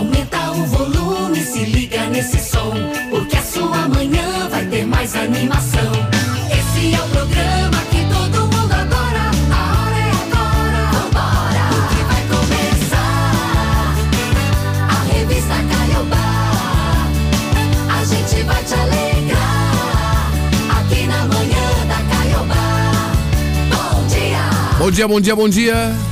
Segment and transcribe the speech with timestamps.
[0.00, 2.72] Aumenta o volume, se liga nesse som,
[3.10, 5.92] porque a sua manhã vai ter mais animação.
[6.50, 9.30] Esse é o programa que todo mundo adora.
[9.52, 10.90] A hora é agora.
[10.90, 11.64] Vambora.
[11.68, 13.22] Porque vai começar
[14.88, 16.32] a revista Caiobá.
[18.00, 20.32] A gente vai te alegrar
[20.80, 22.72] aqui na manhã da Caiobá.
[23.68, 24.48] Bom dia.
[24.78, 26.09] Bom dia, bom dia, bom dia.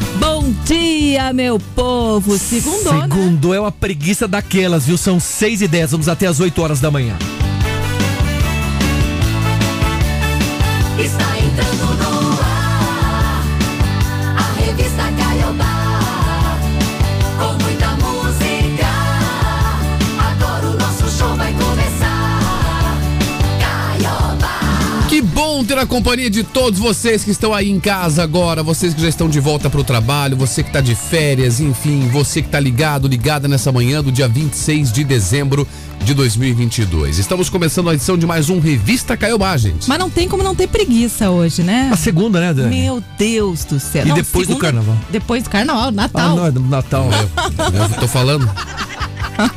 [1.08, 2.36] Dia, meu povo.
[2.36, 3.00] Segundou, né?
[3.00, 4.98] Segundo é uma preguiça daquelas, viu?
[4.98, 7.16] São 6 e 10, vamos até as 8 horas da manhã.
[10.98, 11.27] Está
[25.78, 29.00] bom ter a companhia de todos vocês que estão aí em casa agora, vocês que
[29.00, 32.58] já estão de volta pro trabalho, você que tá de férias, enfim, você que tá
[32.58, 35.66] ligado, ligada nessa manhã do dia 26 de dezembro
[36.02, 37.18] de 2022.
[37.18, 39.88] Estamos começando a edição de mais um Revista Caiobá, gente.
[39.88, 41.90] Mas não tem como não ter preguiça hoje, né?
[41.92, 42.74] A segunda, né, Dani?
[42.74, 44.04] Meu Deus do céu.
[44.04, 44.96] E Não, depois do carnaval?
[45.10, 46.36] Depois do carnaval, Ah, Natal.
[46.36, 47.08] não, é do Natal.
[47.92, 48.48] Eu tô falando.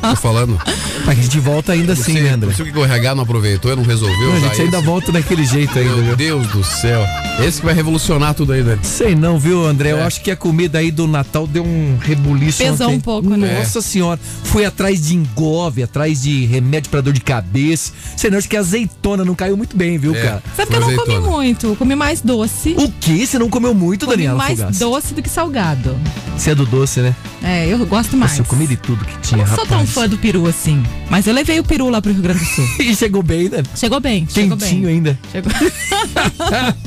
[0.00, 0.58] Tô falando.
[1.04, 2.50] Mas a gente volta ainda assim, né, André?
[2.52, 4.28] O que o RH não aproveitou, não resolveu.
[4.28, 4.86] Não, a gente ainda esse.
[4.86, 6.16] volta daquele jeito ainda, Meu viu?
[6.16, 7.04] Deus do céu.
[7.44, 8.80] Esse que vai revolucionar tudo aí, Dani.
[8.84, 9.90] Sei não, viu, André?
[9.92, 10.02] Eu É.
[10.04, 12.58] acho que a comida aí do Natal deu um rebuliço.
[12.58, 12.96] Pesou ontem.
[12.96, 13.58] um pouco, né?
[13.58, 14.20] Nossa senhora.
[14.44, 17.92] Fui atrás de engove, atrás de remédio pra dor de cabeça.
[18.16, 20.22] Sei não, acho que a azeitona não caiu muito bem, viu, É.
[20.22, 20.42] cara?
[20.56, 21.28] Sabe que eu não comi Azeitona.
[21.36, 22.74] muito, eu comi mais doce.
[22.78, 23.26] O que?
[23.26, 25.96] Você não comeu muito, comi Daniela mais doce do que salgado.
[26.36, 27.14] Você é do doce, né?
[27.42, 28.32] É, eu gosto mais.
[28.32, 30.82] Nossa, eu comi de tudo que Eu tinha, não sou tão fã do peru assim.
[31.08, 32.64] Mas eu levei o peru lá pro Rio Grande do Sul.
[32.82, 33.62] E chegou bem, né?
[33.74, 34.94] Chegou bem, chegou Quentinho bem.
[34.96, 35.18] ainda.
[35.30, 35.50] Chegou...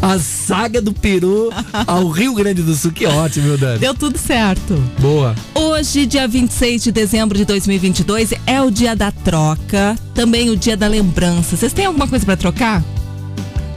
[0.00, 1.50] a saga do Peru
[1.86, 2.92] ao Rio Grande do Sul.
[2.92, 3.78] Que ótimo, meu Dani.
[3.78, 4.82] Deu tudo certo.
[4.98, 5.34] Boa.
[5.54, 10.76] Hoje, dia 26 de dezembro de 2022, é o dia da troca, também o dia
[10.76, 11.56] da lembrança.
[11.56, 12.82] Vocês têm alguma coisa pra trocar?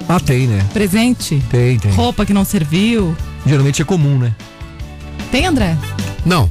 [0.08, 0.66] Ah, tem, né?
[0.72, 1.42] Presente?
[1.50, 1.92] Tem, tem.
[1.92, 3.16] Roupa que não serviu?
[3.46, 4.34] Geralmente é comum, né?
[5.32, 5.78] Tem, André?
[6.26, 6.50] Não,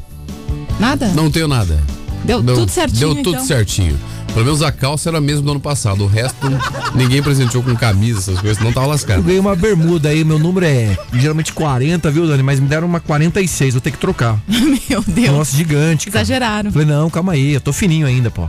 [0.79, 1.09] Nada?
[1.09, 1.79] não tenho nada.
[2.25, 3.47] Deu tudo certinho, Deu tudo então?
[3.47, 3.99] certinho.
[4.35, 6.05] Pelo menos a calça era a mesma do ano passado.
[6.05, 6.37] O resto,
[6.95, 9.23] ninguém presenteou com camisa, essas coisas, não tava Eu lascado.
[9.23, 12.43] ganhei uma bermuda aí, meu número é geralmente 40, viu, Dani?
[12.43, 14.39] Mas me deram uma 46, vou ter que trocar.
[14.91, 15.31] Meu Deus.
[15.31, 16.11] Nossa, gigante.
[16.11, 16.19] cara.
[16.23, 16.71] Exageraram.
[16.73, 18.47] Falei, não, calma aí, eu tô fininho ainda, pô.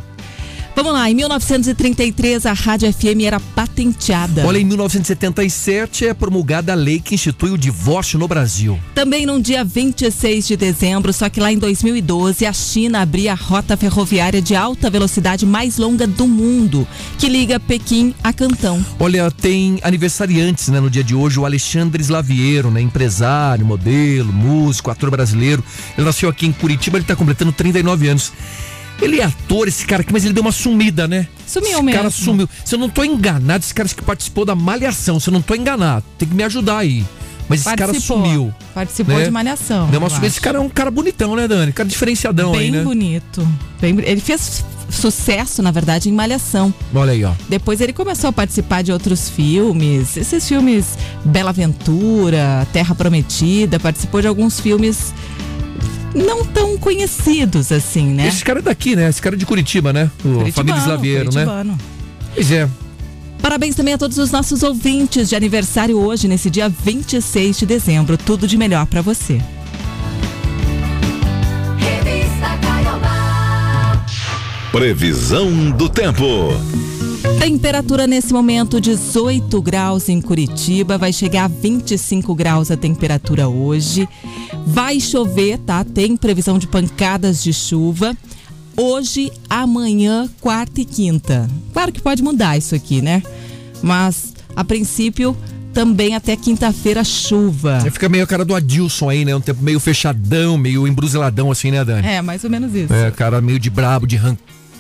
[0.78, 4.46] Vamos lá, em 1933 a Rádio FM era patenteada.
[4.46, 8.80] Olha, em 1977 é promulgada a lei que institui o divórcio no Brasil.
[8.94, 13.36] Também no dia 26 de dezembro, só que lá em 2012, a China abria a
[13.36, 18.86] rota ferroviária de alta velocidade mais longa do mundo, que liga Pequim a Cantão.
[19.00, 24.92] Olha, tem aniversariantes, né, no dia de hoje, o Alexandre Slaviero, né, empresário, modelo, músico,
[24.92, 25.64] ator brasileiro.
[25.98, 28.32] Ele nasceu aqui em Curitiba, ele tá completando 39 anos.
[29.02, 31.28] Ele é ator, esse cara aqui, mas ele deu uma sumida, né?
[31.46, 31.98] Sumiu esse mesmo.
[31.98, 32.50] cara sumiu.
[32.66, 35.54] Se eu não tô enganado, esse cara que participou da Malhação, se eu não tô
[35.56, 37.06] enganado, tem que me ajudar aí.
[37.50, 38.26] Mas esse cara Participou.
[38.26, 38.54] sumiu.
[38.74, 39.24] Participou né?
[39.26, 39.88] de Malhação.
[39.90, 40.28] Deu uma sumida.
[40.28, 41.72] Esse cara é um cara bonitão, né, Dani?
[41.72, 42.84] Cara diferenciadão Bem aí, né?
[42.84, 43.48] bonito.
[43.80, 46.74] Bem boni- ele fez sucesso, na verdade, em Malhação.
[46.94, 47.32] Olha aí, ó.
[47.48, 54.22] Depois ele começou a participar de outros filmes, esses filmes Bela Aventura, Terra Prometida, participou
[54.22, 55.14] de alguns filmes
[56.16, 58.28] não tão conhecidos assim, né?
[58.28, 59.10] Esse cara é daqui, né?
[59.10, 60.10] Esse cara é de Curitiba, né?
[60.24, 61.46] O Família Slaviero, né?
[62.34, 62.68] Pois é.
[63.42, 68.18] Parabéns também a todos os nossos ouvintes de aniversário hoje, nesse dia 26 de dezembro.
[68.18, 69.42] Tudo de melhor pra você.
[71.78, 74.04] Revista Caiobá.
[74.72, 76.26] Previsão do tempo.
[77.48, 84.06] Temperatura nesse momento 18 graus em Curitiba, vai chegar a 25 graus a temperatura hoje.
[84.66, 85.82] Vai chover, tá?
[85.86, 88.18] Tem previsão de pancadas de chuva.
[88.76, 91.50] Hoje, amanhã, quarta e quinta.
[91.72, 93.24] Claro que pode mudar isso aqui, né?
[93.82, 95.34] Mas a princípio
[95.74, 97.80] também até quinta-feira chuva.
[97.80, 99.34] Você fica meio a cara do Adilson aí, né?
[99.34, 102.06] Um tempo meio fechadão, meio embruseladão assim, né, Dani?
[102.06, 102.94] É, mais ou menos isso.
[102.94, 104.36] É, cara meio de brabo, de ran...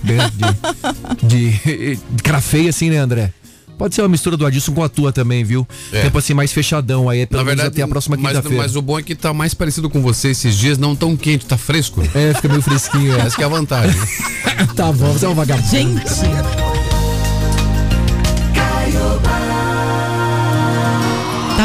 [0.08, 3.32] de, de, de cara feia assim, né, André?
[3.78, 5.68] Pode ser uma mistura do Adilson com a tua também, viu?
[5.92, 6.02] É.
[6.02, 8.64] Tempo assim mais fechadão aí, pelo Na menos verdade, até a próxima mas, quinta-feira.
[8.64, 11.46] mas o bom é que tá mais parecido com você esses dias, não tão quente,
[11.46, 12.02] tá fresco.
[12.16, 13.20] É, fica meio fresquinho, é.
[13.20, 14.00] Essa que é a vantagem.
[14.76, 15.68] tá bom, você é um vagabundo.
[15.70, 16.02] Gente,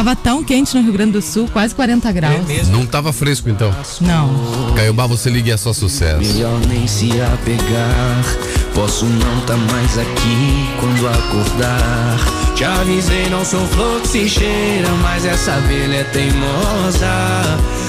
[0.02, 2.69] tava tão quente no Rio Grande do Sul, quase 40 graus.
[2.69, 3.72] Não tava fresco então.
[4.00, 4.75] Não.
[4.75, 6.19] Caiobá, você liga e é só sucesso.
[6.19, 8.25] Melhor nem se apegar.
[8.75, 12.19] Posso não tá mais aqui quando acordar.
[12.56, 17.06] Te avisei, não sou flor que se cheira, mas essa abelha é teimosa.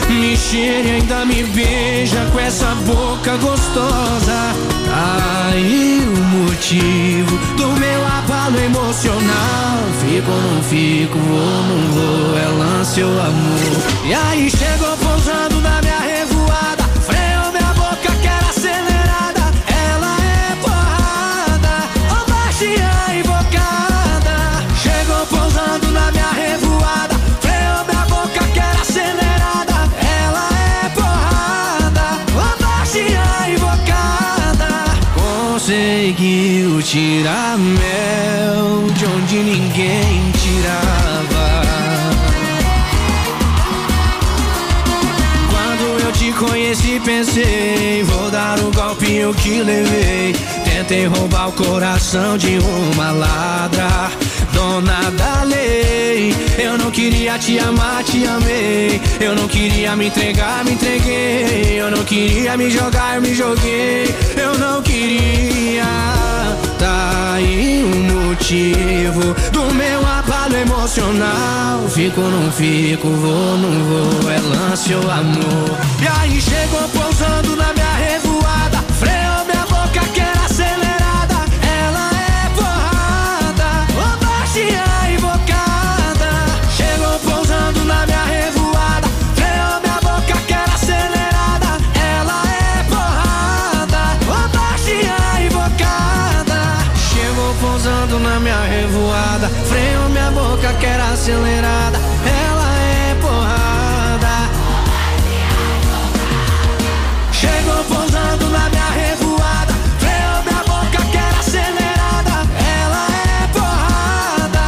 [0.09, 4.55] Me cheira e ainda me beija com essa boca gostosa.
[4.93, 9.79] Aí o motivo do meu abalo emocional.
[9.99, 14.05] Fico ou não fico, vou não vou, é lance ou amor.
[14.05, 16.12] E aí chegou pousando na minha
[36.83, 41.63] tirar mel de onde ninguém tirava.
[45.49, 50.35] Quando eu te conheci, pensei, vou dar o golpinho que levei.
[50.65, 54.11] Tentei roubar o coração de uma ladra,
[54.51, 56.35] dona da lei.
[56.57, 59.01] Eu não queria te amar, te amei.
[59.21, 61.79] Eu não queria me entregar, me entreguei.
[61.79, 64.13] Eu não queria me jogar, me joguei.
[64.35, 65.53] Eu não queria.
[66.83, 71.87] Tá aí o motivo do meu abalo emocional.
[71.87, 74.29] Fico, não fico, vou, não vou.
[74.29, 75.77] É lance ou amor.
[76.01, 77.82] E aí chegou pousando na minha
[98.13, 99.49] pousando na minha revoada.
[99.49, 101.97] Freou minha boca que era acelerada.
[102.25, 104.49] Ela é porrada.
[107.31, 109.73] Chegou pousando na minha revoada.
[109.99, 112.47] Freou minha boca que era acelerada.
[112.81, 114.63] Ela é porrada,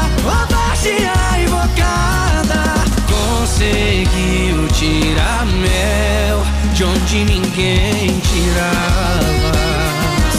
[0.50, 1.14] baixinha
[1.44, 2.64] invocada.
[3.08, 6.44] Conseguiu tirar mel
[6.74, 9.35] de onde ninguém tirava.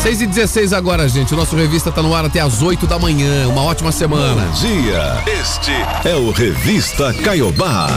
[0.06, 1.34] 6 e 16 agora, gente.
[1.34, 3.48] O nosso revista tá no ar até as 8 da manhã.
[3.48, 4.40] Uma ótima semana.
[4.40, 5.20] Bom dia.
[5.26, 5.72] Este
[6.08, 7.88] é o Revista Caiobá.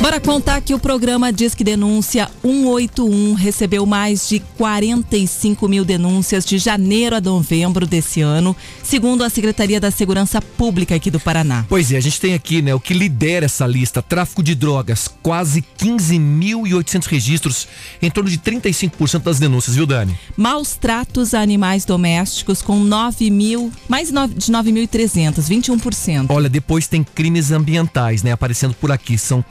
[0.00, 6.56] Bora contar que o programa Disque Denúncia 181 recebeu mais de 45 mil denúncias de
[6.56, 11.66] janeiro a novembro desse ano, segundo a Secretaria da Segurança Pública aqui do Paraná.
[11.68, 15.06] Pois é, a gente tem aqui, né, o que lidera essa lista, tráfico de drogas,
[15.22, 17.68] quase 15.800 registros,
[18.00, 20.18] em torno de 35% das denúncias, viu, Dani?
[20.34, 26.26] Maus tratos a animais domésticos com 9 mil, mais nove- de 9.300, 21%.
[26.30, 29.44] Olha, depois tem crimes ambientais, né, aparecendo por aqui, são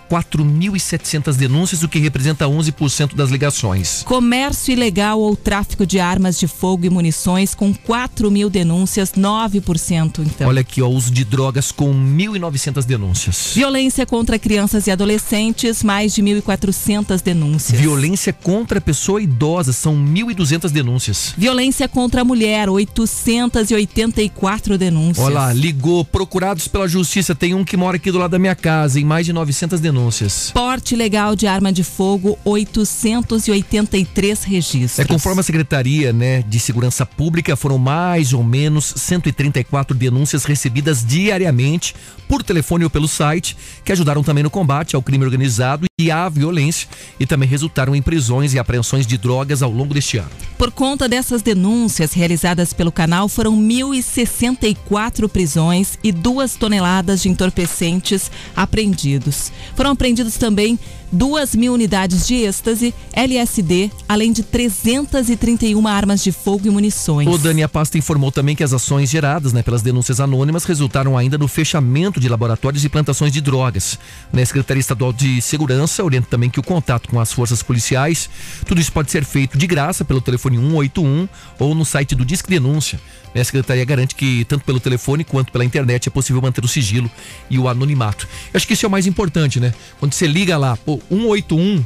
[0.44, 4.04] 4.700 denúncias, o que representa 11% das ligações.
[4.04, 10.20] Comércio ilegal ou tráfico de armas de fogo e munições com 4 mil denúncias, 9%.
[10.20, 10.48] Então.
[10.48, 13.52] Olha aqui, ó, uso de drogas com 1.900 denúncias.
[13.54, 17.80] Violência contra crianças e adolescentes, mais de 1.400 denúncias.
[17.80, 21.34] Violência contra pessoa idosa, são 1.200 denúncias.
[21.38, 25.26] Violência contra a mulher, 884 denúncias.
[25.26, 28.56] Olha lá, ligou, procurados pela justiça, tem um que mora aqui do lado da minha
[28.56, 30.29] casa, em mais de 900 denúncias.
[30.54, 35.00] Porte ilegal de arma de fogo, 883 registros.
[35.00, 41.06] É conforme a Secretaria né, de Segurança Pública, foram mais ou menos 134 denúncias recebidas
[41.06, 41.96] diariamente
[42.30, 46.30] por telefone ou pelo site, que ajudaram também no combate ao crime organizado e à
[46.30, 46.88] violência
[47.20, 50.30] e também resultaram em prisões e apreensões de drogas ao longo deste ano.
[50.56, 58.32] Por conta dessas denúncias realizadas pelo canal, foram 1.064 prisões e duas toneladas de entorpecentes
[58.56, 59.52] apreendidos.
[59.76, 60.78] Foram apreendidos também
[61.12, 67.28] duas mil unidades de êxtase, LSD, além de 331 armas de fogo e munições.
[67.28, 71.18] O Dani a pasta informou também que as ações geradas né, pelas denúncias anônimas resultaram
[71.18, 73.98] ainda no fechamento de laboratórios e plantações de drogas.
[74.32, 78.30] Na Secretaria Estadual de Segurança orienta também que o contato com as forças policiais,
[78.66, 81.28] tudo isso pode ser feito de graça pelo telefone 181
[81.60, 83.00] ou no site do Disque Denúncia.
[83.36, 87.10] A Secretaria garante que tanto pelo telefone quanto pela internet é possível manter o sigilo
[87.50, 88.28] e o anonimato.
[88.54, 89.74] Eu acho que isso é o mais importante, né?
[90.00, 91.84] Quando você liga lá, pô, 181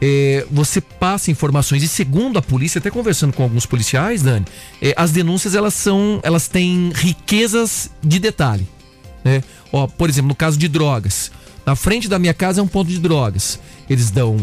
[0.00, 4.46] é, você passa informações e segundo a polícia, até conversando com alguns policiais, Dani,
[4.80, 8.66] é, as denúncias elas são, elas têm riquezas de detalhe,
[9.24, 9.42] né?
[9.72, 11.32] Ó, por exemplo, no caso de drogas,
[11.66, 13.60] na frente da minha casa é um ponto de drogas.
[13.90, 14.38] Eles dão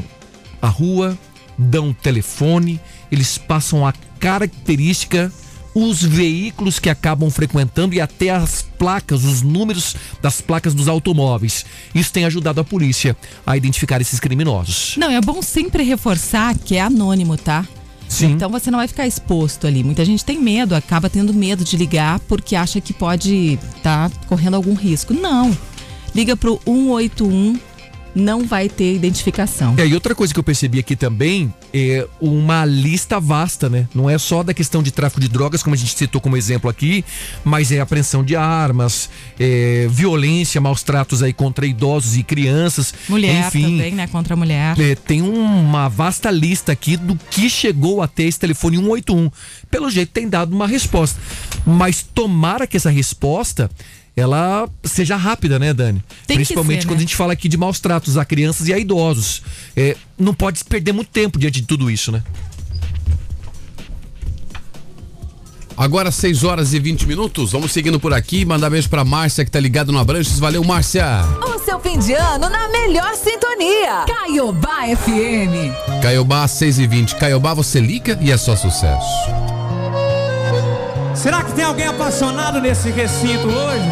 [0.62, 1.18] a rua,
[1.58, 2.80] dão o telefone,
[3.12, 5.32] eles passam a característica,
[5.75, 11.65] os veículos que acabam frequentando e até as placas, os números das placas dos automóveis.
[11.94, 13.15] Isso tem ajudado a polícia
[13.46, 14.96] a identificar esses criminosos.
[14.98, 17.67] Não, é bom sempre reforçar que é anônimo, tá?
[18.08, 18.32] Sim.
[18.32, 19.84] Então você não vai ficar exposto ali.
[19.84, 24.55] Muita gente tem medo, acaba tendo medo de ligar porque acha que pode estar correndo
[24.55, 25.13] algum risco.
[25.13, 25.55] Não.
[26.13, 27.60] Liga pro 181
[28.15, 29.75] não vai ter identificação.
[29.77, 33.88] É, e outra coisa que eu percebi aqui também é uma lista vasta, né?
[33.93, 36.69] Não é só da questão de tráfico de drogas, como a gente citou como exemplo
[36.69, 37.03] aqui,
[37.43, 42.93] mas é apreensão de armas, é, violência, maus tratos aí contra idosos e crianças.
[43.10, 44.07] Mulher enfim, também, né?
[44.07, 44.79] Contra a mulher.
[44.79, 49.29] é, tem uma vasta lista aqui do que chegou até esse telefone 181.
[49.69, 51.19] Pelo jeito tem dado uma resposta.
[51.65, 53.69] Mas tomara que essa resposta
[54.15, 56.01] ela seja rápida, né, Dani?
[56.25, 57.03] Tem Principalmente ser, quando né?
[57.03, 59.41] a gente fala aqui de maus tratos a crianças e a idosos.
[59.75, 62.24] É, não pode perder muito tempo diante de tudo isso, né?
[65.77, 67.51] Agora 6 horas e 20 minutos.
[67.51, 68.45] Vamos seguindo por aqui.
[68.45, 70.39] Mandar beijo pra Márcia que tá ligado no Abranches.
[70.39, 71.05] Valeu, Márcia.
[71.53, 74.05] O seu fim de ano na melhor sintonia.
[74.07, 76.01] Caiobá FM.
[76.01, 77.15] Caiobá 6 e 20.
[77.15, 79.05] Caiobá, você liga e é só sucesso.
[81.15, 83.89] Será que tem alguém apaixonado nesse recinto hoje?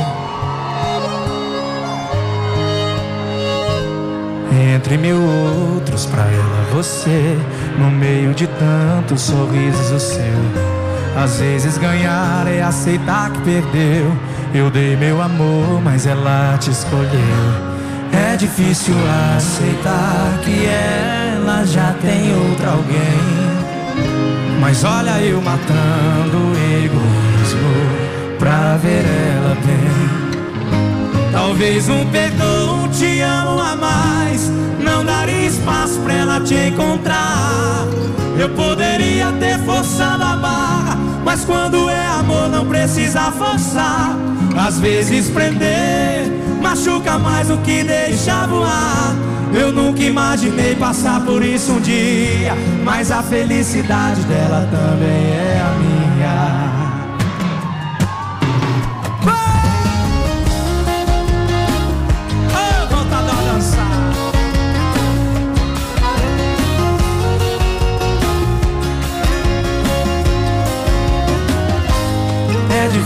[4.75, 7.37] Entre mil outros, pra ela você,
[7.77, 10.73] no meio de tantos sorrisos o seu.
[11.15, 14.11] Às vezes ganhar é aceitar que perdeu.
[14.53, 17.73] Eu dei meu amor, mas ela te escolheu.
[18.11, 18.95] É difícil
[19.35, 23.53] aceitar que ela já tem outra alguém.
[24.59, 30.22] Mas olha eu matando o egoísmo pra ver ela bem.
[31.45, 34.49] Talvez um perdão, um te amo a mais.
[34.79, 37.85] Não daria espaço pra ela te encontrar.
[38.39, 44.17] Eu poderia ter forçado a barra, mas quando é amor não precisa forçar.
[44.55, 46.31] Às vezes prender
[46.61, 49.13] machuca mais do que deixar voar.
[49.53, 55.77] Eu nunca imaginei passar por isso um dia, mas a felicidade dela também é a
[55.77, 56.82] minha.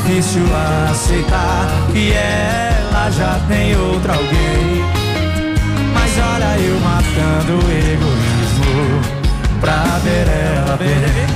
[0.07, 0.43] Difícil
[0.89, 4.85] aceitar que ela já tem outra alguém.
[5.93, 9.01] Mas olha eu matando o egoísmo
[9.59, 11.27] pra ver ela bem.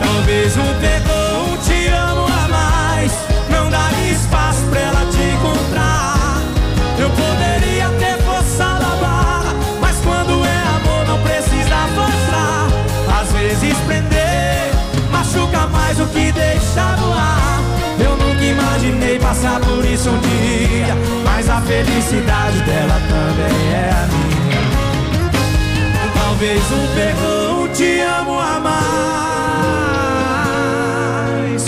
[0.00, 3.12] Talvez um perdão, um te amo a mais.
[3.50, 6.42] Não daria espaço pra ela te encontrar.
[6.98, 13.20] Eu poderia ter forçado a barra, mas quando é amor não precisa forçar.
[13.20, 14.72] Às vezes prender
[15.12, 16.20] machuca mais do que.
[16.20, 16.50] Eu nunca
[17.20, 17.39] imaginei
[19.30, 24.58] passar por isso um dia, mas a felicidade dela também é a minha.
[26.14, 28.58] Talvez um perdão, te amo a
[31.38, 31.64] mais.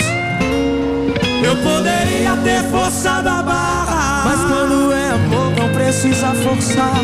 [1.41, 6.99] Eu poderia ter forçado a barra, mas quando é amor não precisa forçar.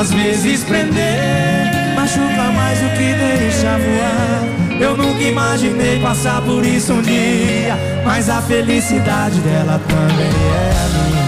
[0.00, 4.47] Às vezes prender machuca mais do que deixa voar.
[4.80, 10.88] Eu nunca imaginei passar por isso um dia, mas a felicidade dela também é a
[10.94, 11.18] minha.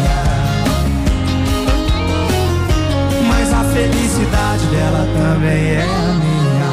[3.28, 6.70] Mas a felicidade dela também é a minha.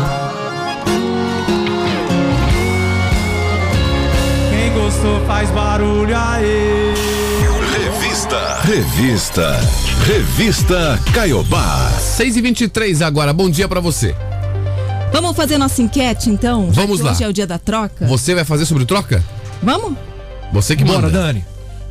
[4.51, 6.93] Quem gostou faz barulho aí.
[7.73, 8.59] Revista.
[8.61, 9.59] Revista.
[10.05, 11.89] Revista Caiobá.
[11.99, 13.33] 6 e 23 agora.
[13.33, 14.15] Bom dia pra você.
[15.19, 16.69] Vamos fazer nossa enquete então?
[16.69, 17.11] Vamos lá.
[17.11, 18.05] Hoje é o dia da troca.
[18.05, 19.23] Você vai fazer sobre troca?
[19.63, 19.97] Vamos?
[20.53, 21.09] Você que Bora, manda.
[21.09, 21.43] Dani.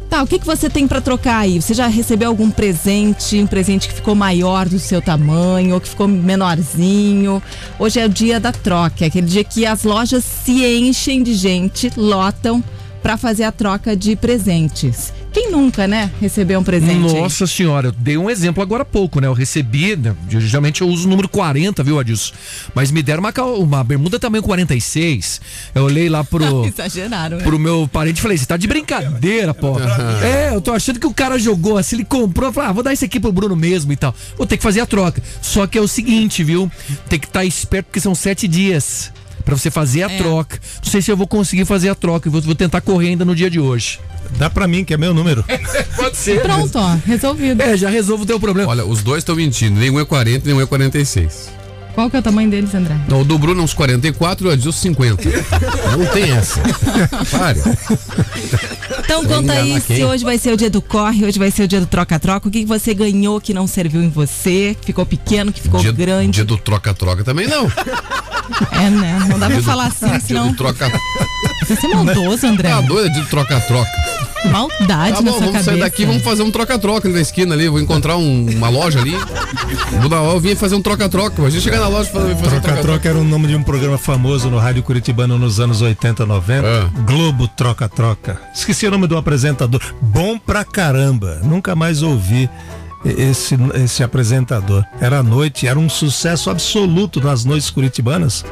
[0.08, 1.60] Tá, o que, que você tem pra trocar aí?
[1.60, 5.88] Você já recebeu algum presente, um presente que ficou maior do seu tamanho, ou que
[5.88, 7.42] ficou menorzinho?
[7.80, 11.34] Hoje é o dia da troca, é aquele dia que as lojas se enchem de
[11.34, 12.62] gente, lotam
[13.02, 15.12] pra fazer a troca de presentes.
[15.36, 17.14] Quem nunca, né, recebeu um presente?
[17.14, 17.20] aí?
[17.20, 19.26] Nossa senhora, eu dei um exemplo agora há pouco, né?
[19.26, 20.16] Eu recebi, né?
[20.30, 22.32] geralmente eu uso o número 40, viu, Adilson?
[22.74, 25.42] Mas me deram uma, cal- uma bermuda tamanho 46.
[25.74, 26.64] Eu olhei lá pro.
[26.64, 27.44] Exageraram, né?
[27.44, 29.78] Pro meu parente e falei, você tá de brincadeira, pô.
[30.22, 32.82] É, eu tô achando que o cara jogou assim, ele comprou, eu falei, ah, vou
[32.82, 34.14] dar isso aqui pro Bruno mesmo e tal.
[34.38, 35.22] Vou ter que fazer a troca.
[35.42, 36.72] Só que é o seguinte, viu?
[37.10, 39.12] Tem que estar esperto porque são sete dias
[39.46, 40.18] pra você fazer a É.
[40.18, 40.60] troca.
[40.84, 43.24] Não sei se eu vou conseguir fazer a troca, eu vou, vou tentar correr ainda
[43.24, 43.98] no dia de hoje.
[44.38, 45.42] Dá pra mim, que é meu número.
[45.96, 46.42] Pode ser.
[46.42, 47.62] Pronto, ó, resolvido.
[47.62, 48.68] É, já resolvo o teu problema.
[48.70, 49.78] Olha, os dois estão mentindo.
[49.80, 51.54] Nenhum é 40, nenhum é 46.
[51.94, 52.94] Qual que é o tamanho deles, André?
[53.08, 55.22] Não, o do Bruno é uns 44 e o Adilson 50.
[55.96, 56.60] Não tem essa.
[57.30, 57.60] Pare.
[59.06, 61.68] Então conta aí se hoje vai ser o dia do corre, hoje vai ser o
[61.68, 62.48] dia do troca-troca.
[62.48, 65.92] O que você ganhou que não serviu em você, que ficou pequeno, que ficou Dia,
[65.92, 66.32] grande.
[66.32, 67.70] dia do troca-troca também não.
[68.72, 69.18] É, né?
[69.28, 70.90] Não dá pra Dia do- falar assim, Dia senão do troca...
[71.66, 72.68] você é maldoso, André.
[72.68, 73.90] Tá doido, dia do troca-troca.
[74.50, 75.64] Maldade Tá bom, vamos cabeça.
[75.64, 77.68] sair daqui, vamos fazer um troca-troca ali na esquina ali.
[77.68, 79.16] Vou encontrar um- uma loja ali.
[80.00, 81.42] Vou dar, eu vim fazer um troca-troca.
[81.42, 82.36] A gente chegar na loja e fazer, um.
[82.60, 86.66] Troca-troca era o nome de um programa famoso no rádio curitibano nos anos 80, 90.
[86.66, 86.88] É.
[87.06, 88.40] Globo Troca-Troca.
[88.54, 89.80] Esqueci o nome do apresentador.
[90.00, 91.40] Bom pra caramba.
[91.42, 92.48] Nunca mais ouvi
[93.04, 94.84] esse, esse apresentador.
[95.00, 98.44] Era à noite, era um sucesso absoluto nas noites curitibanas.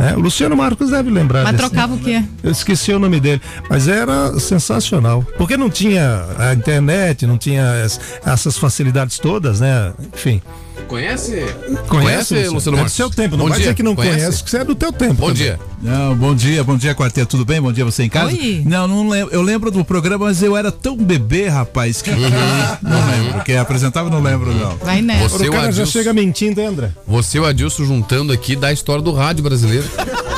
[0.00, 1.44] É, o Luciano Marcos deve lembrar.
[1.44, 2.24] Mas trocava o quê?
[2.42, 5.22] Eu esqueci o nome dele, mas era sensacional.
[5.36, 9.92] Porque não tinha a internet, não tinha es- essas facilidades todas, né?
[10.14, 10.40] Enfim.
[10.88, 11.44] Conhece?
[11.88, 12.92] Conhece, Luciano É do Marcos?
[12.92, 13.66] seu tempo, não Bom vai dia.
[13.66, 15.14] dizer que não conhece, que você é do teu tempo.
[15.14, 15.42] Bom também.
[15.42, 15.58] dia.
[15.82, 17.60] Não, bom dia, bom dia, quarteto, tudo bem?
[17.60, 18.26] Bom dia você em casa?
[18.32, 18.62] Oi.
[18.66, 19.32] Não, não lembro.
[19.34, 23.42] Eu lembro do programa, mas eu era tão bebê, rapaz, que não lembro.
[23.44, 24.76] Quem apresentava não lembro, não.
[24.78, 25.28] Vai nessa.
[25.28, 26.90] Você, O cara já Adilson, chega mentindo, hein, André?
[27.06, 29.86] você e o Adilson juntando aqui da história do rádio brasileiro.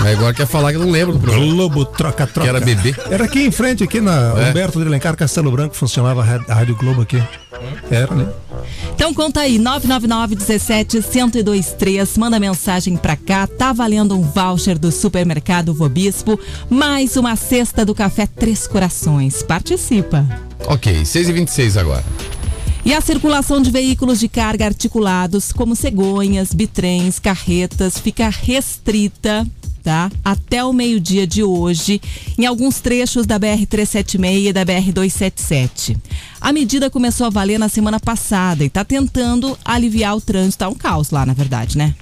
[0.01, 1.47] Aí agora quer falar que não lembra do programa.
[1.53, 2.43] Globo troca-troca.
[2.43, 2.95] Que era bebê.
[3.11, 4.51] Era aqui em frente, aqui na É.
[4.51, 7.23] Humberto de Alencar, Castelo Branco, funcionava a Rádio Globo aqui.
[7.91, 8.33] Era, né?
[8.95, 14.91] Então conta aí, 999 17 1023, manda mensagem pra cá, tá valendo um voucher do
[14.91, 16.39] supermercado Vobispo,
[16.71, 19.43] mais uma cesta do café Três Corações.
[19.43, 20.27] Participa.
[20.67, 22.05] Ok, 6 e 26 agora.
[22.85, 29.47] E a circulação de veículos de carga articulados, como cegonhas, bitrens, carretas, fica restrita.
[29.83, 30.11] Tá?
[30.25, 32.01] Até o meio-dia de hoje,
[32.39, 35.97] em alguns trechos da BR-376 e da BR-277.
[36.41, 40.59] A medida começou a valer na semana passada e está tentando aliviar o trânsito.
[40.59, 41.95] Tá um caos lá, na verdade, né?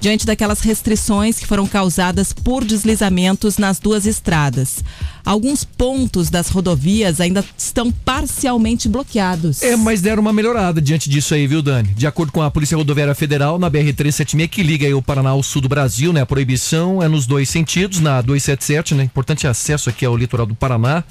[0.00, 4.82] Diante daquelas restrições que foram causadas por deslizamentos nas duas estradas.
[5.24, 9.62] Alguns pontos das rodovias ainda estão parcialmente bloqueados.
[9.62, 11.88] É, mas deram uma melhorada diante disso aí, viu, Dani?
[11.94, 15.42] De acordo com a Polícia Rodoviária Federal, na BR-376, que liga aí o Paraná ao
[15.42, 16.22] sul do Brasil, né?
[16.22, 19.04] A proibição é nos dois sentidos, na 277, né?
[19.04, 21.04] Importante acesso aqui ao litoral do Paraná.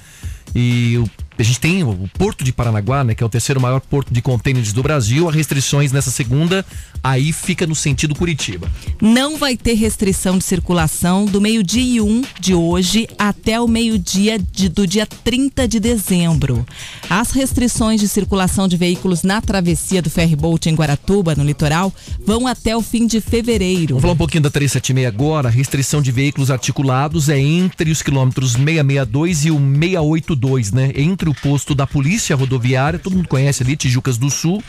[0.54, 1.08] E o-
[1.42, 3.14] a gente tem o Porto de Paranaguá, né?
[3.14, 5.28] Que é o terceiro maior porto de contêineres do Brasil.
[5.28, 6.64] As restrições nessa segunda,
[7.02, 8.70] aí fica no sentido Curitiba.
[9.00, 14.38] Não vai ter restrição de circulação do meio-dia e um de hoje até o meio-dia
[14.72, 16.66] do dia 30 de dezembro.
[17.08, 21.92] As restrições de circulação de veículos na travessia do ferryboat em Guaratuba, no litoral,
[22.26, 23.94] vão até o fim de fevereiro.
[23.94, 25.48] Vamos falar um pouquinho da 376 agora.
[25.48, 30.92] A restrição de veículos articulados é entre os quilômetros 662 e o 682, né?
[30.94, 34.62] Entre o posto da Polícia Rodoviária, todo mundo conhece ali, Tijucas do Sul.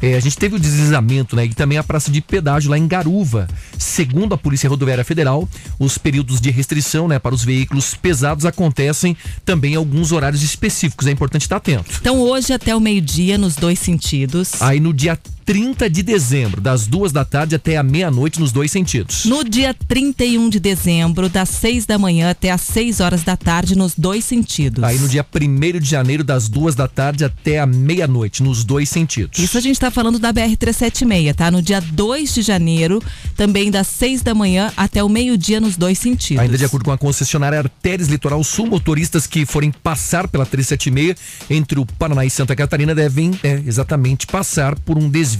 [0.00, 1.46] É, a gente teve o deslizamento, né?
[1.46, 3.48] E também a praça de pedágio lá em Garuva.
[3.78, 5.48] Segundo a Polícia Rodoviária Federal,
[5.78, 11.06] os períodos de restrição, né, para os veículos pesados acontecem também em alguns horários específicos.
[11.06, 11.98] É importante estar atento.
[12.00, 14.60] Então, hoje até o meio-dia, nos dois sentidos.
[14.60, 18.72] Aí no dia 30 de dezembro, das duas da tarde até a meia-noite, nos dois
[18.72, 19.24] sentidos.
[19.26, 23.78] No dia 31 de dezembro, das 6 da manhã até as 6 horas da tarde,
[23.78, 24.82] nos dois sentidos.
[24.82, 28.88] Aí no dia 1 de janeiro, das duas da tarde até a meia-noite, nos dois
[28.88, 29.38] sentidos.
[29.38, 31.48] Isso a gente está falando da BR-376, tá?
[31.48, 33.00] No dia 2 de janeiro,
[33.36, 36.42] também das 6 da manhã até o meio-dia, nos dois sentidos.
[36.42, 41.14] Ainda de acordo com a concessionária Artérias Litoral Sul, motoristas que forem passar pela 376
[41.48, 45.35] entre o Paraná e Santa Catarina devem é, exatamente passar por um desvio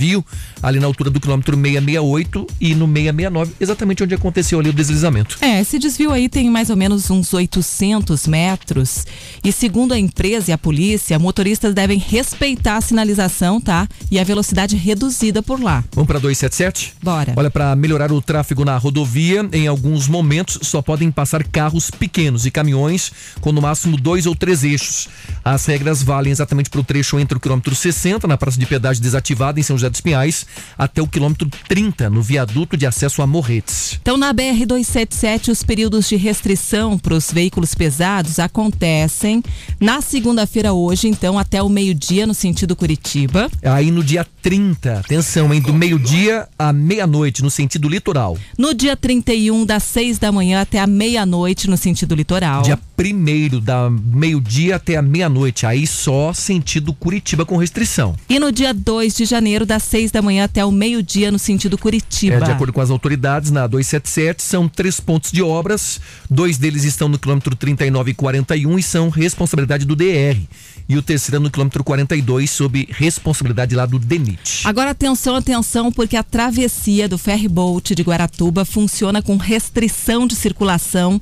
[0.62, 5.38] ali na altura do quilômetro 668 e no 669, exatamente onde aconteceu ali o deslizamento.
[5.40, 9.06] É, esse desvio aí tem mais ou menos uns 800 metros.
[9.44, 13.88] E segundo a empresa e a polícia, motoristas devem respeitar a sinalização, tá?
[14.10, 15.84] E a velocidade reduzida por lá.
[15.92, 16.94] Vamos para 277?
[17.02, 17.32] Bora.
[17.36, 22.46] Olha, para melhorar o tráfego na rodovia, em alguns momentos só podem passar carros pequenos
[22.46, 25.08] e caminhões com no máximo dois ou três eixos.
[25.44, 29.02] As regras valem exatamente para o trecho entre o quilômetro 60, na praça de pedágio
[29.02, 30.46] desativada em São José dos Pinhais,
[30.76, 33.98] até o quilômetro 30, no viaduto de acesso a Morretes.
[34.00, 39.42] Então, na BR-277, os períodos de restrição para os veículos pesados acontecem
[39.80, 43.50] na segunda-feira hoje, então, até o meio-dia, no sentido Curitiba.
[43.62, 48.36] Aí no dia 30, atenção, hein, do meio-dia à meia-noite, no sentido litoral.
[48.56, 52.62] No dia 31, das 6 da manhã até a meia-noite, no sentido litoral.
[52.62, 58.16] Dia 1 da meio-dia até a meia-noite, aí só sentido Curitiba com restrição.
[58.28, 61.76] E no dia 2 de janeiro, das 6 da manhã até o meio-dia, no sentido
[61.76, 62.36] Curitiba.
[62.36, 66.84] É, de acordo com as autoridades, na 277 são três pontos de obras, dois deles
[66.84, 70.38] estão no quilômetro 39 e 41 e são responsabilidade do DR.
[70.88, 74.62] E o terceiro é no quilômetro 42, sob responsabilidade lá do DENIT.
[74.64, 81.20] Agora atenção, atenção, porque a travessia do ferryboat de Guaratuba funciona com restrição de circulação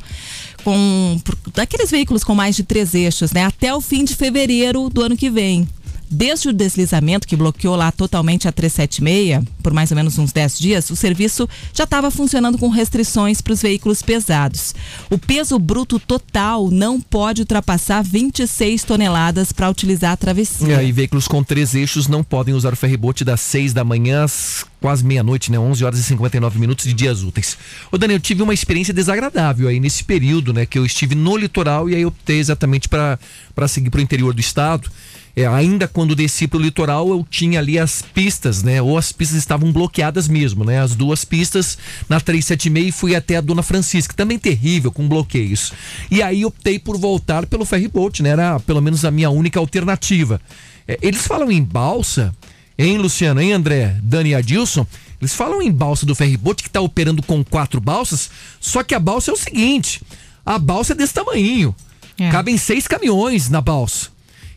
[0.65, 1.21] com
[1.55, 3.45] daqueles veículos com mais de três eixos, né?
[3.45, 5.69] Até o fim de fevereiro do ano que vem.
[6.15, 10.59] Desde o deslizamento que bloqueou lá totalmente a 376, por mais ou menos uns 10
[10.61, 14.77] dias, o serviço já estava funcionando com restrições para os veículos pesados.
[15.11, 20.69] O peso bruto total não pode ultrapassar 26 toneladas para utilizar a travessia.
[20.69, 24.23] E aí, veículos com três eixos não podem usar o ferribote das 6 da manhã
[24.23, 25.59] às quase meia-noite, né?
[25.59, 27.59] 11 horas e 59 minutos de dias úteis.
[27.91, 30.65] Ô, Daniel, eu tive uma experiência desagradável aí nesse período, né?
[30.65, 33.19] Que eu estive no litoral e aí optei exatamente para
[33.67, 34.89] seguir para o interior do estado.
[35.37, 38.81] É, ainda quando desci para o litoral, eu tinha ali as pistas, né?
[38.81, 40.81] Ou as pistas estavam bloqueadas mesmo, né?
[40.81, 41.77] As duas pistas
[42.09, 45.73] na 376 e fui até a Dona Francisca, também terrível, com bloqueios.
[46.09, 48.31] E aí optei por voltar pelo ferryboat, né?
[48.31, 50.41] Era pelo menos a minha única alternativa.
[50.87, 52.33] É, eles falam em balsa,
[52.79, 54.87] hein, Luciano, hein, André, Dani e Adilson?
[55.21, 59.01] Eles falam em balsa do ferryboat que está operando com quatro balsas, só que a
[59.01, 60.01] balsa é o seguinte:
[60.47, 61.75] a balsa é desse tamanho.
[62.21, 62.31] É.
[62.31, 64.14] Cabem seis caminhões na balsa.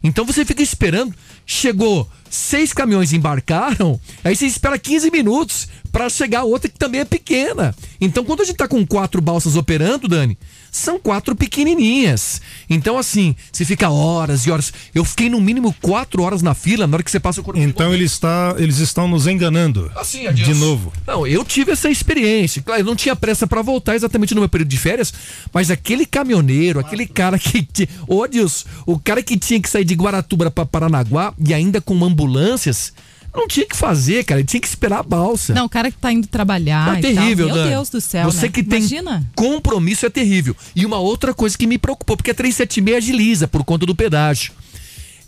[0.07, 1.13] Então você fica esperando.
[1.45, 7.05] Chegou, seis caminhões embarcaram, aí você espera 15 minutos para chegar outra que também é
[7.05, 7.75] pequena.
[7.99, 10.37] Então quando a gente tá com quatro balsas operando, Dani,
[10.71, 12.41] são quatro pequenininhas.
[12.69, 14.73] Então assim, você fica horas e horas.
[14.93, 17.60] Eu fiquei no mínimo quatro horas na fila na hora que você passa o corpo.
[17.60, 19.91] Então ele está, eles estão nos enganando.
[19.95, 20.32] Assim.
[20.34, 20.91] De novo.
[21.06, 22.62] Não, eu tive essa experiência.
[22.62, 25.13] Claro, eu não tinha pressa para voltar exatamente no meu período de férias,
[25.53, 27.67] mas aquele caminhoneiro, aquele cara que.
[28.08, 32.03] Ô, Adilson, o cara que tinha que sair de Guaratuba para Paranaguá e ainda com
[32.03, 32.93] ambulâncias,
[33.38, 34.41] não tinha que fazer, cara.
[34.41, 35.54] Ele tinha que esperar a balsa.
[35.54, 36.95] Não, o cara que tá indo trabalhar.
[36.95, 37.13] É e tal.
[37.13, 37.63] terrível, Meu.
[37.63, 38.26] Deus do céu.
[38.26, 38.52] Você né?
[38.52, 39.30] que tem Imagina.
[39.36, 40.56] compromisso é terrível.
[40.76, 44.52] E uma outra coisa que me preocupou, porque a 376 agiliza por conta do pedágio.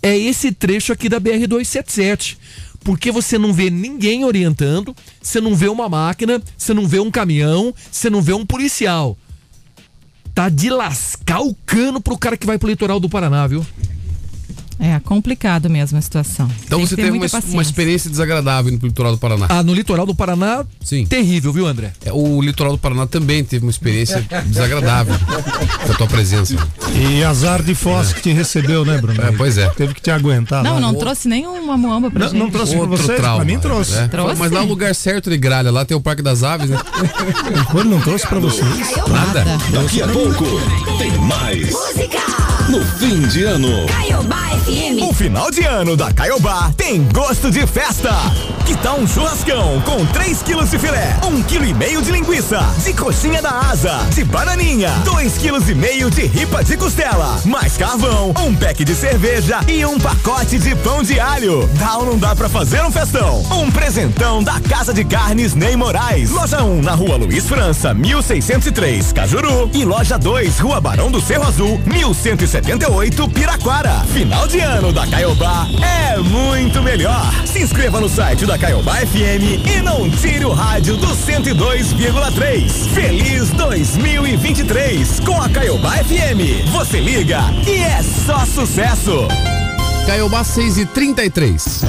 [0.01, 2.37] É esse trecho aqui da BR-277.
[2.83, 7.11] Porque você não vê ninguém orientando, você não vê uma máquina, você não vê um
[7.11, 9.17] caminhão, você não vê um policial.
[10.33, 13.65] Tá de lascar o cano pro cara que vai pro litoral do Paraná, viu?
[14.79, 16.49] É complicado mesmo a situação.
[16.65, 19.45] Então Tem você teve uma, uma experiência desagradável pro litoral do Paraná.
[19.49, 21.05] Ah, no litoral do Paraná, Sim.
[21.05, 21.91] terrível, viu, André?
[22.05, 25.15] É, O litoral do Paraná também teve uma experiência desagradável
[25.85, 26.55] com a tua presença.
[26.95, 29.21] E azar de Foz que te recebeu, né, Bruno?
[29.21, 29.67] É, pois é.
[29.71, 30.63] Teve que te aguentar.
[30.63, 30.79] Não, lá.
[30.79, 32.39] não trouxe nenhuma muamba pra Não, gente.
[32.39, 33.17] não trouxe pra Outro vocês?
[33.19, 33.35] trauma.
[33.37, 33.91] Pra mim trouxe.
[33.95, 34.07] né?
[34.07, 34.35] Trouxe?
[34.37, 36.77] Mas lá é o lugar certo de gralha, lá tem o Parque das Aves, né?
[37.75, 38.65] Ele não trouxe pra vocês.
[39.09, 39.43] Nada.
[39.73, 40.45] Daqui a pouco
[40.97, 41.69] tem mais.
[42.69, 43.87] No fim de ano.
[43.87, 45.01] Caiobá FM.
[45.09, 48.11] O final de ano da Caiobá tem gosto de festa.
[48.63, 52.59] Que tal um churrascão com 3 quilos de filé, 1 quilo e meio de linguiça,
[52.83, 57.75] de coxinha da asa, de bananinha, 2 quilos e meio de ripa de costela, mais
[57.75, 61.67] carvão, um pack de cerveja e um pacote de pão de alho.
[61.79, 63.41] Dá ou não dá pra fazer um festão?
[63.51, 66.29] Um presentão da Casa de Carnes Ney Moraes.
[66.29, 69.71] Loja 1 na Rua Luiz França, 1603, Cajuru.
[69.73, 71.81] E loja 2, Rua Barão do Cerro Azul,
[72.61, 74.01] 1178, Piraquara.
[74.13, 77.31] Final de ano da Caiobá é muito melhor.
[77.45, 82.69] Se inscreva no site da Caiobá FM e não tire o rádio do 102,3.
[82.93, 86.69] Feliz 2023 com a Caiobá FM.
[86.71, 89.27] Você liga e é só sucesso.
[90.05, 91.83] Caiobá 6 e 33.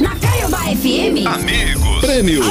[0.00, 1.26] Na Caiobá FM.
[1.26, 2.00] Amigos.
[2.00, 2.46] Prêmios.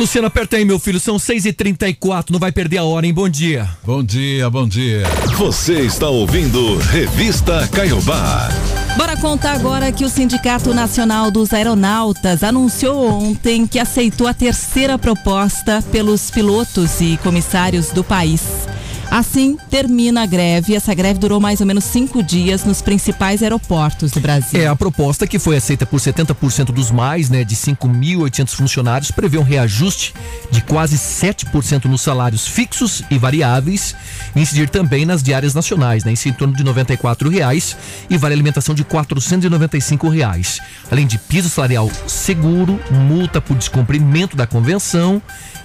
[0.00, 0.98] Luciano, aperta aí, meu filho.
[0.98, 3.12] São 6h34, não vai perder a hora, hein?
[3.12, 3.68] Bom dia.
[3.84, 5.02] Bom dia, bom dia.
[5.36, 8.48] Você está ouvindo Revista Caiobá.
[8.96, 14.98] Bora contar agora que o Sindicato Nacional dos Aeronautas anunciou ontem que aceitou a terceira
[14.98, 18.40] proposta pelos pilotos e comissários do país.
[19.10, 20.74] Assim, termina a greve.
[20.74, 24.60] Essa greve durou mais ou menos cinco dias nos principais aeroportos do Brasil.
[24.60, 29.36] É, a proposta que foi aceita por 70% dos mais, né, de 5.800 funcionários, prevê
[29.36, 30.14] um reajuste
[30.50, 33.96] de quase 7% nos salários fixos e variáveis,
[34.36, 37.76] incidir também nas diárias nacionais, né, em torno de 94 reais
[38.08, 40.60] e vale alimentação de 495 reais.
[40.90, 45.20] Além de piso salarial seguro, multa por descumprimento da convenção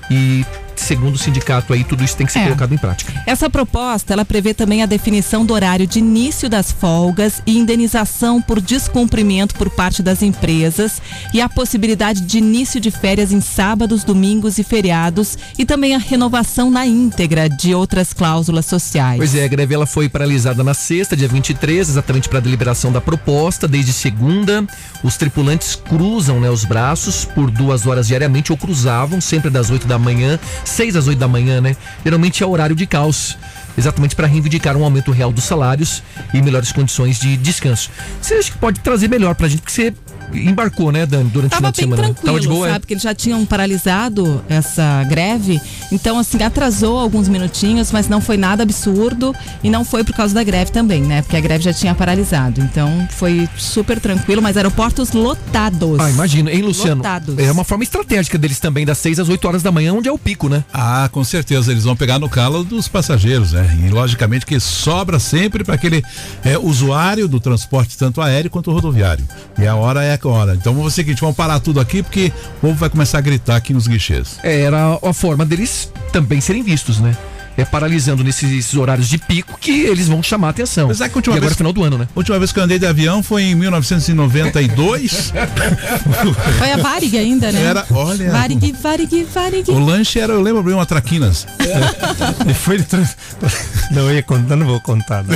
[0.09, 0.43] e
[0.81, 2.43] segundo o sindicato aí tudo isso tem que ser É.
[2.43, 3.13] colocado em prática.
[3.25, 8.41] Essa proposta, ela prevê também a definição do horário de início das folgas e indenização
[8.41, 11.01] por descumprimento por parte das empresas
[11.33, 15.97] e a possibilidade de início de férias em sábados, domingos e feriados e também a
[15.97, 19.17] renovação na íntegra de outras cláusulas sociais.
[19.17, 22.91] Pois é, a greve ela foi paralisada na sexta, dia 23, exatamente para a deliberação
[22.91, 23.67] da proposta.
[23.67, 24.65] Desde segunda,
[25.03, 29.87] os tripulantes cruzam né, os braços por duas horas diariamente ou cruzavam, sempre das 8
[29.87, 31.75] da manhã, 6 às 8 da manhã, né?
[32.03, 33.37] Geralmente é horário de caos.
[33.77, 36.01] Exatamente para reivindicar um aumento real dos salários
[36.33, 37.89] e melhores condições de descanso.
[38.21, 39.93] Você acha que pode trazer melhor pra gente, porque você
[40.33, 42.03] embarcou, né, Dani, durante o Tava final de bem semana?
[42.03, 42.69] tranquilo, Tava de boa, é?
[42.71, 42.79] sabe?
[42.81, 45.59] Porque eles já tinham paralisado essa greve.
[45.91, 49.33] Então, assim, atrasou alguns minutinhos, mas não foi nada absurdo.
[49.63, 51.21] E não foi por causa da greve também, né?
[51.21, 52.61] Porque a greve já tinha paralisado.
[52.61, 55.99] Então, foi super tranquilo, mas aeroportos lotados.
[55.99, 56.97] Ah, imagino, hein, Luciano?
[56.97, 57.37] Lotados.
[57.37, 60.11] É uma forma estratégica deles também, das 6 às 8 horas da manhã, onde é
[60.11, 60.63] o pico, né?
[60.73, 63.77] Ah, com certeza, eles vão pegar no calo dos passageiros, né?
[63.85, 66.03] E logicamente que sobra sempre para aquele
[66.43, 69.25] é, usuário do transporte, tanto aéreo quanto rodoviário.
[69.57, 70.55] E a hora é a hora.
[70.55, 73.73] Então vamos seguinte, vamos parar tudo aqui porque o povo vai começar a gritar aqui
[73.73, 74.37] nos guichês.
[74.43, 77.15] É, Era a forma deles também serem vistos, né?
[77.57, 80.89] É paralisando nesses esses horários de pico que eles vão chamar a atenção.
[80.89, 82.05] Mas é que a última e agora vez- é final do ano, né?
[82.13, 85.31] A última vez que eu andei de avião foi em 1992.
[86.59, 87.61] Foi a Varig ainda, né?
[87.63, 88.29] Era, olha.
[88.29, 89.71] Varig, Varig, Varig.
[89.71, 91.47] O lanche era, eu lembro, abrir uma traquinas.
[92.49, 92.85] E foi de.
[93.91, 95.23] Não, eu ia contar, não vou contar.
[95.23, 95.35] Não.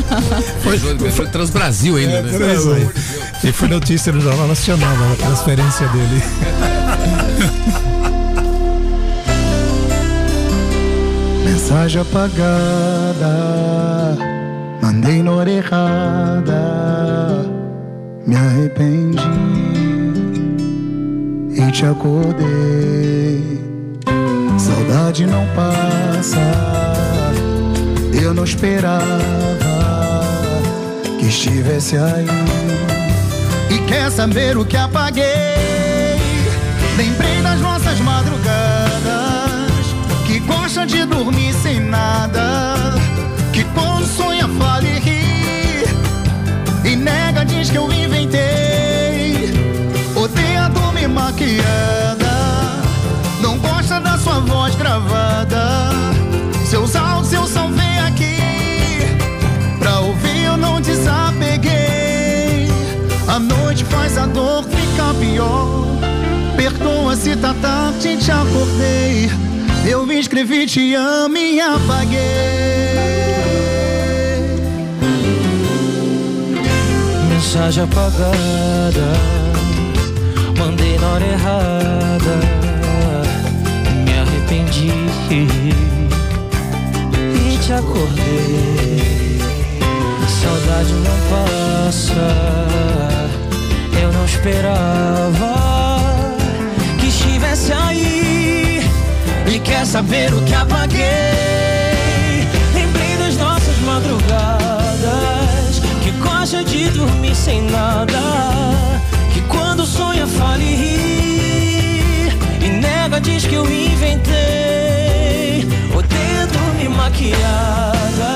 [0.62, 0.78] Foi,
[1.10, 2.30] foi Transbrasil ainda, né?
[2.32, 3.48] É.
[3.48, 6.22] E foi notícia no Jornal Nacional, né, a transferência dele.
[11.44, 12.46] Mensagem apagada,
[14.82, 16.52] mandei na hora errada,
[18.26, 19.22] me arrependi
[21.56, 23.62] e te acordei.
[24.58, 26.40] Saudade não passa,
[28.12, 29.73] eu não esperava
[31.28, 32.26] estivesse aí.
[33.70, 35.54] E quer saber o que apaguei?
[36.96, 38.44] Lembrei das nossas madrugadas
[40.26, 42.94] Que gosta de dormir sem nada
[43.52, 45.84] Que quando sonha fala e ri
[46.84, 49.52] E nega, diz que eu inventei
[50.14, 52.84] Odeia dormir maquiada
[53.40, 55.90] Não gosta da sua voz gravada
[56.64, 58.63] Seus áudios eu só vem aqui
[63.34, 65.84] A noite faz a dor ficar pior
[66.56, 69.28] Perdoa se tá tarde, te acordei.
[69.84, 72.20] Eu escrevi te amo e apaguei.
[77.28, 79.12] Mensagem apagada,
[80.56, 82.38] mandei na hora errada,
[84.04, 84.92] me arrependi
[87.52, 89.40] e te acordei.
[90.28, 92.22] Saudade não passa,
[94.24, 96.00] não esperava
[96.98, 98.82] que estivesse aí
[99.46, 101.04] e quer saber o que apaguei.
[102.72, 105.02] Lembrei das nossas madrugadas
[106.02, 108.18] que gosta de dormir sem nada,
[109.34, 112.32] que quando sonha fala e ri
[112.62, 115.68] e nega diz que eu inventei.
[115.94, 118.32] Odeia dormir maquiada,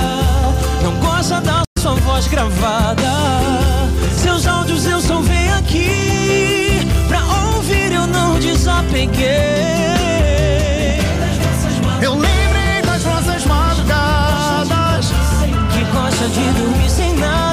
[0.82, 3.77] não gosta da sua voz gravada.
[4.48, 9.28] Áudios eu só venho aqui pra ouvir eu não desapeguei.
[12.00, 15.12] Eu lembrei das nossas madrugadas
[15.72, 17.47] Que gosta de dormir sem nada.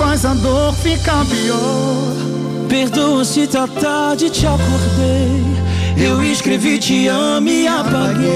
[0.00, 2.16] Faz a dor ficar pior.
[2.70, 5.42] Perdoa se tá tarde, te acordei.
[5.98, 8.30] Eu escrevi te amo e apaguei.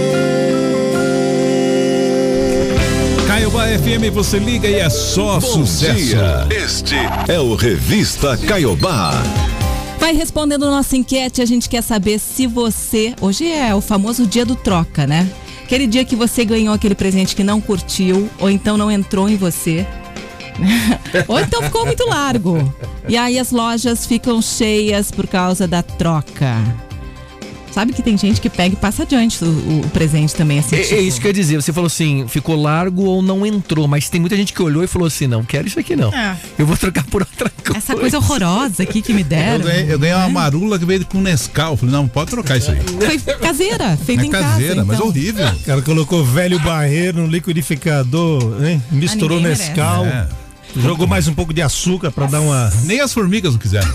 [3.27, 5.95] Caiobá FM, você liga e é só Bom sucesso.
[5.95, 6.47] dia.
[6.51, 6.97] Este
[7.27, 9.13] é o Revista Caiobá.
[9.99, 13.15] Vai respondendo nossa enquete, a gente quer saber se você.
[13.23, 15.27] Hoje é o famoso dia do troca, né?
[15.63, 19.37] Aquele dia que você ganhou aquele presente que não curtiu, ou então não entrou em
[19.37, 19.87] você.
[21.29, 22.73] ou então ficou muito largo.
[23.09, 26.57] E aí as lojas ficam cheias por causa da troca.
[27.73, 30.77] Sabe que tem gente que pega e passa adiante o, o presente também, assim.
[30.77, 31.57] É, tipo, é isso que eu ia dizer.
[31.61, 33.89] Você falou assim, ficou largo ou não entrou.
[33.89, 36.15] Mas tem muita gente que olhou e falou assim: não, quero isso aqui não.
[36.15, 36.37] É.
[36.57, 37.77] Eu vou trocar por outra coisa.
[37.79, 39.65] Essa coisa horrorosa aqui que me Eu deram.
[39.65, 41.77] ganhei, eu ganhei uma marula que veio com Nescau.
[41.77, 42.79] Falei, não, pode trocar isso aí.
[42.81, 44.85] Foi caseira, feita É em caseira, casa.
[44.87, 45.09] mas então.
[45.09, 45.49] horrível.
[45.49, 48.81] O cara colocou velho barreiro no liquidificador, hein?
[48.93, 49.41] misturou Ah.
[49.41, 50.29] Nescau, É.
[50.77, 52.73] jogou mais um pouco de açúcar pra dar uma.
[52.85, 53.93] Nem as formigas não quiseram.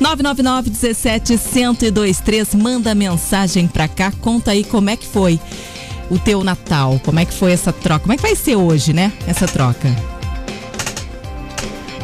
[0.00, 5.38] 999 17 1023 manda mensagem pra cá, conta aí como é que foi
[6.10, 8.92] o teu Natal, como é que foi essa troca, como é que vai ser hoje,
[8.92, 9.12] né?
[9.26, 9.88] Essa troca.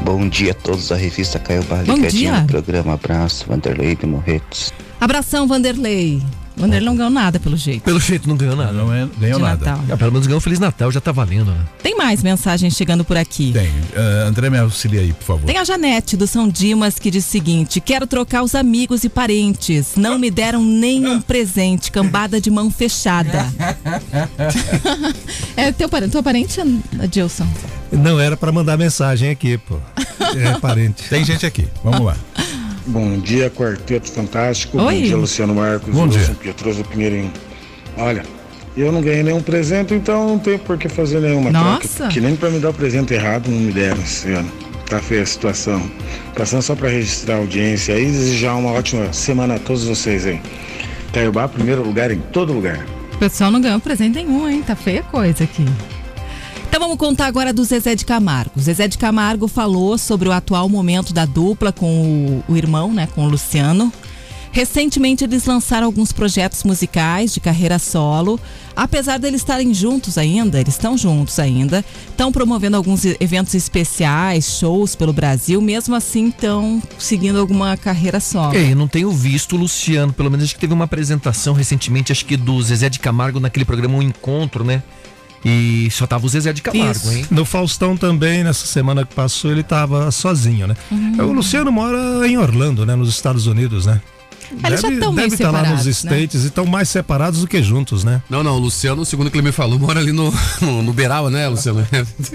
[0.02, 1.42] Bom dia a todos da revista
[1.84, 2.42] Bom dia.
[2.42, 4.72] no programa Abraço, Vanderlei de Morretes.
[5.00, 6.22] Abração, Vanderlei.
[6.56, 7.82] Vanderlei não ganhou nada pelo jeito.
[7.82, 8.72] Pelo jeito não ganhou nada.
[8.72, 9.66] Não é- ganhou De nada.
[9.66, 9.84] Natal.
[9.90, 11.60] Ah, pelo menos ganhou um Feliz Natal, já tá valendo, né?
[11.82, 13.52] Tem mais mensagens chegando por aqui.
[13.52, 13.70] Tem.
[13.94, 15.46] Ah, André, me auxilia aí, por favor.
[15.46, 19.08] Tem a Janete do São Dimas que diz o seguinte: quero trocar os amigos e
[19.08, 19.92] parentes.
[19.96, 23.46] Não me deram nenhum presente, cambada de mão fechada.
[25.56, 26.60] é teu parente, tua parente,
[27.00, 27.46] Adilson?
[27.92, 29.78] Não era pra mandar mensagem aqui, pô.
[30.36, 31.04] É parente.
[31.08, 31.66] Tem gente aqui.
[31.84, 32.16] Vamos lá.
[32.86, 34.78] Bom dia, Quarteto Fantástico.
[34.78, 34.84] Oi.
[34.84, 35.92] Bom dia, Luciano Marcos.
[35.92, 36.36] Bom dia.
[36.40, 37.32] Pietroso Pinheirinho.
[37.96, 38.22] Olha,
[38.76, 41.88] eu não ganhei nenhum presente, então não tenho por que fazer nenhuma Nossa.
[41.88, 42.12] troca.
[42.12, 44.50] Que nem pra me dar o presente errado não me deram esse ano.
[44.88, 45.82] Tá feia a situação.
[46.36, 50.24] Passando só pra registrar a audiência aí e desejar uma ótima semana a todos vocês
[50.24, 50.40] aí.
[51.12, 52.86] Caiobá, primeiro lugar em todo lugar.
[53.14, 54.62] O pessoal não ganhou presente nenhum, hein?
[54.64, 55.64] Tá feia a coisa aqui.
[56.76, 58.60] Então vamos contar agora do Zezé de Camargo.
[58.60, 63.08] Zezé de Camargo falou sobre o atual momento da dupla com o, o irmão, né,
[63.14, 63.90] com o Luciano.
[64.52, 68.38] Recentemente eles lançaram alguns projetos musicais de carreira solo.
[68.76, 74.94] Apesar deles estarem juntos ainda, eles estão juntos ainda, estão promovendo alguns eventos especiais, shows
[74.94, 78.54] pelo Brasil, mesmo assim estão seguindo alguma carreira solo.
[78.54, 82.12] É, eu não tenho visto o Luciano, pelo menos acho que teve uma apresentação recentemente,
[82.12, 84.82] acho que do Zezé de Camargo naquele programa Um Encontro, né?
[85.48, 87.12] E só tava o Zezé de Camargo, Isso.
[87.12, 87.24] hein?
[87.30, 90.74] No Faustão também, nessa semana que passou, ele tava sozinho, né?
[90.90, 91.28] Uhum.
[91.28, 92.96] O Luciano mora em Orlando, né?
[92.96, 94.00] Nos Estados Unidos, né?
[94.64, 95.90] Eles já estão meio deve estar lá nos né?
[95.90, 98.22] States e estão mais separados do que juntos, né?
[98.28, 100.92] Não, não, o Luciano, segundo o que ele me falou, mora ali no, no, no
[100.92, 101.86] Beiral, né, Luciano?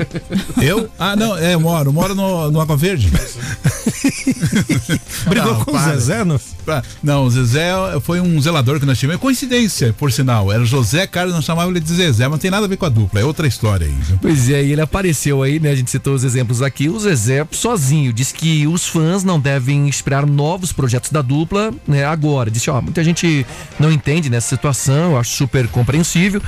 [0.61, 0.89] Eu?
[0.99, 1.93] Ah, não, é, moro.
[1.93, 3.11] Moro no, no Água Verde.
[5.27, 5.79] Brigou Não, com o.
[5.79, 6.39] Zezé, não?
[6.67, 7.71] Ah, Não, Zezé
[8.01, 9.15] foi um zelador que nós tínhamos.
[9.19, 10.51] É coincidência, por sinal.
[10.51, 12.85] Era José Carlos, nós chamávamos ele de Zezé, mas não tem nada a ver com
[12.85, 13.19] a dupla.
[13.19, 13.93] É outra história aí.
[13.93, 14.17] viu?
[14.21, 15.71] Pois é, e ele apareceu aí, né?
[15.71, 16.89] A gente citou os exemplos aqui.
[16.89, 22.05] O Zezé sozinho diz que os fãs não devem esperar novos projetos da dupla, né?
[22.05, 22.49] Agora.
[22.51, 23.45] Disse, ó, muita gente
[23.79, 26.41] não entende nessa situação, eu acho super compreensível.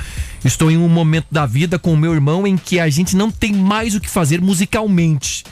[0.44, 3.30] Estou em um momento da vida com o meu irmão em que a gente não
[3.30, 5.44] tem mais o que fazer musicalmente.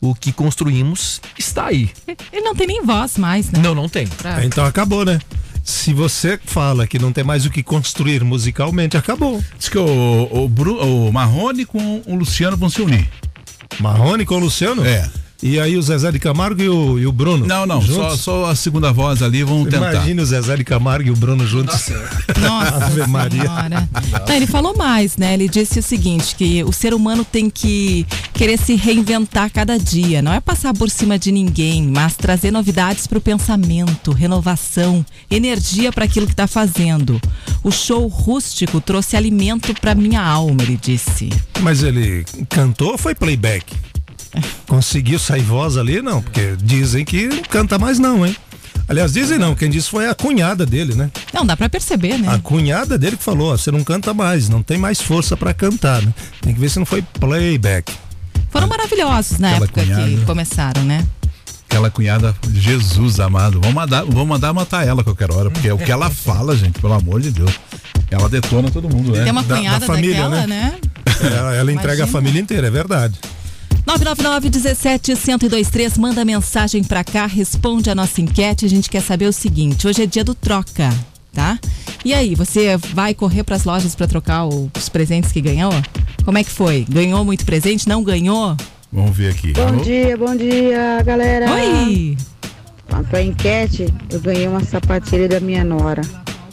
[0.00, 1.90] O que construímos está aí.
[2.32, 3.60] Ele não tem nem voz mais, né?
[3.62, 4.06] Não, não tem.
[4.06, 5.18] Pra- Então acabou, né?
[5.62, 9.42] Se você fala que não tem mais o que construir musicalmente, acabou.
[9.58, 10.76] Diz que o, o, Bru,
[11.08, 13.06] o Marrone com o Luciano vão se unir.
[13.78, 14.84] Marrone com o Luciano?
[14.84, 15.08] É.
[15.42, 17.46] E aí o Zezé de Camargo e o, e o Bruno?
[17.46, 18.20] Não, não, só, juntos?
[18.20, 19.92] só a segunda voz ali vão tentar.
[19.94, 21.88] Imagina o Zezé de Camargo e o Bruno juntos.
[22.38, 23.44] Nossa Ave Maria.
[24.28, 25.32] Não, ele falou mais, né?
[25.32, 30.20] Ele disse o seguinte, que o ser humano tem que querer se reinventar cada dia.
[30.20, 35.90] Não é passar por cima de ninguém, mas trazer novidades para o pensamento, renovação, energia
[35.90, 37.18] para aquilo que está fazendo.
[37.64, 41.30] O show rústico trouxe alimento para minha alma, ele disse.
[41.60, 43.74] Mas ele cantou ou foi playback?
[44.66, 46.00] Conseguiu sair voz ali?
[46.00, 48.36] Não, porque dizem que canta mais não, hein?
[48.88, 51.10] Aliás, dizem não, quem disse foi a cunhada dele, né?
[51.32, 52.28] Não, dá para perceber, né?
[52.28, 55.54] A cunhada dele que falou, ó, você não canta mais, não tem mais força pra
[55.54, 56.12] cantar, né?
[56.40, 57.92] Tem que ver se não foi playback.
[58.50, 60.24] Foram maravilhosos na Aquela época que cunhada.
[60.26, 61.06] começaram, né?
[61.68, 63.60] Aquela cunhada, Jesus amado.
[63.60, 66.56] Vamos mandar, vamos mandar matar ela a qualquer hora, porque é o que ela fala,
[66.56, 67.52] gente, pelo amor de Deus.
[68.10, 69.22] Ela detona todo mundo, né?
[69.22, 70.46] Tem uma Da- da cunhada família, daquela, né?
[70.48, 70.74] né?
[71.38, 73.14] Ela, ela entrega a família inteira, é verdade.
[73.90, 78.64] 999 17 1023 manda mensagem pra cá, responde a nossa enquete.
[78.64, 80.88] A gente quer saber o seguinte: hoje é dia do troca,
[81.32, 81.58] tá?
[82.04, 85.72] E aí, você vai correr pras lojas pra trocar os presentes que ganhou?
[86.24, 86.86] Como é que foi?
[86.88, 87.88] Ganhou muito presente?
[87.88, 88.56] Não ganhou?
[88.92, 89.52] Vamos ver aqui.
[89.54, 91.52] Bom dia, bom dia, galera.
[91.52, 92.16] Oi!
[92.88, 96.02] Quanto à enquete, eu ganhei uma sapatilha da minha nora,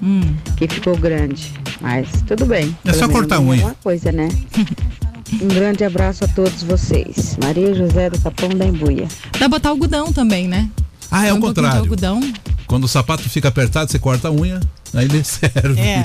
[0.02, 0.22] Hum.
[0.56, 1.54] que ficou grande.
[1.82, 2.76] Mas tudo bem.
[2.84, 3.62] É só cortar ganhei unha.
[3.62, 4.28] Alguma coisa, né?
[5.34, 7.38] um grande abraço a todos vocês.
[7.42, 9.08] Maria José do Capão da Embuia.
[9.34, 10.70] Dá pra botar algodão também, né?
[11.12, 11.72] Ah, é o um pouquinho contrário.
[11.72, 12.34] de algodão.
[12.66, 14.60] Quando o sapato fica apertado, você corta a unha,
[14.94, 15.80] aí ele serve.
[15.80, 16.04] É.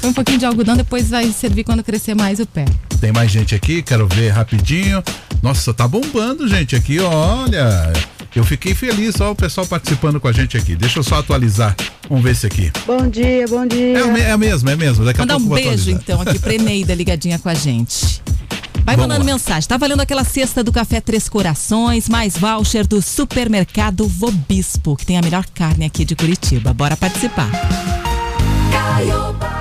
[0.00, 2.64] Põe um pouquinho de algodão, depois vai servir quando crescer mais o pé.
[3.00, 5.02] Tem mais gente aqui, quero ver rapidinho.
[5.42, 7.92] Nossa, tá bombando, gente, aqui, olha.
[8.34, 10.74] Eu fiquei feliz, ó, o pessoal participando com a gente aqui.
[10.74, 11.76] Deixa eu só atualizar.
[12.08, 12.72] Vamos ver esse aqui.
[12.86, 13.98] Bom dia, bom dia.
[13.98, 15.04] É, é mesmo, é mesmo.
[15.04, 18.22] Daqui a pouco um eu vou beijo, então, aqui pra Eneida ligadinha com a gente.
[18.84, 19.32] Vai Vamos mandando lá.
[19.32, 19.68] mensagem.
[19.68, 25.16] Tá valendo aquela cesta do Café Três Corações, mais voucher do supermercado Vobispo, que tem
[25.18, 26.72] a melhor carne aqui de Curitiba.
[26.74, 27.50] Bora participar.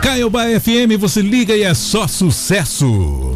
[0.02, 3.36] Caiobá FM, você liga e é só sucesso.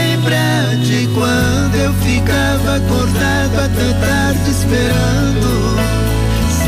[0.21, 5.75] de quando eu ficava acordado até tarde esperando.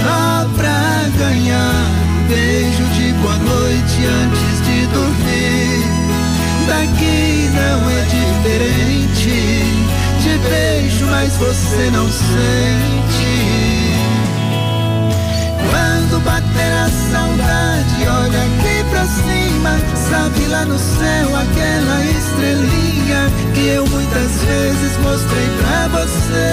[0.02, 5.84] Só pra ganhar um beijo de boa noite antes de dormir.
[6.68, 9.34] Daqui não é diferente
[10.22, 13.34] Te beijo, mas você não sente.
[15.70, 19.53] Quando bater a saudade, olha aqui pra cima.
[19.64, 26.53] Sabe lá no céu aquela estrelinha que eu muitas vezes mostrei pra você.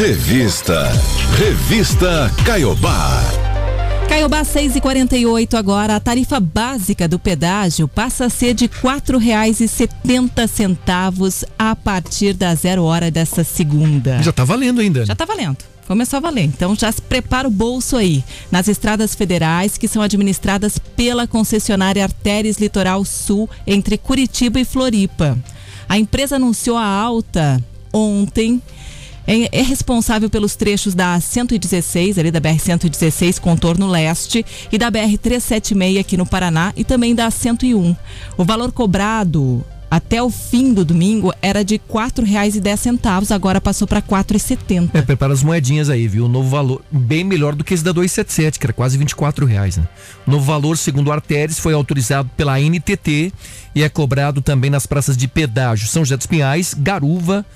[0.00, 0.88] Revista.
[1.36, 2.32] Revista.
[2.46, 3.20] Caiobá.
[4.08, 5.96] Caiobá 6 e 48 agora.
[5.96, 12.84] A tarifa básica do pedágio passa a ser de R$ 4,70 a partir da zero
[12.84, 14.22] hora dessa segunda.
[14.22, 15.04] Já tá valendo ainda.
[15.04, 15.58] Já tá valendo.
[15.86, 16.44] Começou a valer.
[16.44, 18.24] Então já se prepara o bolso aí.
[18.50, 25.36] Nas estradas federais que são administradas pela concessionária Artérias Litoral Sul entre Curitiba e Floripa.
[25.86, 28.62] A empresa anunciou a alta ontem.
[29.30, 36.00] É, é responsável pelos trechos da 116, ali da BR-116, contorno leste, e da BR-376
[36.00, 37.94] aqui no Paraná, e também da 101.
[38.36, 44.00] O valor cobrado até o fim do domingo era de R$ 4,10, agora passou para
[44.00, 44.90] R$ 4,70.
[44.94, 46.24] É, prepara as moedinhas aí, viu?
[46.24, 49.76] O novo valor, bem melhor do que esse da 277, que era quase 24 reais,
[49.76, 49.86] né?
[50.26, 53.32] O novo valor, segundo o Arteres, foi autorizado pela NTT
[53.76, 57.46] e é cobrado também nas praças de pedágio São José dos Pinhais, Garuva,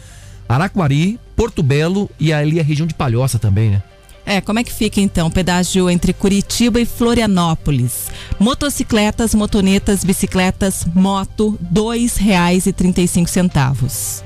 [0.49, 3.83] Araquari, Porto Belo e ali a região de Palhoça também, né?
[4.27, 8.07] É, como é que fica então o pedágio entre Curitiba e Florianópolis?
[8.39, 14.23] Motocicletas, motonetas, bicicletas, moto, R$ 2,35.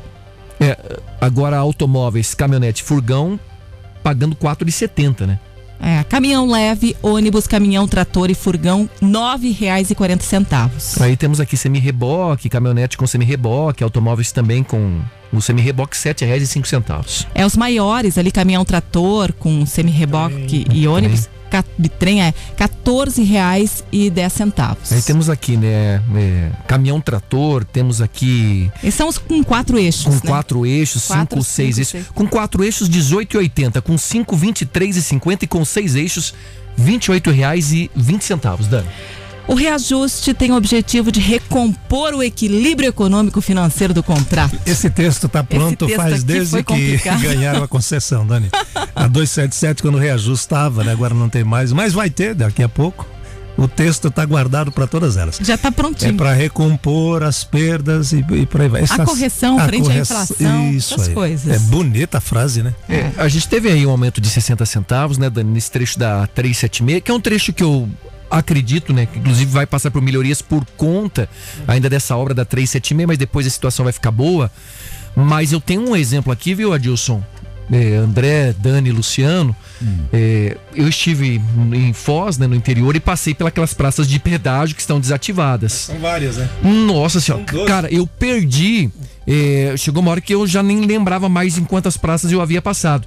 [0.61, 0.77] É,
[1.21, 3.41] agora automóveis, caminhonete, furgão,
[4.03, 5.41] pagando 4,70, né?
[5.81, 11.01] É, caminhão leve, ônibus, caminhão, trator e furgão, R$ 9,40.
[11.01, 15.01] Aí temos aqui semi-reboque, caminhonete com semi-reboque, automóveis também com
[15.33, 17.27] o semi-reboque R$ 7,05.
[17.35, 21.29] É, os maiores ali, caminhão, trator com semi-reboque e ônibus,
[21.99, 24.93] trem é R$ 14,10.
[24.93, 30.05] Aí temos aqui, né, é, caminhão trator, temos aqui Esses são os com quatro eixos,
[30.05, 30.21] com né?
[30.25, 31.89] quatro eixos, Quatro, cinco, seis cinco, eixos.
[31.91, 32.07] seis.
[32.15, 33.81] Com quatro eixos, 18,80.
[33.83, 35.43] Com cinco, 23,50.
[35.43, 36.35] E com seis eixos,
[36.77, 38.89] R$ 28,20, Dani.
[39.49, 44.55] O reajuste tem o objetivo de recompor o equilíbrio econômico financeiro do contrato.
[44.67, 48.51] Esse texto está pronto texto faz desde que ganharam a concessão, Dani.
[48.95, 50.93] A 277 quando reajustava, né?
[50.93, 53.07] Agora não tem mais, mas vai ter daqui a pouco.
[53.57, 55.41] O texto está guardado para todas elas.
[55.43, 56.11] Já está prontinho.
[56.11, 58.85] É para recompor as perdas e, e aí vai.
[58.85, 61.15] A correção frente à inflação, Isso essas aí.
[61.15, 61.57] coisas.
[61.57, 62.73] É bonita a frase, né?
[62.89, 66.27] É, a gente teve aí um aumento de 60 centavos, né, Dani, nesse trecho da
[66.29, 67.89] 376, que é um trecho que eu
[68.31, 71.29] acredito, né, que inclusive vai passar por melhorias por conta
[71.67, 74.51] ainda dessa obra da 376, mas depois a situação vai ficar boa.
[75.17, 77.23] Mas eu tenho um exemplo aqui, viu, Adilson?
[77.71, 79.55] É, André, Dani, Luciano.
[80.13, 81.41] É, eu estive
[81.73, 85.73] em Foz, né, no interior, e passei pelas praças de pedágio que estão desativadas.
[85.73, 86.49] São várias, né?
[86.63, 88.91] Nossa senhora, cara, eu perdi.
[89.27, 92.63] é, chegou uma hora que eu já nem lembrava mais em quantas praças eu havia
[92.63, 93.07] passado.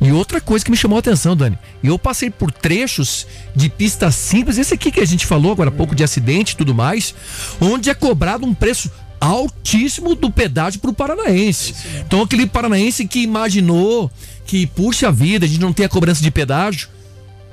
[0.00, 4.10] E outra coisa que me chamou a atenção, Dani, eu passei por trechos de pista
[4.10, 7.14] simples, esse aqui que a gente falou agora há pouco de acidente e tudo mais,
[7.60, 8.90] onde é cobrado um preço
[9.20, 11.74] altíssimo do pedágio para o paranaense.
[12.06, 14.10] Então aquele paranaense que imaginou
[14.46, 16.88] que, puxa vida, a gente não tem a cobrança de pedágio,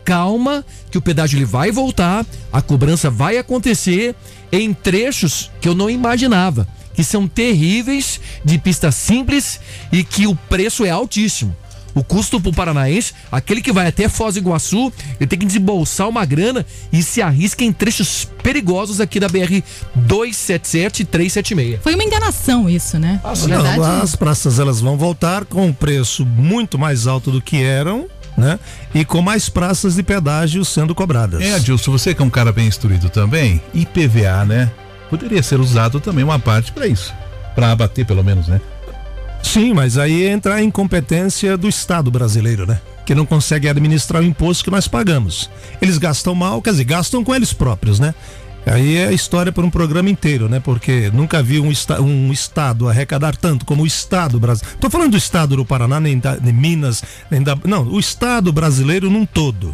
[0.05, 4.15] calma que o pedágio ele vai voltar, a cobrança vai acontecer
[4.49, 9.59] em trechos que eu não imaginava, que são terríveis, de pista simples
[9.91, 11.53] e que o preço é altíssimo.
[11.97, 15.47] O custo para o paranaense, aquele que vai até Foz do Iguaçu, ele tem que
[15.47, 19.63] desembolsar uma grana e se arrisca em trechos perigosos aqui da BR
[19.95, 21.79] 277 e 376.
[21.81, 23.19] Foi uma enganação isso, né?
[23.47, 27.63] Na Não, as praças elas vão voltar com um preço muito mais alto do que
[27.63, 28.05] eram,
[28.37, 28.59] né?
[28.93, 31.41] E com mais praças de pedágio sendo cobradas.
[31.41, 34.69] É, Adilson, você que é um cara bem instruído também, IPVA, né?
[35.09, 37.11] Poderia ser usado também uma parte para isso.
[37.55, 38.61] Para abater, pelo menos, né?
[39.41, 42.79] Sim, mas aí entra a incompetência do Estado brasileiro, né?
[43.05, 45.49] Que não consegue administrar o imposto que nós pagamos.
[45.81, 48.13] Eles gastam mal, quer dizer, gastam com eles próprios, né?
[48.65, 50.59] Aí é história por um programa inteiro, né?
[50.59, 54.77] Porque nunca vi um, esta- um estado arrecadar tanto como o estado brasileiro.
[54.79, 57.57] Tô falando do estado do Paraná, nem da nem Minas, nem da.
[57.63, 59.73] Não, o estado brasileiro num todo.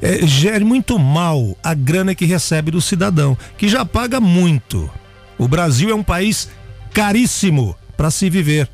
[0.00, 4.88] É, gere muito mal a grana que recebe do cidadão, que já paga muito.
[5.36, 6.48] O Brasil é um país
[6.94, 8.66] caríssimo para se viver.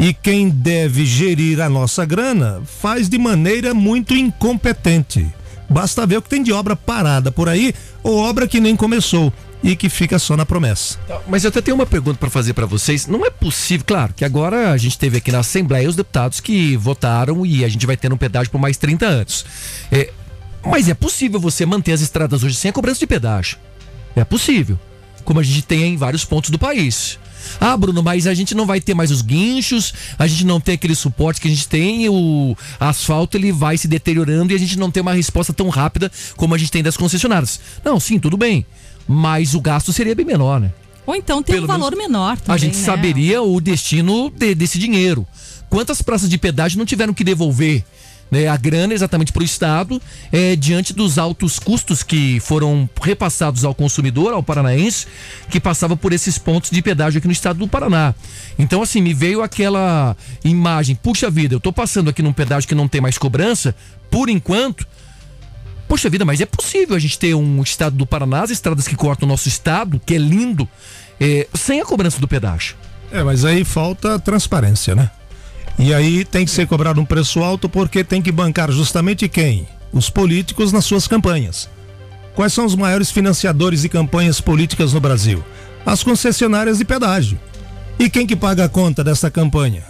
[0.00, 5.28] E quem deve gerir a nossa grana faz de maneira muito incompetente.
[5.68, 9.30] Basta ver o que tem de obra parada por aí ou obra que nem começou
[9.62, 10.98] e que fica só na promessa.
[11.28, 13.06] Mas eu até tenho uma pergunta para fazer para vocês.
[13.06, 16.78] Não é possível, claro, que agora a gente teve aqui na Assembleia os deputados que
[16.78, 19.44] votaram e a gente vai ter um pedágio por mais 30 anos.
[19.92, 20.10] É,
[20.64, 23.58] mas é possível você manter as estradas hoje sem a cobrança de pedágio.
[24.16, 24.78] É possível.
[25.26, 27.18] Como a gente tem em vários pontos do país.
[27.58, 30.74] Ah, Bruno, mas a gente não vai ter mais os guinchos, a gente não tem
[30.74, 34.78] aquele suporte que a gente tem, o asfalto ele vai se deteriorando e a gente
[34.78, 37.60] não tem uma resposta tão rápida como a gente tem das concessionárias.
[37.84, 38.66] Não, sim, tudo bem.
[39.08, 40.70] Mas o gasto seria bem menor, né?
[41.06, 42.84] Ou então tem Pelo um valor menor também, a gente né?
[42.84, 45.26] saberia o destino de- desse dinheiro.
[45.68, 47.84] Quantas praças de pedágio não tiveram que devolver
[48.30, 50.00] né, a grana exatamente para o Estado
[50.32, 55.06] eh, diante dos altos custos que foram repassados ao consumidor, ao paranaense,
[55.50, 58.14] que passava por esses pontos de pedágio aqui no estado do Paraná.
[58.58, 62.74] Então, assim, me veio aquela imagem, puxa vida, eu tô passando aqui num pedágio que
[62.74, 63.74] não tem mais cobrança,
[64.10, 64.86] por enquanto.
[65.88, 68.94] Poxa vida, mas é possível a gente ter um estado do Paraná, as estradas que
[68.94, 70.68] cortam o nosso estado, que é lindo,
[71.20, 72.76] eh, sem a cobrança do pedágio.
[73.10, 75.10] É, mas aí falta transparência, né?
[75.80, 79.66] E aí tem que ser cobrado um preço alto porque tem que bancar justamente quem?
[79.92, 81.68] Os políticos nas suas campanhas.
[82.34, 85.42] Quais são os maiores financiadores de campanhas políticas no Brasil?
[85.84, 87.38] As concessionárias de pedágio.
[87.98, 89.82] E quem que paga a conta dessa campanha?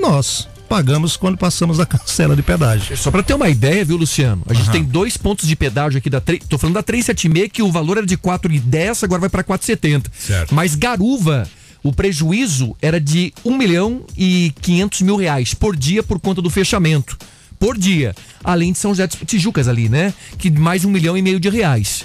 [0.00, 0.48] Nós.
[0.68, 2.94] Pagamos quando passamos da cancela de pedágio.
[2.94, 4.42] Só pra ter uma ideia, viu, Luciano?
[4.46, 6.20] A gente tem dois pontos de pedágio aqui da.
[6.20, 10.04] tre- Tô falando da 376, que o valor era de 4,10, agora vai pra 4,70.
[10.18, 10.54] Certo.
[10.54, 11.48] Mas Garuva,
[11.88, 16.50] o prejuízo era de 1 milhão e 500 mil reais por dia por conta do
[16.50, 17.16] fechamento.
[17.58, 18.14] Por dia.
[18.44, 20.12] Além de São José dos Tijucas ali, né?
[20.36, 22.04] Que mais um milhão e meio de reais.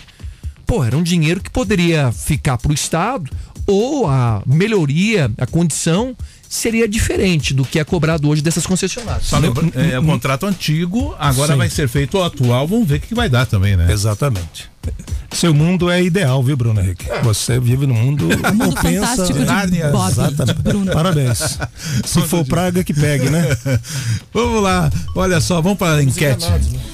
[0.66, 3.30] Pô, era um dinheiro que poderia ficar pro Estado
[3.68, 6.16] ou a melhoria, a condição
[6.48, 9.26] seria diferente do que é cobrado hoje dessas concessionárias.
[9.26, 11.58] Só lembra, é, o contrato antigo, agora Sim.
[11.58, 13.92] vai ser feito o atual, vamos ver o que, que vai dar também, né?
[13.92, 14.73] Exatamente.
[15.34, 17.06] Seu mundo é ideal, viu, Bruno Henrique?
[17.24, 19.08] Você vive no mundo, mundo ou pensa.
[19.08, 20.62] fantástico de Nárnia, Bob, exatamente.
[20.62, 20.92] Bruno.
[20.92, 21.58] Parabéns.
[22.06, 23.44] Se for praga, que pegue, né?
[24.32, 26.46] vamos lá, olha só, vamos para a enquete.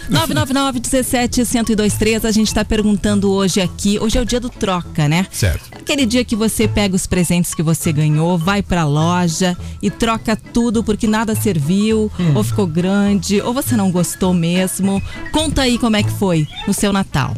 [0.10, 4.00] 999 17 1023 a gente está perguntando hoje aqui.
[4.00, 5.28] Hoje é o dia do troca, né?
[5.32, 5.70] Certo.
[5.78, 10.36] Aquele dia que você pega os presentes que você ganhou, vai pra loja e troca
[10.36, 15.02] tudo porque nada serviu, ou ficou grande, ou você não gostou mesmo.
[15.32, 17.36] Conta aí como é que foi no seu Natal.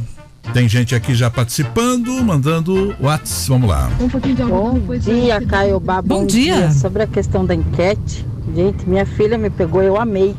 [0.54, 3.90] Tem gente aqui já participando, mandando WhatsApp, vamos lá.
[3.98, 6.02] Bom dia, Caiobá.
[6.02, 6.72] Bom, Bom dia.
[6.72, 10.36] Sobre a questão da enquete, gente, minha filha me pegou, eu amei.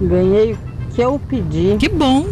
[0.00, 0.58] Ganhei o
[0.92, 1.76] que eu pedi.
[1.78, 2.26] Que bom!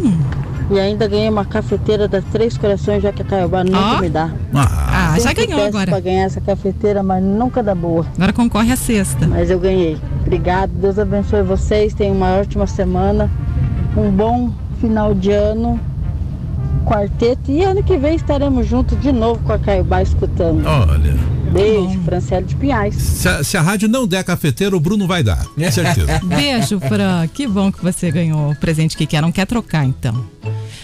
[0.69, 4.31] E ainda ganhei uma cafeteira das Três Corações, já que a Caiobá nunca me dá.
[4.53, 5.91] Ah, já Sempre ganhou peço agora.
[5.91, 8.05] Pra ganhar essa cafeteira, mas nunca dá boa.
[8.15, 9.27] Agora concorre a sexta.
[9.27, 9.97] Mas eu ganhei.
[10.21, 11.93] Obrigado, Deus abençoe vocês.
[11.93, 13.29] Tenham uma ótima semana.
[13.95, 14.51] Um bom
[14.81, 15.79] final de ano.
[16.85, 17.51] Quarteto.
[17.51, 20.65] E ano que vem estaremos juntos de novo com a Caiobá escutando.
[20.65, 21.13] Olha.
[21.59, 22.95] Beijo, Franciele de Pinhais.
[22.95, 25.45] Se a, se a rádio não der cafeteiro, o Bruno vai dar.
[25.71, 26.19] Certeza.
[26.27, 27.25] Beijo, Fran.
[27.27, 29.21] Que bom que você ganhou o presente que quer.
[29.21, 30.25] Não quer trocar, então.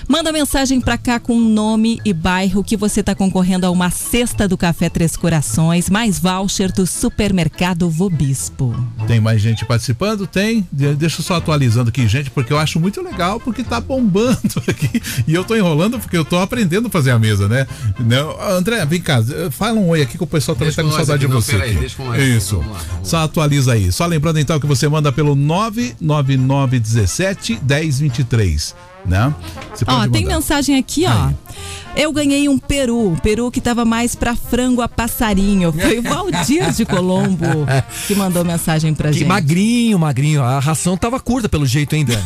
[0.07, 4.47] Manda mensagem pra cá com nome e bairro que você tá concorrendo a uma cesta
[4.47, 8.73] do Café Três Corações, mais voucher do Supermercado Vobispo.
[9.07, 10.25] Tem mais gente participando?
[10.25, 10.67] Tem.
[10.71, 14.39] De- Deixa eu só atualizando aqui, gente, porque eu acho muito legal, porque tá bombando
[14.67, 15.01] aqui.
[15.27, 17.67] E eu tô enrolando porque eu tô aprendendo a fazer a mesa, né?
[17.99, 20.91] Não, André, vem cá, fala um oi aqui que o pessoal também Deixa tá com
[20.91, 21.51] saudade aqui, de não, você.
[21.53, 21.79] peraí, aqui.
[21.79, 22.57] deixa com Isso.
[22.57, 23.91] vamos lá, vamos Só atualiza aí.
[23.91, 29.33] Só lembrando então que você manda pelo 99917 1023, né?
[29.73, 31.29] Você Ó, tem mensagem aqui, ó.
[31.95, 35.73] Eu ganhei um peru, um peru que tava mais pra frango a passarinho.
[35.73, 37.45] Foi o Valdir de Colombo
[38.07, 39.27] que mandou mensagem pra Que gente.
[39.27, 40.41] magrinho, magrinho.
[40.41, 42.17] A ração tava curta pelo jeito ainda.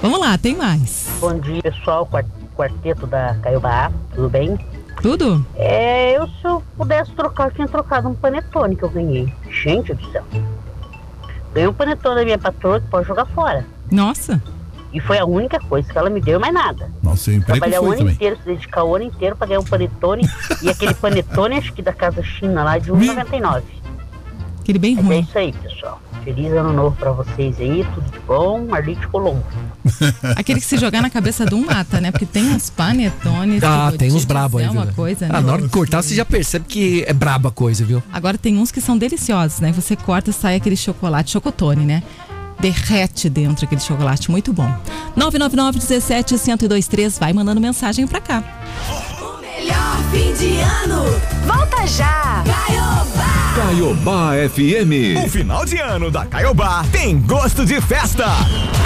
[0.00, 1.06] Vamos lá, tem mais.
[1.20, 2.24] Bom dia, pessoal, quar-
[2.56, 4.56] quarteto da Caiobá, tudo bem?
[5.02, 5.44] Tudo?
[5.56, 9.32] É, eu se eu pudesse trocar, eu tinha trocado um panetone que eu ganhei.
[9.50, 10.24] Gente do céu.
[11.54, 13.64] Ganhei um panetone da minha patroa que pode jogar fora.
[13.90, 14.42] Nossa.
[14.92, 16.90] E foi a única coisa que ela me deu, mais nada.
[17.02, 18.14] Nossa, emprego Trabalhar o ano também.
[18.14, 20.28] inteiro, se dedicar o ano inteiro pra ganhar um panetone.
[20.62, 23.62] e aquele panetone, acho que da Casa China lá, de 1,99.
[24.60, 25.16] Aquele bem Mas ruim.
[25.16, 26.00] é isso aí, pessoal.
[26.24, 28.66] Feliz ano novo pra vocês aí, tudo de bom.
[28.66, 29.44] Marlite Colombo.
[30.36, 32.10] Aquele que se jogar na cabeça de um mata, né?
[32.10, 33.62] Porque tem uns panetones.
[33.62, 34.72] Ah, tem te uns brabo aí, viu?
[34.72, 35.40] uma coisa, ah, né?
[35.40, 38.02] na hora de cortar, você já percebe que é braba a coisa, viu?
[38.12, 39.72] Agora tem uns que são deliciosos, né?
[39.72, 42.02] Você corta e sai aquele chocolate, chocotone, né?
[42.60, 44.68] Derrete dentro aquele chocolate, muito bom.
[45.16, 48.42] 999 17 1023, vai mandando mensagem pra cá.
[49.40, 51.04] Melhor fim de ano.
[51.46, 52.44] Volta já.
[52.44, 53.37] Caiobá.
[53.54, 55.24] Caiobá FM.
[55.24, 58.26] O final de ano da Caiobá tem gosto de festa.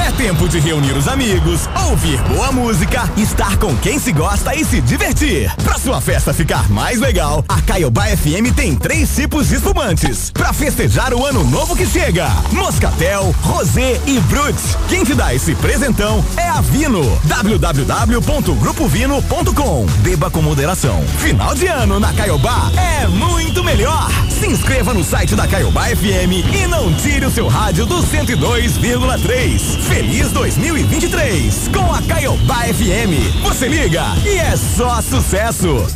[0.07, 4.65] É tempo de reunir os amigos, ouvir boa música, estar com quem se gosta e
[4.65, 5.53] se divertir.
[5.63, 10.31] Pra sua festa ficar mais legal, a Caiobá FM tem três tipos de espumantes.
[10.31, 14.57] Pra festejar o ano novo que chega: Moscatel, Rosé e Brut.
[14.89, 17.03] Quem te dá esse presentão é a Vino.
[17.25, 19.87] www.grupovino.com.
[20.03, 21.03] Beba com moderação.
[21.19, 24.11] Final de ano na Caiobá é muito melhor.
[24.41, 29.81] Se inscreva no site da Caiobá FM e não tire o seu rádio do 102,3.
[29.81, 33.43] Feliz 2023 com a Caiobá FM.
[33.43, 35.87] Você liga e é só sucesso.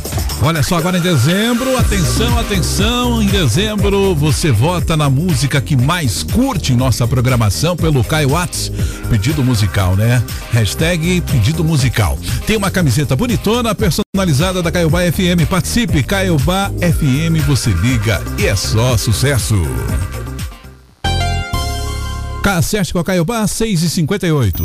[0.41, 6.23] Olha só, agora em dezembro, atenção, atenção, em dezembro você vota na música que mais
[6.23, 8.71] curte em nossa programação pelo Caio Whats,
[9.09, 10.23] pedido musical, né?
[10.51, 12.17] Hashtag pedido musical.
[12.45, 15.47] Tem uma camiseta bonitona, personalizada da Caiobá FM.
[15.47, 19.55] Participe, Caiobá FM, você liga e é só sucesso.
[22.41, 24.63] Cacete com a Caiobá, 6 e 58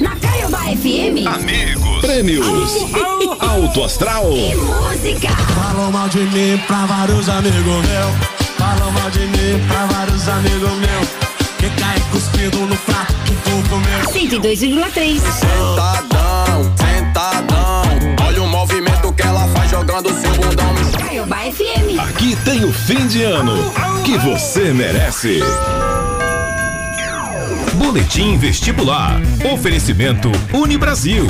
[0.00, 1.26] Na Caiobá FM.
[1.26, 2.00] Amigos.
[2.02, 2.46] Prêmios.
[3.40, 4.30] Alto Astral.
[4.32, 5.28] E música.
[5.28, 8.54] Falam mal de mim pra vários amigos meus.
[8.56, 11.08] Falam mal de mim pra vários amigos meus.
[11.58, 14.04] Que cai cuspido no prato que tu comeu.
[14.12, 15.20] 102,3.
[15.20, 17.73] Sentadão, sentadão.
[19.74, 20.72] Jogando seu bundão.
[21.00, 21.98] Caiobá FM.
[21.98, 23.72] Aqui tem o fim de ano
[24.04, 25.40] que você merece.
[27.74, 29.20] Boletim Vestibular.
[29.52, 31.26] Oferecimento Unibrasil.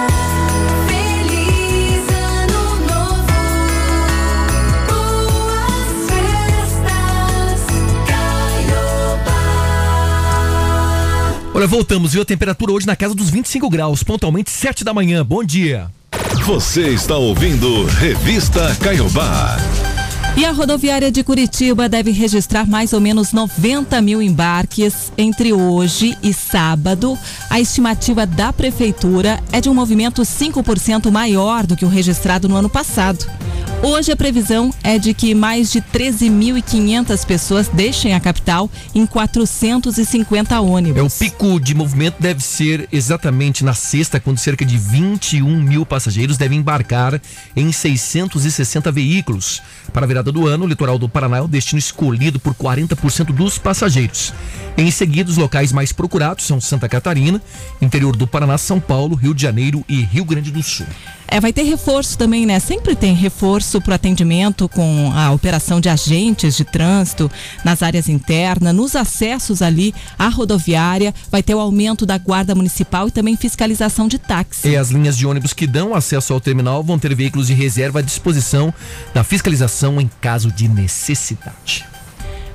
[11.56, 12.20] Olha, voltamos, viu?
[12.20, 15.24] A temperatura hoje na casa dos 25 graus, pontualmente 7 da manhã.
[15.24, 15.90] Bom dia.
[16.44, 19.56] Você está ouvindo Revista Caiobá.
[20.36, 26.14] E a rodoviária de Curitiba deve registrar mais ou menos 90 mil embarques entre hoje
[26.22, 27.18] e sábado.
[27.48, 32.56] A estimativa da prefeitura é de um movimento 5% maior do que o registrado no
[32.56, 33.24] ano passado.
[33.82, 40.58] Hoje a previsão é de que mais de 13.500 pessoas deixem a capital em 450
[40.60, 40.98] ônibus.
[40.98, 45.84] É, o pico de movimento deve ser exatamente na sexta, quando cerca de 21 mil
[45.84, 47.20] passageiros devem embarcar
[47.54, 49.62] em 660 veículos.
[49.92, 53.26] Para a virada do ano, o litoral do Paraná é o destino escolhido por 40%
[53.26, 54.32] dos passageiros.
[54.76, 57.40] Em seguida, os locais mais procurados são Santa Catarina,
[57.80, 60.86] interior do Paraná, São Paulo, Rio de Janeiro e Rio Grande do Sul.
[61.28, 62.58] É, vai ter reforço também, né?
[62.60, 67.30] Sempre tem reforço para o atendimento com a operação de agentes de trânsito
[67.64, 71.12] nas áreas internas, nos acessos ali à rodoviária.
[71.30, 74.68] Vai ter o aumento da guarda municipal e também fiscalização de táxi.
[74.68, 77.98] E as linhas de ônibus que dão acesso ao terminal vão ter veículos de reserva
[77.98, 78.72] à disposição
[79.12, 81.84] da fiscalização em caso de necessidade.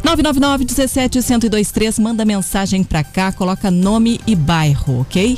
[0.04, 5.38] 999 17 1023 manda mensagem para cá, coloca nome e bairro, ok?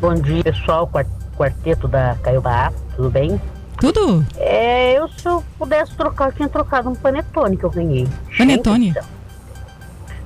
[0.00, 0.88] Bom dia, pessoal.
[1.36, 3.40] Quart- Quarteto da Caiobá, tudo bem?
[3.80, 4.24] Tudo?
[4.36, 8.06] É, eu se eu pudesse trocar, eu tinha trocado um panetone que eu ganhei.
[8.38, 8.92] Panetone?
[8.92, 9.00] Gente.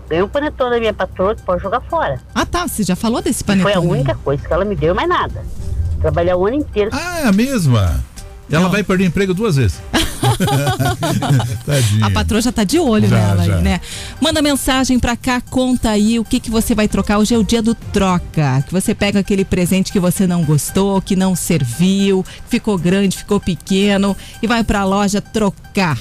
[0.08, 2.20] Ganhei um panetone da minha patroa que pode jogar fora.
[2.34, 2.66] Ah, tá.
[2.68, 3.86] Você já falou desse E Foi panetone.
[3.86, 5.42] a única coisa que ela me deu, mais nada.
[6.00, 6.90] Trabalhei o ano inteiro.
[6.92, 8.02] Ah, é a mesma?
[8.50, 9.78] Ela vai perder emprego duas vezes.
[12.02, 13.56] A patroa já tá de olho Já, nela já.
[13.56, 13.80] aí, né?
[14.20, 17.18] Manda mensagem pra cá, conta aí o que que você vai trocar.
[17.18, 18.62] Hoje é o dia do troca.
[18.66, 23.38] Que você pega aquele presente que você não gostou, que não serviu, ficou grande, ficou
[23.40, 25.98] pequeno e vai pra loja trocar.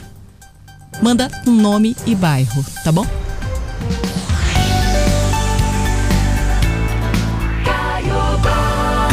[1.01, 3.05] Manda um nome e bairro, tá bom?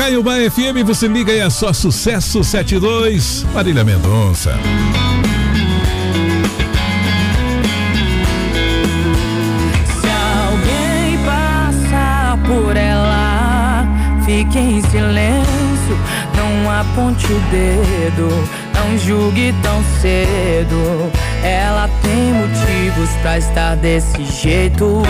[0.04, 4.52] Caiobá FM, você liga aí, é só sucesso 72, Marília Mendonça.
[9.86, 10.06] Se
[10.46, 13.86] alguém passar por ela,
[14.26, 15.98] fique em silêncio,
[16.36, 18.28] não aponte o dedo,
[18.74, 21.10] não julgue tão cedo.
[21.42, 25.02] Ela tem motivos pra estar desse jeito,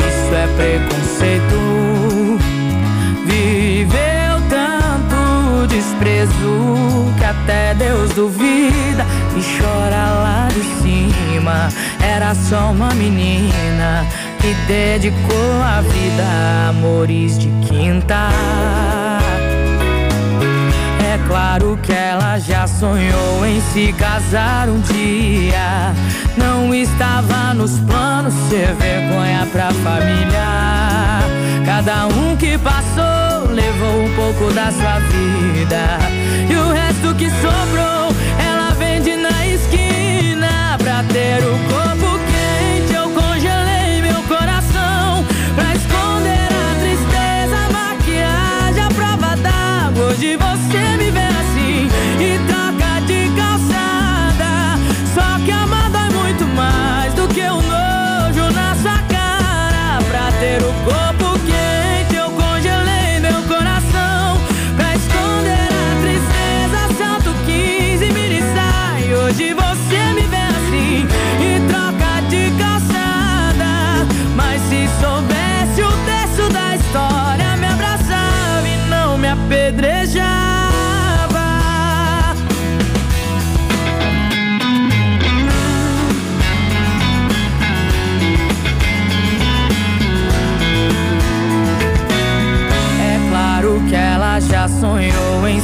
[0.00, 1.79] isso é preconceito.
[7.18, 9.04] Que até Deus duvida
[9.36, 11.68] e chora lá de cima.
[12.02, 14.06] Era só uma menina
[14.40, 18.30] que dedicou a vida a amores de quinta.
[21.12, 25.92] É claro que ela já sonhou em se casar um dia.
[26.36, 30.70] Não estava nos planos ser vergonha pra família.
[31.66, 35.98] Cada um que passou levou um pouco da sua vida.
[36.48, 42.94] E o resto que sobrou, ela vende na esquina pra ter o corpo quente.
[42.94, 45.24] Eu congelei meu coração
[45.54, 50.06] pra esconder a tristeza, maquiagem, a prova d'água.
[50.10, 51.29] Hoje você me vê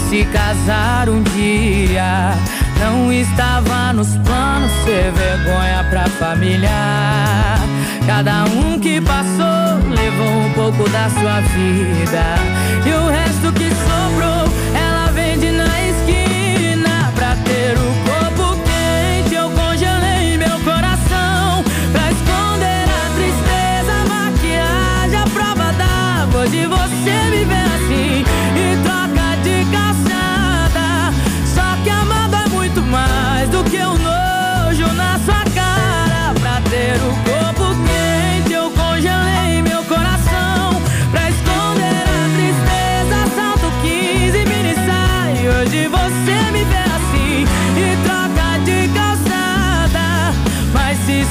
[0.09, 2.34] se casar um dia.
[2.78, 6.70] Não estava nos planos ser vergonha pra família.
[8.07, 12.24] Cada um que passou levou um pouco da sua vida.
[12.84, 19.34] E o resto que sobrou, ela vende na esquina pra ter o corpo quente.
[19.34, 24.04] Eu congelei meu coração pra esconder a tristeza.
[24.09, 27.65] Maquiagem, a prova d'água de você me ver.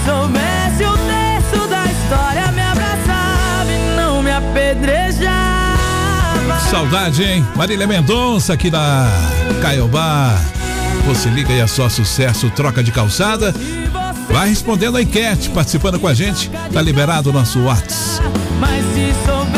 [0.06, 5.36] Soubesse o terço da história, me abraçava e não me apedrejava.
[6.70, 7.45] Saudade, hein?
[7.56, 9.08] Marília Mendonça aqui na
[9.62, 10.38] Caiobá.
[11.08, 13.53] Você liga e é só sucesso, troca de calçada.
[14.30, 16.49] Vai respondendo a enquete, participando com a gente.
[16.74, 18.30] Tá liberado o nosso WhatsApp.
[18.60, 19.55] Mas se soubesse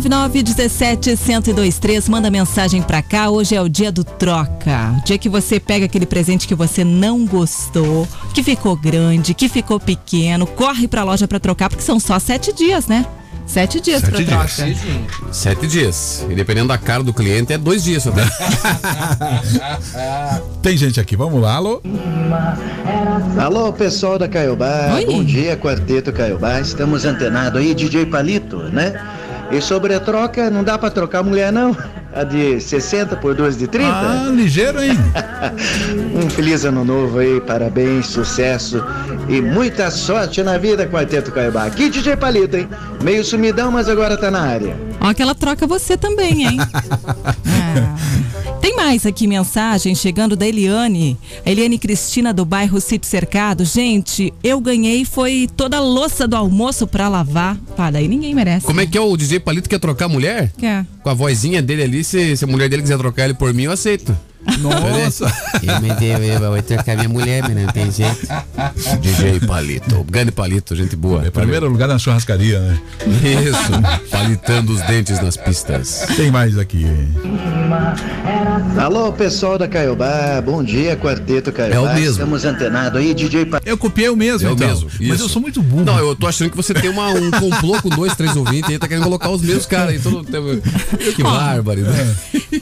[0.00, 2.08] 999-17-1023.
[2.08, 3.30] Manda mensagem pra cá.
[3.30, 4.94] Hoje é o dia do troca.
[5.00, 9.48] O dia que você pega aquele presente que você não gostou, que ficou grande, que
[9.48, 13.06] ficou pequeno, corre pra loja pra trocar, porque são só sete dias, né?
[13.46, 14.50] Sete dias Sete dias.
[14.50, 14.80] Sete,
[15.30, 16.26] Sete dias.
[16.28, 18.24] E dependendo da cara do cliente, é dois dias até.
[18.24, 18.30] Né?
[20.60, 21.80] Tem gente aqui, vamos lá, alô?
[23.38, 24.94] Alô, pessoal da Caiobá.
[24.94, 25.06] Oi.
[25.06, 26.60] Bom dia, Quarteto Caiobá.
[26.60, 28.92] Estamos antenado aí, DJ Palito, né?
[29.50, 31.76] E sobre a troca, não dá pra trocar a mulher, não?
[32.14, 33.88] A de 60 por duas de 30?
[33.88, 34.98] Ah, ligeiro, hein?
[36.14, 38.82] um feliz ano novo aí, parabéns, sucesso
[39.28, 41.64] e muita sorte na vida, Quarteto Caiobá.
[41.64, 42.68] Aqui, DJ Palito, hein?
[43.02, 44.76] Meio sumidão, mas agora tá na área.
[45.00, 46.58] Ó, que ela troca você também, hein?
[46.60, 47.96] Ah.
[48.86, 51.18] Mais aqui mensagem chegando da Eliane.
[51.44, 53.64] A Eliane Cristina do bairro Sítio Cercado.
[53.64, 57.56] Gente, eu ganhei foi toda a louça do almoço pra lavar.
[57.76, 58.64] Pá, daí ninguém merece.
[58.64, 60.52] Como é que é o DJ Palito quer trocar a mulher?
[60.56, 60.86] Quer.
[61.02, 63.64] Com a vozinha dele ali, se, se a mulher dele quiser trocar ele por mim,
[63.64, 64.16] eu aceito.
[64.60, 65.32] Nossa.
[65.62, 68.26] Eu me deu, eu vou trocar minha mulher, mas não tem jeito.
[69.00, 71.26] DJ Palito, grande Palito, gente boa.
[71.26, 72.80] Em primeiro lugar na churrascaria, né?
[73.06, 76.06] Isso, palitando os dentes nas pistas.
[76.16, 76.86] Tem mais aqui.
[78.78, 80.40] Alô, pessoal da Caiobá.
[80.44, 81.76] Bom dia, Quarteto Caiobá.
[81.76, 82.12] É o mesmo.
[82.12, 83.68] Estamos antenados aí, DJ Palito.
[83.68, 84.68] Eu copiei o mesmo, É o então.
[84.68, 85.24] mesmo, Mas isso.
[85.24, 85.84] eu sou muito burro.
[85.84, 88.78] Não, eu tô achando que você tem uma, um complô com dois, três ouvintes aí,
[88.78, 89.98] tá querendo colocar os mesmos caras aí.
[89.98, 90.26] Todo,
[91.14, 92.16] que bárbaro, né?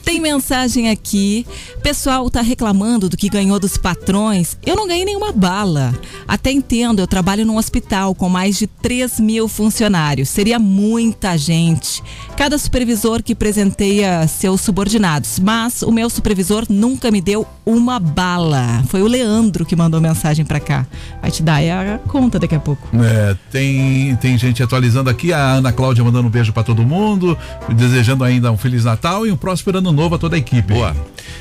[0.04, 1.46] Tem mensagem aqui.
[1.82, 4.56] Pessoal tá reclamando do que ganhou dos patrões.
[4.64, 5.94] Eu não ganhei nenhuma bala.
[6.26, 10.28] Até entendo, eu trabalho num hospital com mais de 3 mil funcionários.
[10.28, 12.02] Seria muita gente.
[12.36, 15.38] Cada supervisor que presenteia seus subordinados.
[15.38, 18.82] Mas o meu supervisor nunca me deu uma bala.
[18.88, 20.86] Foi o Leandro que mandou mensagem pra cá.
[21.20, 22.88] Vai te dar a conta daqui a pouco.
[23.02, 27.36] É, tem, tem gente atualizando aqui, a Ana Cláudia mandando um beijo pra todo mundo,
[27.68, 30.74] desejando ainda um Feliz Natal e um próspero ano novo a toda a equipe.
[30.74, 30.94] Boa.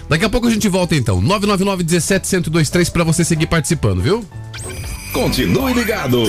[0.07, 1.21] Daqui a pouco a gente volta então.
[1.21, 4.25] 999 17 1023 pra você seguir participando, viu?
[5.13, 6.23] Continue ligado.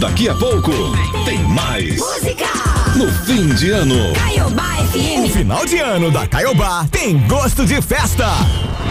[0.00, 0.72] Daqui a pouco
[1.24, 2.00] tem mais.
[2.96, 3.94] No fim de ano.
[5.24, 8.26] O final de ano da Caiobá tem gosto de festa.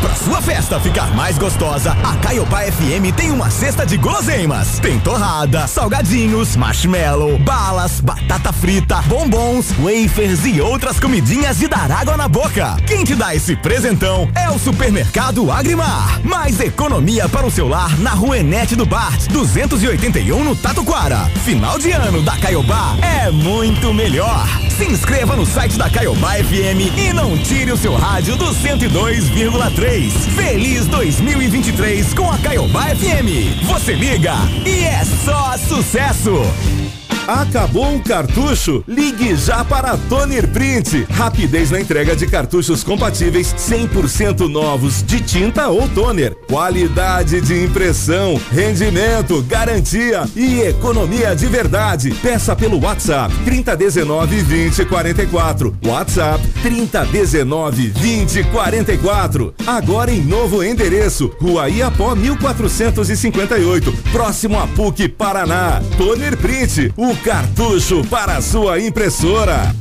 [0.02, 4.80] Pra sua festa ficar mais gostosa, a Caiobá FM tem uma cesta de guloseimas.
[4.80, 12.16] Tem torrada, salgadinhos, marshmallow, balas, batata frita, bombons, wafers e outras comidinhas de dar água
[12.16, 12.78] na boca.
[12.88, 16.22] Quem te dá esse presentão é o Supermercado Agrimar.
[16.24, 21.30] Mais economia para o seu lar na Rua Enete do Bart, 281 no Tatuquara.
[21.44, 24.48] Final de ano da Caiobá é muito melhor.
[24.70, 30.12] Se inscreva no site da Caiobá FM e não tire o seu rádio do 102,3.
[30.36, 33.64] Feliz 2023 com a Caiobá FM.
[33.64, 34.36] Você liga
[34.66, 36.99] e é só sucesso.
[37.28, 38.84] Acabou o cartucho?
[38.88, 41.06] Ligue já para Toner Print.
[41.12, 46.36] Rapidez na entrega de cartuchos compatíveis 100% novos de tinta ou toner.
[46.48, 52.12] Qualidade de impressão, rendimento, garantia e economia de verdade.
[52.22, 55.78] Peça pelo WhatsApp 3019 2044.
[55.86, 59.54] WhatsApp 3019 2044.
[59.68, 65.82] Agora em novo endereço, Rua Iapó 1458, próximo a PUC Paraná.
[65.98, 69.76] Toner Print, o cartucho para a sua impressora.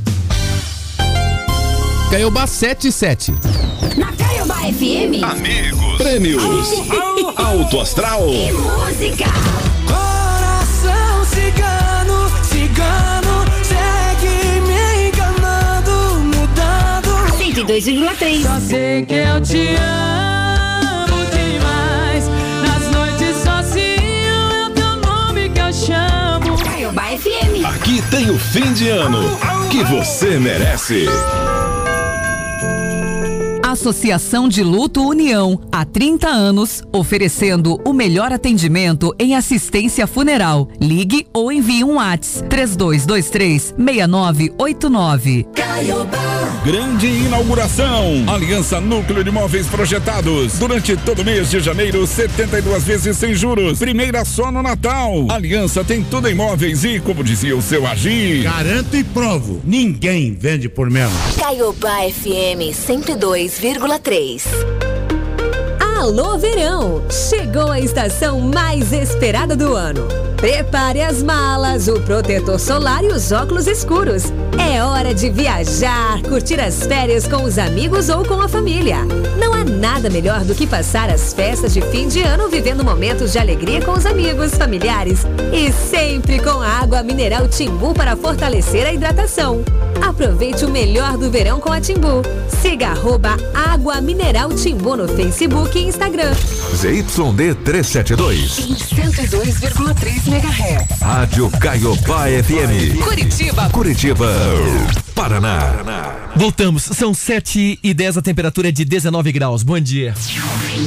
[2.11, 3.33] Caiobá 77.
[3.97, 5.23] Na Caiobá FM.
[5.23, 5.97] Amigos.
[5.97, 6.43] Prêmios.
[7.37, 8.27] Alto Astral.
[8.29, 9.25] E música.
[9.87, 17.09] Coração cigano, cigano, segue me enganando, mudando.
[17.37, 18.43] 102,3.
[18.43, 20.28] Só sei que eu te amo
[27.99, 29.37] Aqui tem o fim de ano
[29.69, 31.05] que você merece.
[33.69, 40.67] Associação de Luto União, há 30 anos, oferecendo o melhor atendimento em assistência funeral.
[40.81, 45.45] Ligue ou envie um WhatsApp 3223 6989.
[46.65, 48.25] Grande inauguração.
[48.27, 50.57] Aliança Núcleo de Imóveis Projetados.
[50.57, 53.79] Durante todo o mês de janeiro, 72 vezes sem juros.
[53.79, 55.27] Primeira só no Natal.
[55.29, 58.43] Aliança tem tudo em imóveis e, como dizia o seu Agir.
[58.43, 61.13] Garanto e provo, ninguém vende por menos.
[61.37, 62.73] Caiobá FM
[63.59, 64.43] 102,3.
[65.97, 67.03] Alô Verão!
[67.11, 70.28] Chegou a estação mais esperada do ano.
[70.39, 74.31] Prepare as malas, o protetor solar e os óculos escuros.
[74.57, 78.99] É hora de viajar, curtir as férias com os amigos ou com a família.
[79.37, 83.33] Não há nada melhor do que passar as festas de fim de ano vivendo momentos
[83.33, 88.93] de alegria com os amigos, familiares e sempre com água mineral Timbu para fortalecer a
[88.93, 89.61] hidratação.
[90.01, 92.21] Aproveite o melhor do verão com a Timbu.
[92.61, 96.33] Siga arroba Água Mineral Timbu no Facebook e Instagram.
[96.75, 98.59] ZYD 372.
[98.59, 101.01] Em 102,3 MHz.
[101.01, 103.01] Rádio Caiobá FM.
[103.03, 103.69] Curitiba.
[103.71, 104.29] Curitiba.
[105.19, 106.23] Paraná.
[106.33, 109.63] Voltamos, são 7 e 10, a temperatura é de 19 graus.
[109.63, 110.13] Bom dia.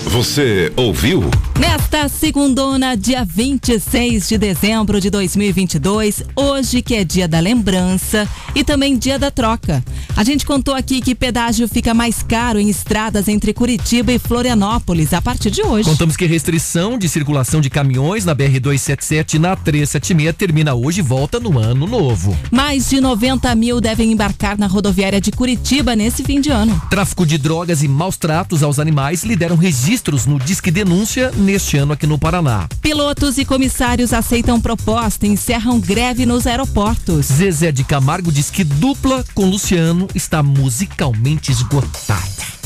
[0.07, 1.23] Você ouviu?
[1.61, 8.65] Nesta segundona, dia 26 de dezembro de 2022, hoje que é dia da lembrança e
[8.65, 9.85] também dia da troca.
[10.17, 15.13] A gente contou aqui que pedágio fica mais caro em estradas entre Curitiba e Florianópolis
[15.13, 15.87] a partir de hoje.
[15.87, 21.03] Contamos que restrição de circulação de caminhões na BR-277 e na 376 termina hoje e
[21.03, 22.35] volta no ano novo.
[22.51, 24.22] Mais de 90 mil devem embarcar
[24.57, 26.81] na rodoviária de Curitiba nesse fim de ano.
[26.89, 31.93] Tráfico de drogas e maus tratos aos animais lideram registros no Disque Denúncia neste ano
[31.93, 32.69] aqui no Paraná.
[32.81, 37.27] Pilotos e comissários aceitam proposta e encerram greve nos aeroportos.
[37.27, 42.62] Zezé de Camargo diz que dupla com Luciano está musicalmente esgotada.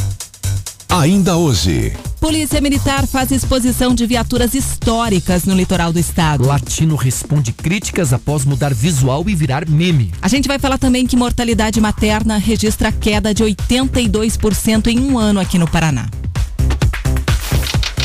[0.99, 1.93] Ainda hoje.
[2.19, 6.47] Polícia Militar faz exposição de viaturas históricas no litoral do estado.
[6.47, 10.11] Latino responde críticas após mudar visual e virar meme.
[10.23, 15.39] A gente vai falar também que mortalidade materna registra queda de 82% em um ano
[15.39, 16.09] aqui no Paraná.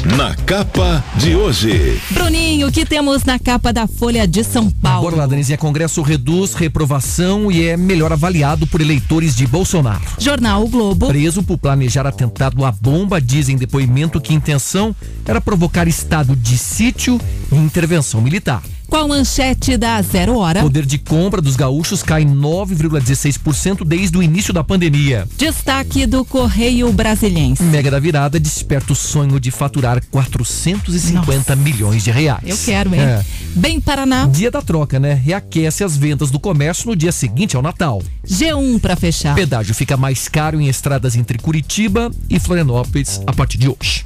[0.04, 2.02] Na capa de hoje.
[2.10, 5.04] Bruninho, o que temos na capa da Folha de São Paulo?
[5.04, 5.60] Bora lá, Danizinha.
[5.60, 10.02] Congresso reduz reprovação e é melhor avaliado por eleitores de Bolsonaro.
[10.18, 11.08] Jornal o Globo.
[11.08, 16.36] Preso por planejar atentado à bomba, diz em depoimento que a intenção era provocar estado
[16.36, 17.22] de sítio
[17.52, 18.64] e intervenção militar.
[18.92, 20.62] Qual manchete da zero hora?
[20.62, 25.26] Poder de compra dos gaúchos cai 9,16% desde o início da pandemia.
[25.38, 27.64] Destaque do Correio Brasiliense.
[27.64, 32.44] Mega da virada desperta o sonho de faturar 450 milhões de reais.
[32.46, 33.00] Eu quero, hein?
[33.00, 33.26] É.
[33.56, 34.28] Bem Paraná.
[34.28, 35.14] Dia da troca, né?
[35.14, 38.04] Reaquece as vendas do comércio no dia seguinte ao Natal.
[38.28, 39.36] G1 para fechar.
[39.36, 44.04] Pedágio fica mais caro em estradas entre Curitiba e Florianópolis a partir de hoje.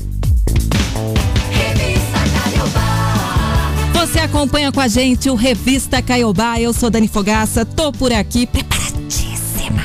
[4.26, 6.60] Acompanha com a gente o Revista Caiobá.
[6.60, 9.84] Eu sou Dani Fogaça, tô por aqui preparadíssima.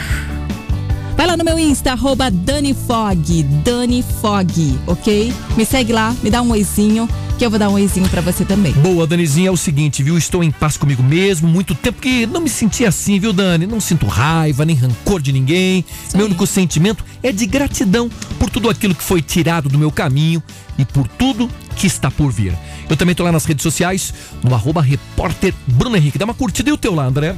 [1.14, 5.30] Vai lá no meu Insta, arroba Dani Fog, Dani Fog, ok?
[5.58, 7.06] Me segue lá, me dá um oizinho,
[7.38, 8.72] que eu vou dar um oizinho pra você também.
[8.72, 10.16] Boa, Danizinha, é o seguinte, viu?
[10.16, 13.66] Estou em paz comigo mesmo, muito tempo que não me senti assim, viu, Dani?
[13.66, 15.84] Não sinto raiva, nem rancor de ninguém.
[16.14, 20.42] meu único sentimento é de gratidão por tudo aquilo que foi tirado do meu caminho
[20.78, 22.54] e por tudo que está por vir.
[22.90, 24.12] Eu também tô lá nas redes sociais,
[24.44, 26.18] no arroba repórter Bruno Henrique.
[26.18, 27.34] Dá uma curtida e o teu lá, André.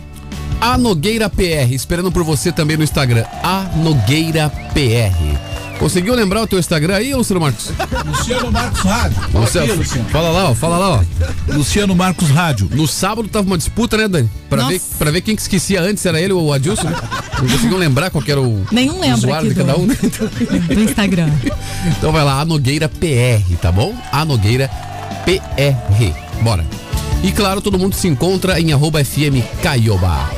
[0.60, 3.24] A Nogueira PR, esperando por você também no Instagram.
[3.40, 5.61] A Nogueira PR.
[5.82, 7.72] Conseguiu lembrar o teu Instagram aí, Luciano Marcos?
[8.06, 9.16] Luciano Marcos Rádio.
[9.20, 10.08] Fala Luciano, aqui, Luciano.
[10.10, 11.52] Fala lá, ó, fala lá, ó.
[11.52, 12.68] Luciano Marcos Rádio.
[12.72, 14.30] No sábado tava uma disputa, né, Dani?
[14.48, 14.70] Pra, Nossa.
[14.70, 16.96] ver, pra ver quem que esquecia antes, era ele ou o Adilson, né?
[17.36, 19.96] Não conseguiam lembrar qual que era o Nenhum lembra usuário aqui de cada um, né?
[20.72, 21.32] Do Instagram.
[21.98, 23.92] Então vai lá, a Nogueira PR, tá bom?
[24.12, 24.70] A Nogueira
[25.24, 26.42] PR.
[26.44, 26.64] Bora.
[27.24, 30.30] E claro, todo mundo se encontra em arroba FM Caioba.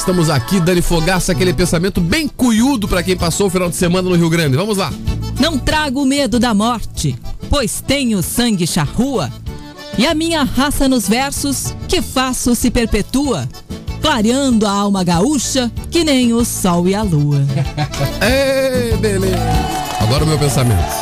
[0.00, 4.08] Estamos aqui, Dani Fogaça, aquele pensamento bem cuiudo pra quem passou o final de semana
[4.08, 4.56] no Rio Grande.
[4.56, 4.90] Vamos lá.
[5.38, 7.14] Não trago medo da morte,
[7.50, 9.30] pois tenho sangue charrua.
[9.98, 13.46] E a minha raça nos versos, que faço se perpetua,
[14.00, 17.44] clareando a alma gaúcha, que nem o sol e a lua.
[18.24, 19.36] Ê, beleza.
[20.00, 20.94] Agora o meu pensamento.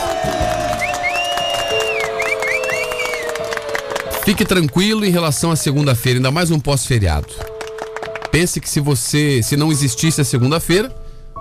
[4.25, 7.58] Fique tranquilo em relação à segunda-feira, ainda mais um pós-feriado.
[8.31, 10.95] Pense que se você, se não existisse a segunda-feira,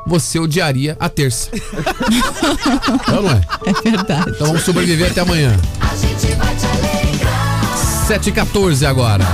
[0.06, 1.50] você odiaria a terça.
[3.12, 3.42] Não, não é?
[3.66, 4.32] É verdade.
[4.32, 5.56] Então vamos sobreviver até amanhã.
[5.82, 8.08] A gente vai te alegrar.
[8.08, 9.26] 7h14 agora.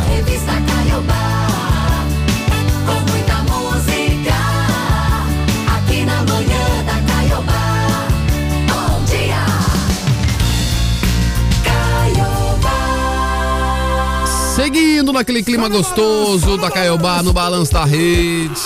[15.23, 18.59] Naquele clima gostoso da Caiobá no balanço da rede.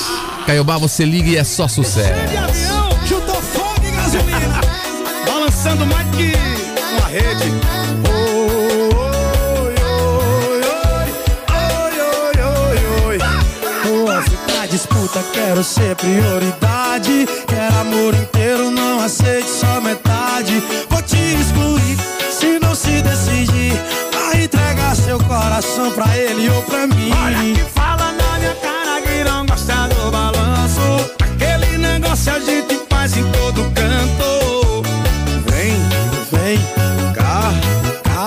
[0.45, 2.09] Caiobá, você liga e é só sucesso.
[2.09, 4.61] avião, chutou fogo e gasolina.
[5.25, 6.33] Balançando mais que
[6.97, 7.77] uma rede.
[14.69, 17.25] Disputa, quero ser prioridade.
[17.47, 20.61] Quero amor inteiro, não aceite só metade.
[20.89, 21.86] Vou te excluir
[25.17, 27.11] seu coração pra ele ou pra mim.
[27.23, 30.81] Olha que fala na minha cara que não gosta do balanço.
[31.19, 34.83] Aquele negócio a gente faz em todo canto.
[35.49, 35.73] Vem,
[36.31, 36.59] vem,
[37.13, 37.51] cá,
[38.03, 38.25] cá,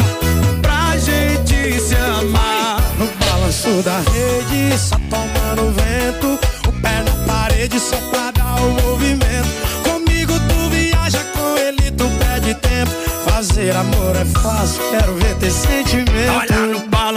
[0.60, 2.80] pra gente se amar.
[2.98, 6.38] No balanço da rede, só tomando vento.
[6.68, 9.48] O pé na parede só pra dar o movimento.
[9.84, 12.90] Comigo tu viaja, com ele tu perde tempo.
[13.24, 16.32] Fazer amor é fácil, quero ver ter sentimento.
[16.36, 16.49] Olha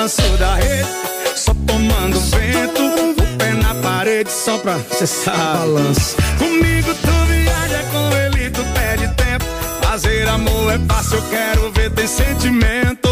[0.04, 0.90] balanço da rede,
[1.34, 2.82] só tomando vento.
[3.22, 5.38] O pé na parede só pra cê sabe.
[5.38, 6.18] Balanço.
[6.38, 9.46] Comigo tu viaja, com ele tu perde tempo.
[9.82, 13.03] Fazer amor é fácil, eu quero ver ter sentimento.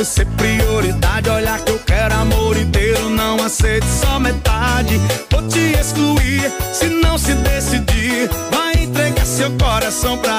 [0.00, 1.28] Quero ser prioridade.
[1.28, 4.98] Olha que eu quero amor inteiro, não aceito só metade.
[5.30, 8.30] Vou te excluir se não se decidir.
[8.50, 10.29] Vai entregar seu coração pra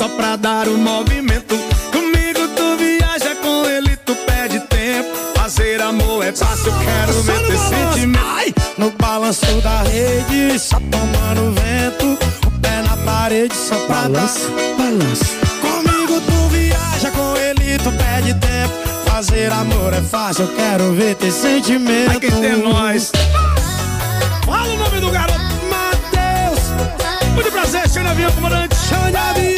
[0.00, 1.54] só pra dar o movimento.
[1.92, 5.10] Comigo tu viaja, com ele tu perde tempo.
[5.34, 8.24] Fazer amor é fácil, quero ver ter sentimento.
[8.24, 12.18] Ai, no balanço da rede, só tomando vento.
[12.46, 14.78] O pé na parede só pra balanço, dar.
[14.78, 15.36] Balanço.
[15.60, 18.72] Comigo tu viaja, com ele tu perde tempo.
[19.04, 22.16] Fazer amor é fácil, eu quero ver ter sentimento.
[22.16, 23.12] Aqui tem nós.
[24.46, 27.34] Fala o nome do garoto, Matheus.
[27.34, 28.74] Muito prazer, de avião, comandante.
[28.88, 29.49] Chama de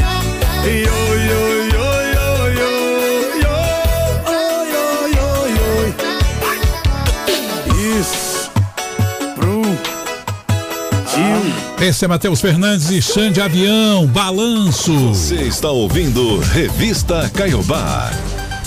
[11.82, 15.08] Esse é Matheus Fernandes e Xande Avião, Balanço.
[15.08, 18.10] Você está ouvindo Revista Caiobá.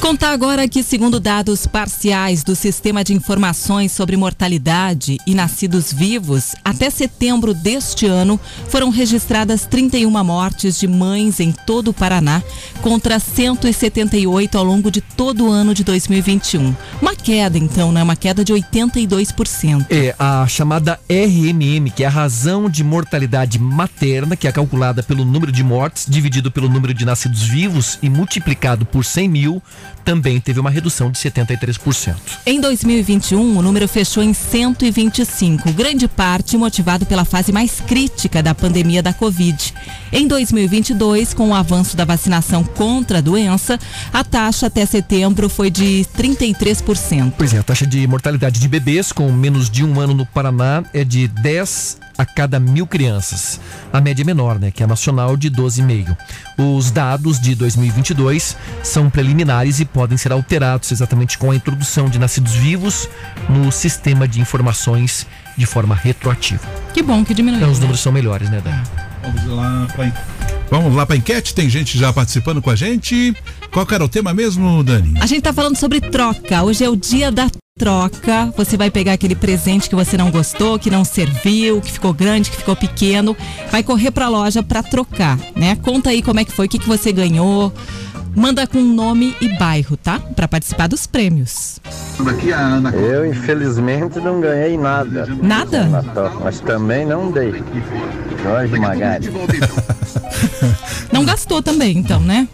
[0.05, 6.53] Contar agora que, segundo dados parciais do Sistema de Informações sobre Mortalidade e Nascidos Vivos,
[6.63, 8.39] até setembro deste ano
[8.69, 12.43] foram registradas 31 mortes de mães em todo o Paraná,
[12.83, 16.75] contra 178 ao longo de todo o ano de 2021.
[17.01, 18.03] Uma queda, então, né?
[18.03, 19.87] Uma queda de 82%.
[19.89, 25.25] É a chamada RMM, que é a razão de mortalidade materna, que é calculada pelo
[25.25, 29.63] número de mortes dividido pelo número de nascidos vivos e multiplicado por 100 mil,
[30.05, 32.15] também teve uma redução de 73%.
[32.45, 38.53] Em 2021, o número fechou em 125, grande parte motivado pela fase mais crítica da
[38.53, 39.73] pandemia da Covid.
[40.13, 43.79] Em 2022, com o avanço da vacinação contra a doença,
[44.13, 47.33] a taxa até setembro foi de 33%.
[47.35, 50.83] Pois é, a taxa de mortalidade de bebês com menos de um ano no Paraná
[50.93, 53.59] é de 10 a cada mil crianças.
[53.91, 56.15] A média é menor, né, que é a nacional de 12,5.
[56.57, 62.19] Os dados de 2022 são preliminares e podem ser alterados exatamente com a introdução de
[62.19, 63.09] nascidos vivos
[63.49, 65.27] no sistema de informações
[65.57, 66.61] de forma retroativa.
[66.93, 67.61] Que bom que diminuiu.
[67.61, 67.83] Então os né?
[67.83, 68.81] números são melhores, né, Dani?
[69.21, 70.11] Vamos lá pra,
[70.69, 73.35] Vamos lá pra enquete, tem gente já participando com a gente.
[73.71, 75.13] Qual era o tema mesmo, Dani?
[75.21, 76.63] A gente tá falando sobre troca.
[76.63, 78.53] Hoje é o dia da troca.
[78.57, 82.49] Você vai pegar aquele presente que você não gostou, que não serviu, que ficou grande,
[82.49, 83.35] que ficou pequeno,
[83.71, 85.75] vai correr pra loja pra trocar, né?
[85.75, 87.71] Conta aí como é que foi, o que, que você ganhou.
[88.35, 90.19] Manda com nome e bairro, tá?
[90.35, 91.79] Pra participar dos prêmios.
[92.93, 95.25] Eu, infelizmente, não ganhei nada.
[95.41, 96.03] Nada?
[96.43, 97.53] Mas também não dei.
[98.43, 99.29] Jorge Magari.
[101.11, 102.45] Não gastou também, então, né?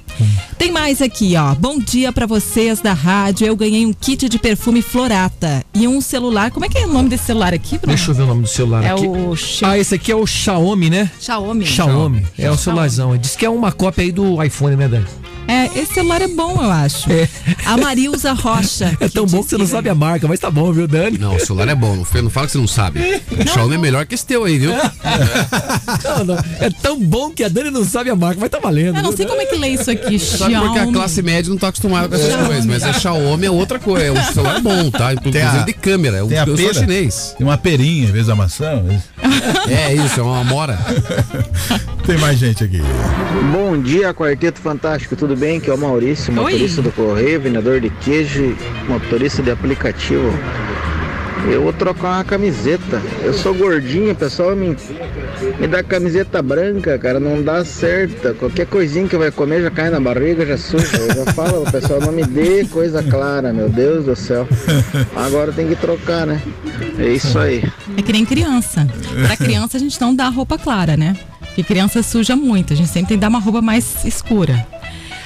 [0.56, 1.56] Tem mais aqui, ó.
[1.56, 3.48] Bom dia pra vocês da rádio.
[3.48, 6.52] Eu ganhei um kit de perfume Florata e um celular.
[6.52, 7.96] Como é que é o nome desse celular aqui, Bruno?
[7.96, 9.08] Deixa eu ver o nome do celular É aqui.
[9.08, 9.34] o
[9.64, 11.10] Ah, esse aqui é o Xiaomi, né?
[11.20, 11.66] Xiaomi.
[11.66, 12.28] Xiaomi.
[12.38, 13.18] É o celularzão.
[13.18, 15.06] Diz que é uma cópia aí do iPhone, né, Dani?
[15.48, 17.10] É, esse celular é bom, eu acho.
[17.66, 18.96] A Marilza Rocha.
[19.02, 21.18] É tão bom que você não sabe a marca, mas tá bom, viu, Dani?
[21.18, 23.00] Não, o celular é bom, não, não fala que você não sabe.
[23.32, 24.72] O Xiaomi é melhor que esse teu aí, viu?
[26.04, 26.38] Não, não.
[26.60, 28.98] É tão bom que a Dani não sabe a marca, mas tá valendo.
[28.98, 30.94] Eu não sei como é que lê isso aqui, Sabe porque a Xiaomi.
[30.94, 32.46] classe média não tá acostumada com essas Xiaomi.
[32.48, 34.14] coisas, mas a Xiaomi é outra coisa.
[34.14, 35.14] O celular é bom, tá?
[35.14, 36.18] Inclusive a- de câmera.
[36.18, 37.36] Eu, Tem a eu sou chinês.
[37.38, 38.84] Tem uma perinha em vez da maçã.
[39.70, 40.78] É isso, é uma mora.
[42.06, 42.82] Tem mais gente aqui.
[43.52, 45.60] Bom dia, Quarteto Fantástico, tudo bem?
[45.60, 48.58] Que é o Maurício, motorista do Correio, vendedor de queijo, e
[48.90, 50.32] motorista de aplicativo.
[51.50, 53.02] Eu vou trocar uma camiseta.
[53.24, 54.76] Eu sou gordinho, o pessoal me,
[55.60, 58.36] me dá camiseta branca, cara, não dá certo.
[58.36, 60.98] Qualquer coisinha que vai comer já cai na barriga, já suja.
[60.98, 64.48] Eu já falo, o pessoal não me dê coisa clara, meu Deus do céu.
[65.16, 66.42] Agora tem que trocar, né?
[67.00, 67.64] É isso aí.
[67.98, 68.88] É que nem criança.
[69.26, 71.16] Pra criança a gente não dá roupa clara, né?
[71.52, 74.66] Porque criança suja muito, a gente sempre tem que dar uma roupa mais escura.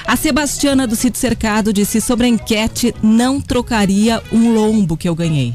[0.07, 5.15] A Sebastiana do Sítio Cercado disse sobre a enquete não trocaria um lombo que eu
[5.15, 5.53] ganhei.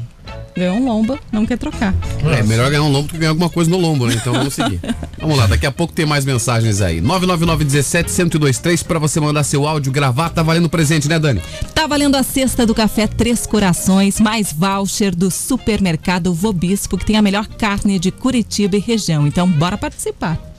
[0.55, 1.93] Ganhou um lombo, não quer trocar.
[2.37, 4.15] É, melhor ganhar um lombo do que ganhar alguma coisa no lombo, né?
[4.15, 4.79] Então vamos seguir.
[5.21, 6.99] Vamos lá, daqui a pouco tem mais mensagens aí.
[6.99, 10.29] 999-17-1023 pra você mandar seu áudio gravar.
[10.29, 11.39] Tá valendo presente, né, Dani?
[11.75, 17.17] Tá valendo a cesta do café Três Corações, mais voucher do supermercado Vobispo, que tem
[17.17, 19.27] a melhor carne de Curitiba e região.
[19.27, 20.50] Então, bora participar.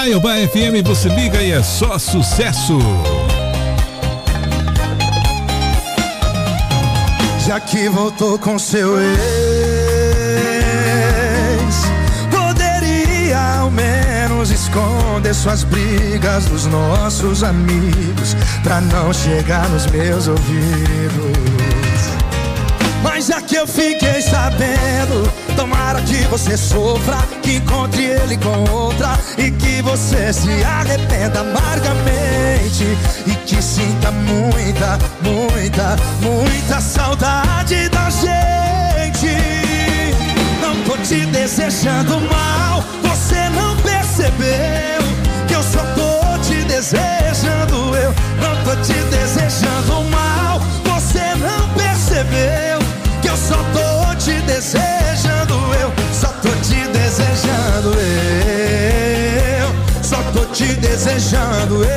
[0.00, 2.78] Caiobá FM, você liga e é só sucesso.
[7.44, 9.18] Já que voltou com seu ex,
[12.30, 21.57] poderia ao menos esconder suas brigas dos nossos amigos, pra não chegar nos meus ouvidos.
[23.02, 29.18] Mas já que eu fiquei sabendo, tomara que você sofra, que encontre ele com outra
[29.36, 32.84] e que você se arrependa amargamente
[33.26, 39.34] e que sinta muita, muita, muita saudade da gente.
[40.60, 45.02] Não tô te desejando mal, você não percebeu
[45.46, 47.96] que eu só tô te desejando.
[47.96, 52.77] Eu não tô te desejando mal, você não percebeu
[53.38, 55.54] só tô te desejando.
[55.80, 57.94] Eu só tô te desejando.
[59.60, 61.84] Eu só tô te desejando.
[61.84, 61.88] Eu.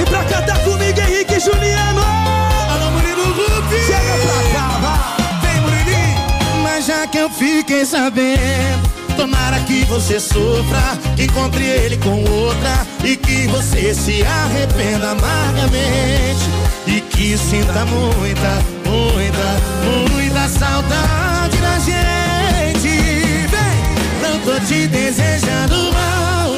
[0.00, 2.02] E pra cantar comigo, Henrique e Juliano.
[2.70, 3.78] Alô, Murilo Rupi.
[3.86, 5.00] Chega pra cá, vai.
[5.42, 6.62] Vem, Murilinho.
[6.62, 8.90] Mas já que eu fiquei sabendo.
[9.16, 16.48] Tomara que você sofra, que encontre ele com outra e que você se arrependa amargamente
[16.86, 22.88] e que sinta muita, muita, muita saudade da gente.
[23.46, 26.50] Vem, não tô te desejando mal,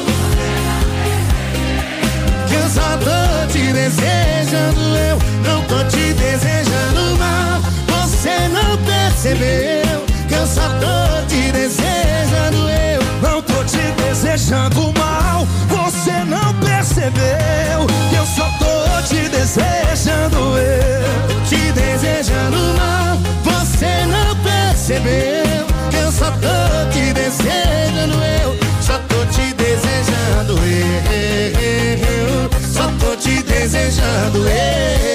[2.47, 4.79] que eu só tô te desejando.
[5.09, 7.59] Eu não tô te desejando mal,
[7.89, 12.69] você não percebeu que eu só tô te desejando.
[12.69, 18.72] Eu não tô te desejando mal, você não percebeu que eu só tô
[19.13, 20.57] te desejando.
[20.57, 25.63] Eu te desejando mal, você não percebeu
[25.93, 28.15] eu só tô te desejando.
[28.23, 30.57] Eu só tô te desejando.
[32.09, 34.47] Eu só tô te desejando.
[34.47, 35.05] Eu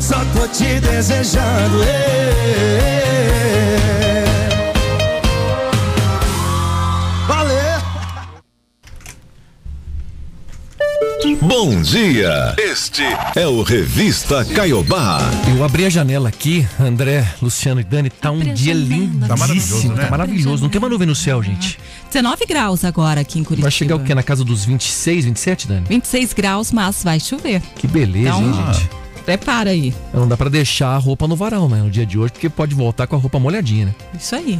[0.00, 1.78] só tô te desejando.
[1.78, 2.28] Valeu!
[11.60, 12.54] Bom dia.
[12.56, 13.02] Este
[13.34, 15.18] é o Revista Caiobá.
[15.52, 19.88] Eu abri a janela aqui, André, Luciano e Dani, tá um dia lindíssimo, Tá maravilhoso,
[19.88, 20.04] né?
[20.04, 20.62] tá maravilhoso.
[20.62, 21.76] Não tem uma nuvem no céu, gente.
[22.12, 23.64] 19 graus agora aqui em Curitiba.
[23.64, 24.14] Vai chegar o quê?
[24.14, 25.84] Na casa dos 26, 27, Dani?
[25.88, 27.60] 26 graus, mas vai chover.
[27.74, 28.90] Que beleza, Então, hein, gente?
[29.28, 29.92] Prepara aí.
[30.14, 31.82] Não dá pra deixar a roupa no varal, né?
[31.82, 33.94] No dia de hoje, porque pode voltar com a roupa molhadinha, né?
[34.18, 34.58] Isso aí.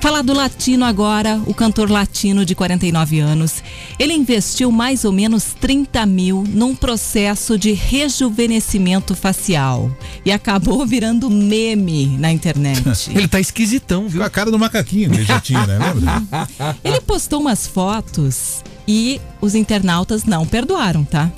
[0.00, 3.62] Falar do latino agora, o cantor latino de 49 anos.
[4.00, 9.88] Ele investiu mais ou menos 30 mil num processo de rejuvenescimento facial.
[10.24, 12.82] E acabou virando meme na internet.
[13.14, 14.22] Ele tá esquisitão, viu?
[14.22, 15.78] Com a cara do macaquinho que ele já tinha, né?
[15.78, 16.48] Lembra?
[16.82, 21.30] Ele postou umas fotos e os internautas não perdoaram, tá?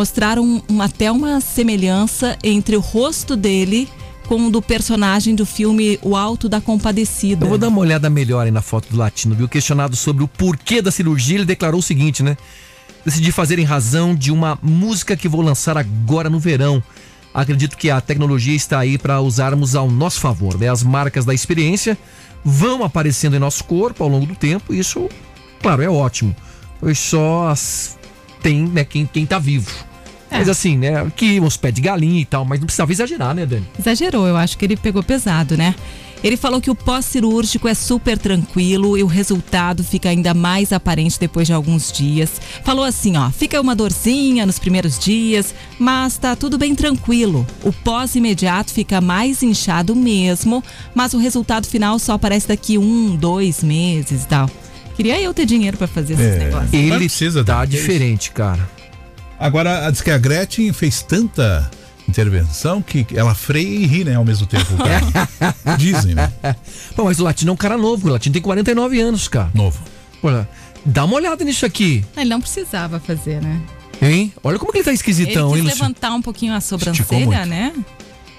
[0.00, 3.88] Mostraram até uma semelhança entre o rosto dele
[4.28, 7.46] com o do personagem do filme O Alto da Compadecida.
[7.46, 9.48] Eu vou dar uma olhada melhor aí na foto do latino, viu?
[9.48, 12.36] Questionado sobre o porquê da cirurgia, ele declarou o seguinte, né?
[13.06, 16.82] Decidi fazer em razão de uma música que vou lançar agora no verão.
[17.32, 20.58] acredito que a tecnologia está aí para usarmos ao nosso favor.
[20.58, 20.68] Né?
[20.68, 21.96] As marcas da experiência
[22.44, 24.74] vão aparecendo em nosso corpo ao longo do tempo.
[24.74, 25.08] E isso,
[25.62, 26.36] claro, é ótimo.
[26.80, 27.96] Pois só as-
[28.46, 29.68] tem né, quem, quem tá vivo.
[30.30, 31.10] Mas assim, né?
[31.16, 33.66] Que uns pés de galinha e tal, mas não precisava exagerar, né, Dani?
[33.76, 35.74] Exagerou, eu acho que ele pegou pesado, né?
[36.22, 41.18] Ele falou que o pós-cirúrgico é super tranquilo e o resultado fica ainda mais aparente
[41.18, 42.40] depois de alguns dias.
[42.64, 47.44] Falou assim, ó, fica uma dorzinha nos primeiros dias, mas tá tudo bem tranquilo.
[47.64, 50.62] O pós-imediato fica mais inchado mesmo,
[50.94, 54.48] mas o resultado final só aparece daqui um, dois meses e tal.
[54.96, 56.72] Queria eu ter dinheiro pra fazer esses negócios.
[56.72, 57.66] Ele precisa tá dar.
[57.66, 58.68] diferente, cara.
[59.38, 61.70] Agora, diz que a Gretchen fez tanta
[62.08, 64.64] intervenção que ela freia e ri, né, ao mesmo tempo.
[64.76, 65.76] cara.
[65.76, 66.32] Dizem, né?
[66.94, 69.50] Pô, mas o Latino é um cara novo, o Latino tem 49 anos, cara.
[69.54, 69.78] Novo.
[70.22, 70.28] Pô,
[70.84, 73.60] dá uma olhada nisso aqui, Ele não precisava fazer, né?
[74.00, 74.32] hein?
[74.42, 75.88] Olha como que ele tá esquisitão, ele hein, quis Luciano?
[75.90, 77.72] levantar um pouquinho a sobrancelha, né?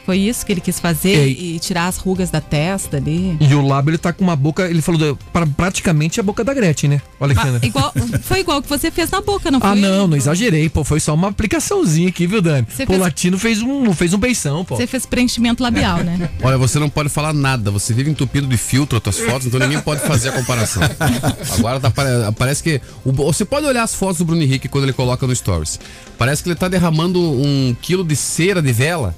[0.08, 3.36] Foi isso que ele quis fazer É, e tirar as rugas da testa ali.
[3.42, 6.54] E o lábio, ele tá com uma boca, ele falou, pra- praticamente a boca da
[6.54, 7.02] Gretchen, né?
[7.20, 7.60] O Alexandre.
[7.62, 7.94] Ah, igual,
[8.24, 9.70] foi igual que você fez na boca, não foi?
[9.70, 10.86] Ah, não, não exagerei, pô.
[10.86, 12.66] Foi só uma aplicaçãozinha aqui, viu, Dani?
[12.70, 14.78] Você pô, o fez- Latino fez um, fez um beição, pô.
[14.78, 16.30] Você fez preenchimento labial, né?
[16.42, 19.60] Olha, você não pode falar nada, você vive entupido de filtro as tuas fotos, então
[19.60, 20.82] ninguém pode fazer a comparação.
[21.60, 22.80] Agora tá, pare- parece que.
[23.04, 25.80] o- você pode olhar as fotos do Bruno Henrique quando ele coloca no Stories.
[26.18, 29.14] Parece que ele tá derramando um quilo de cera de vela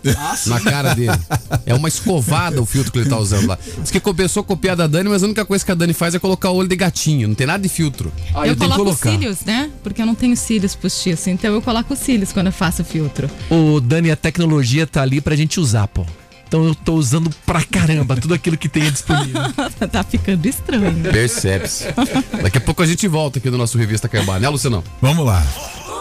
[0.48, 1.18] na cara dele.
[1.66, 3.58] É uma escovada o filtro que ele tá usando lá.
[3.82, 6.16] Diz que começou a copiar da Dani, mas a única coisa que a Dani faz
[6.16, 7.28] é colocar o olho de gatinho.
[7.28, 8.12] Não tem nada de filtro.
[8.46, 9.70] eu coloco cílios, né?
[9.84, 11.28] Porque eu não tenho cílios postiços.
[11.28, 13.30] Então eu coloco cílios quando eu faço filtro.
[13.50, 16.06] Ô, Dani, a tecnologia tá ali pra gente usar, pô.
[16.50, 19.40] Então eu tô usando pra caramba tudo aquilo que tem disponível.
[19.92, 21.04] tá ficando estranho.
[21.04, 21.86] Percebe-se.
[22.42, 24.84] Daqui a pouco a gente volta aqui no nosso Revista Caiobá, né, Luciano?
[25.00, 25.46] Vamos lá.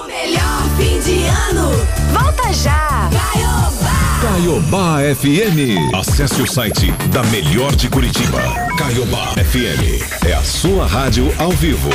[0.06, 1.70] Melhor fim de ano.
[2.18, 3.08] Volta já.
[3.12, 4.20] Caiobá.
[4.20, 5.94] Caiobá FM.
[5.94, 8.40] Acesse o site da Melhor de Curitiba.
[8.76, 10.26] Caiobá FM.
[10.26, 11.90] É a sua rádio ao vivo.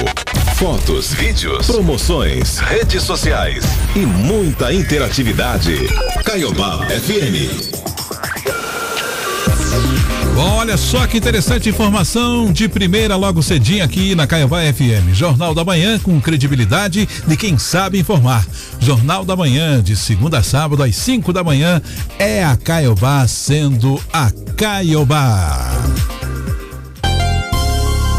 [0.56, 3.66] Fotos, vídeos, promoções, redes sociais
[3.96, 5.76] e muita interatividade.
[6.24, 7.93] Caiobá FM.
[10.34, 15.14] Bom, olha só que interessante informação de primeira logo cedinho aqui na Caiobá FM.
[15.14, 18.44] Jornal da Manhã com credibilidade de quem sabe informar.
[18.80, 21.80] Jornal da Manhã de segunda a sábado às 5 da manhã
[22.18, 25.72] é a Caiobá sendo a Caiobá.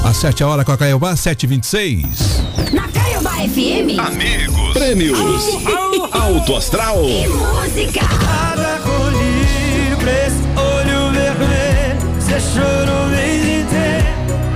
[0.05, 2.05] Às 7 horas com a Caiobá, 7h26.
[2.73, 3.99] Na Caiobá FM.
[3.99, 4.73] Amigos.
[4.73, 5.19] Prêmios.
[6.13, 7.05] Alto Astral.
[7.09, 8.74] E música.
[12.45, 14.05] Vermelho, cê chorou o mês inteiro.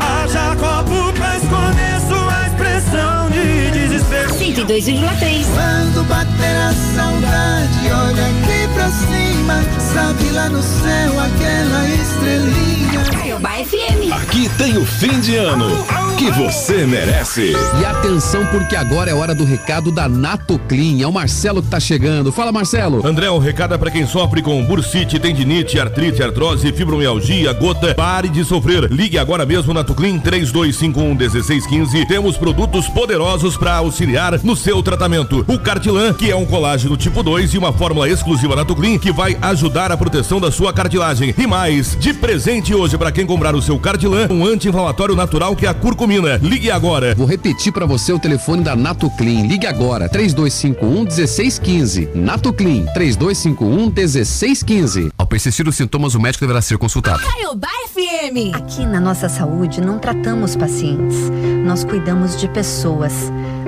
[0.01, 4.35] Haja copo pra esconder sua expressão de desespero.
[4.35, 5.47] 102,3.
[5.55, 9.63] Quando bater a saudade, olha aqui pra cima.
[9.93, 13.05] Sabe lá no céu aquela estrelinha.
[13.13, 14.13] Caiobá FM.
[14.13, 15.87] Aqui tem o fim de ano
[16.19, 17.53] que você merece.
[17.81, 21.01] E atenção, porque agora é hora do recado da Nato Clean.
[21.01, 22.33] É o Marcelo que tá chegando.
[22.33, 23.07] Fala, Marcelo.
[23.07, 27.95] André, o recado é para quem sofre com bursite, tendinite, artrite, artrose, fibromialgia, gota.
[27.95, 28.91] Pare de sofrer.
[28.91, 32.09] Ligue agora mesmo na Tuclin 32511615.
[32.09, 35.45] Temos produtos poderosos para auxiliar no seu tratamento.
[35.47, 39.13] O Cartilan, que é um colágeno tipo 2 e uma fórmula exclusiva na Tuclin que
[39.13, 41.33] vai ajudar a proteção da sua cartilagem.
[41.39, 45.65] E mais, de presente hoje para quem comprar o seu Cartilan, um anti-inflamatório natural que
[45.65, 46.08] é a curcumina.
[46.41, 47.15] Ligue agora.
[47.15, 49.47] Vou repetir pra você o telefone da Nato Clean.
[49.47, 52.09] Ligue agora, 3251 1615.
[52.15, 55.13] Nato Clean, 3251 1615.
[55.19, 57.21] Ao persistir os sintomas, o médico deverá ser consultado.
[57.21, 58.55] Caiobá FM.
[58.55, 61.31] Aqui na nossa saúde não tratamos pacientes,
[61.65, 63.13] nós cuidamos de pessoas.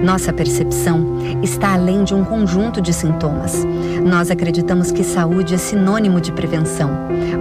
[0.02, 3.64] Nossa percepção está além de um conjunto de sintomas.
[4.04, 6.90] Nós acreditamos que saúde é sinônimo de prevenção.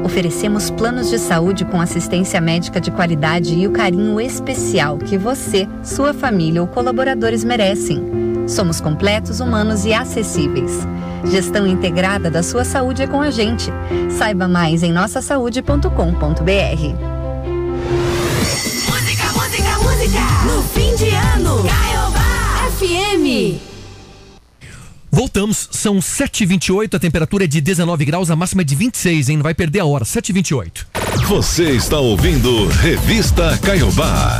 [0.03, 5.67] Oferecemos planos de saúde com assistência médica de qualidade e o carinho especial que você,
[5.83, 8.19] sua família ou colaboradores merecem.
[8.47, 10.87] Somos completos, humanos e acessíveis.
[11.25, 13.71] Gestão integrada da sua saúde é com a gente.
[14.09, 15.89] Saiba mais em nossasaude.com.br.
[18.87, 20.19] Música, música, música.
[20.45, 21.63] No fim de ano.
[21.63, 22.18] Caiobá
[22.79, 23.59] FM.
[25.11, 29.37] Voltamos, são 7h28, a temperatura é de 19 graus, a máxima é de 26, hein?
[29.37, 30.85] Não vai perder a hora, 7h28.
[31.27, 34.39] Você está ouvindo Revista Caiobá.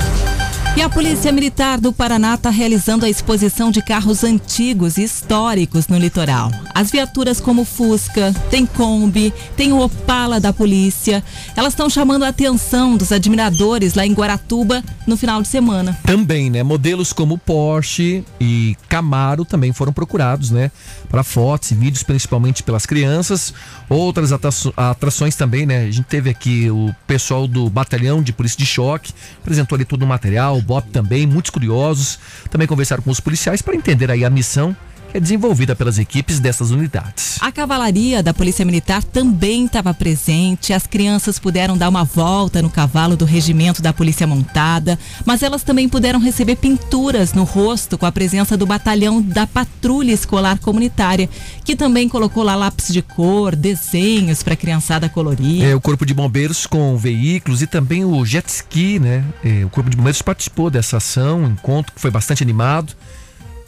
[0.77, 5.89] E a Polícia Militar do Paraná está realizando a exposição de carros antigos e históricos
[5.89, 6.49] no litoral.
[6.73, 11.21] As viaturas como Fusca, tem Kombi, tem o Opala da polícia.
[11.53, 15.99] Elas estão chamando a atenção dos admiradores lá em Guaratuba no final de semana.
[16.05, 16.63] Também, né?
[16.63, 20.71] Modelos como Porsche e Camaro também foram procurados, né?
[21.09, 23.53] Para fotos e vídeos, principalmente pelas crianças.
[23.89, 24.31] Outras
[24.77, 25.87] atrações também, né?
[25.87, 30.03] A gente teve aqui o pessoal do Batalhão de Polícia de Choque, apresentou ali todo
[30.03, 32.19] o material, o BOP também, muitos curiosos.
[32.49, 34.75] Também conversaram com os policiais para entender aí a missão
[35.13, 37.37] é desenvolvida pelas equipes dessas unidades.
[37.41, 40.73] A cavalaria da Polícia Militar também estava presente.
[40.73, 45.63] As crianças puderam dar uma volta no cavalo do regimento da Polícia Montada, mas elas
[45.63, 51.29] também puderam receber pinturas no rosto com a presença do batalhão da Patrulha Escolar Comunitária,
[51.63, 55.63] que também colocou lá lápis de cor, desenhos para a criançada colorir.
[55.63, 59.23] É, o Corpo de Bombeiros com veículos e também o jet ski, né?
[59.43, 62.95] É, o Corpo de Bombeiros participou dessa ação, um encontro que foi bastante animado.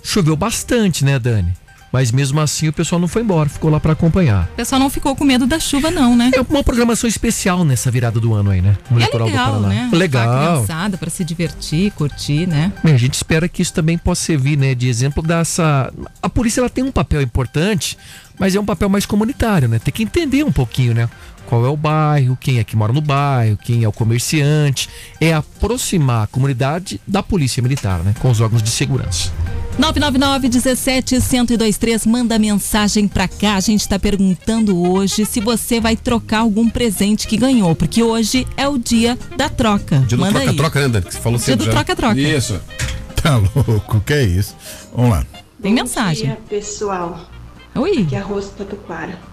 [0.03, 1.53] Choveu bastante, né, Dani?
[1.91, 4.45] Mas mesmo assim o pessoal não foi embora, ficou lá para acompanhar.
[4.53, 6.31] O pessoal não ficou com medo da chuva, não, né?
[6.33, 8.77] É uma programação especial nessa virada do ano aí, né?
[8.89, 9.83] No é litoral legal, do Paraná.
[9.83, 9.89] né?
[9.91, 10.65] Legal.
[10.97, 12.71] para se divertir, curtir, né?
[12.81, 15.91] Bem, a gente espera que isso também possa servir, né, de exemplo dessa.
[16.21, 17.97] A polícia ela tem um papel importante,
[18.39, 19.77] mas é um papel mais comunitário, né?
[19.77, 21.09] Tem que entender um pouquinho, né?
[21.51, 24.87] Qual é o bairro, quem é que mora no bairro, quem é o comerciante.
[25.19, 28.15] É aproximar a comunidade da polícia militar, né?
[28.21, 29.33] Com os órgãos de segurança.
[29.77, 33.55] 999 17 1023 manda mensagem pra cá.
[33.55, 38.47] A gente tá perguntando hoje se você vai trocar algum presente que ganhou, porque hoje
[38.55, 39.99] é o dia da troca.
[40.07, 40.45] Dia do manda aí.
[40.45, 41.05] troca-troca, né, Dani?
[41.05, 42.17] Que você falou Dia do troca-troca.
[42.17, 42.61] Isso.
[43.21, 44.55] Tá louco, que é isso?
[44.95, 45.25] Vamos lá.
[45.61, 46.29] Tem mensagem.
[46.29, 47.29] Bom dia, pessoal.
[47.75, 48.03] Oi.
[48.03, 49.30] Aqui é a Rosa Tatuquara.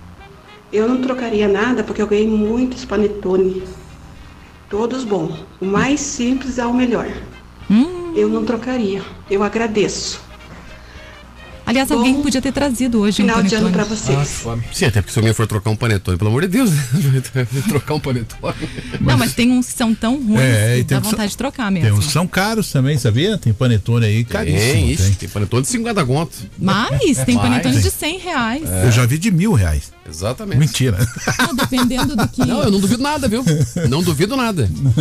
[0.72, 3.62] Eu não trocaria nada porque eu ganhei muitos panetone.
[4.68, 5.44] Todos bons.
[5.60, 7.08] O mais simples é o melhor.
[7.70, 8.12] Hum.
[8.14, 9.02] Eu não trocaria.
[9.30, 10.20] Eu agradeço.
[11.64, 14.42] Aliás, alguém podia ter trazido hoje final um de ano pra vocês.
[14.72, 16.80] Sim, até porque se alguém for trocar um panetone, pelo amor de Deus, né?
[17.68, 18.54] trocar um panetone.
[18.98, 21.36] Não, mas tem uns que são tão ruins É, que tem dá vontade são- de
[21.36, 21.98] trocar Tem mesmo.
[21.98, 23.36] uns que são caros também, sabia?
[23.36, 24.72] Tem panetone aí caríssimo.
[24.72, 25.12] Tem, isso, tem.
[25.12, 26.36] tem panetone de 50 conto.
[26.58, 26.88] Mas
[27.24, 27.48] tem Mais.
[27.48, 28.62] panetone de 100 reais.
[28.84, 29.92] Eu já vi de mil reais.
[30.08, 30.58] Exatamente.
[30.58, 30.96] Mentira.
[31.38, 32.44] Não, dependendo do que.
[32.44, 33.44] Não, eu não duvido nada, viu?
[33.88, 34.68] Não duvido nada.
[34.72, 34.96] Vamos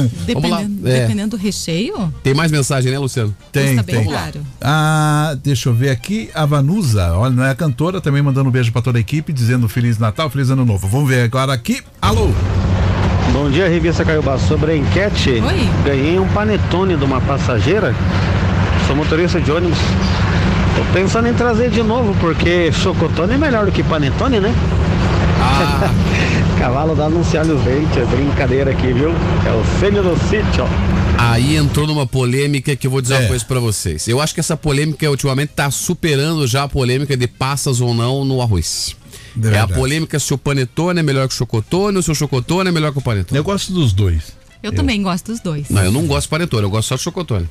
[0.50, 0.58] lá.
[0.58, 1.00] Dependendo, É.
[1.02, 3.36] dependendo do recheio, Tem mais mensagem, né, Luciano?
[3.52, 4.14] Tem, custa bem tem.
[4.14, 4.42] caro.
[4.62, 6.30] Ah, deixa eu ver aqui.
[6.36, 9.32] A Vanusa, olha, não é a cantora, também mandando um beijo pra toda a equipe,
[9.32, 10.88] dizendo Feliz Natal, Feliz Ano Novo.
[10.88, 11.82] Vamos ver agora aqui.
[12.02, 12.30] Alô?
[13.34, 14.38] Bom dia, revista Caiobá.
[14.38, 15.70] Sobre a enquete, Oi.
[15.86, 17.96] ganhei um panetone de uma passageira.
[18.88, 19.78] Sou motorista de ônibus.
[20.76, 24.54] Tô pensando em trazer de novo, porque chocotone é melhor do que panetone, né?
[25.48, 25.90] Ah.
[26.60, 29.10] Cavalo da Anunciado Verde, é brincadeira aqui, viu?
[29.10, 30.66] É o Cênio do Sítio.
[31.18, 33.20] Aí entrou numa polêmica que eu vou dizer É.
[33.20, 34.08] uma coisa pra vocês.
[34.08, 38.26] Eu acho que essa polêmica ultimamente tá superando já a polêmica de passas ou não
[38.26, 38.96] no arroz.
[39.36, 42.16] De é a polêmica se o panetone é melhor que o chocotone ou se o
[42.16, 43.38] chocotone é melhor que o panetone.
[43.38, 44.36] Eu gosto dos dois.
[44.62, 45.70] Eu, também gosto dos dois.
[45.70, 47.48] Não, eu não gosto de panetone, eu gosto só de chocotone.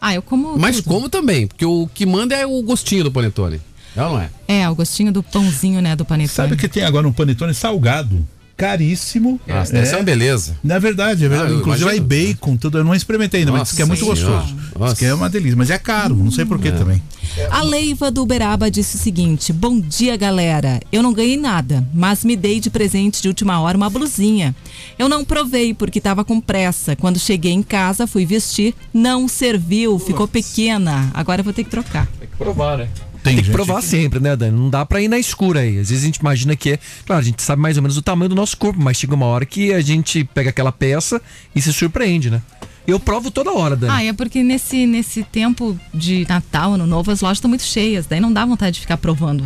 [0.00, 0.58] Ah, eu como.
[0.58, 0.88] Mas tudo.
[0.88, 3.60] como também, porque o que manda é o gostinho do panetone.
[3.96, 4.30] É ou não é?
[4.46, 6.28] É, o gostinho do pãozinho, né, do panetone.
[6.34, 8.24] Sabe que tem agora um panetone salgado?
[8.56, 9.40] Caríssimo.
[9.46, 10.54] Nossa, deve ser uma beleza.
[10.62, 11.50] Na verdade, é verdade.
[11.50, 12.26] Ah, eu Inclusive aí imagino.
[12.34, 12.76] bacon, tudo.
[12.76, 14.20] Eu não experimentei ainda, mas Nossa diz que é muito Senhora.
[14.20, 14.54] gostoso.
[14.78, 14.92] Nossa.
[14.92, 15.56] Diz que é uma delícia.
[15.56, 17.02] Mas é caro, não sei porquê também.
[17.50, 20.78] A Leiva do Uberaba disse o seguinte: Bom dia, galera.
[20.92, 24.54] Eu não ganhei nada, mas me dei de presente de última hora uma blusinha.
[24.98, 26.94] Eu não provei porque estava com pressa.
[26.94, 31.10] Quando cheguei em casa, fui vestir, não serviu, ficou pequena.
[31.14, 32.06] Agora eu vou ter que trocar.
[32.36, 32.88] Provar, né?
[33.22, 34.56] Tem, que gente provar sempre, né, Dani?
[34.56, 35.78] Não dá pra ir na escura aí.
[35.78, 36.78] Às vezes a gente imagina que é.
[37.04, 39.26] Claro, a gente sabe mais ou menos o tamanho do nosso corpo, mas chega uma
[39.26, 41.20] hora que a gente pega aquela peça
[41.54, 42.40] e se surpreende, né?
[42.86, 43.92] Eu provo toda hora, Dani.
[43.92, 48.06] Ah, é porque nesse, nesse tempo de Natal, Ano Novo, as lojas estão muito cheias.
[48.06, 49.44] Daí não dá vontade de ficar provando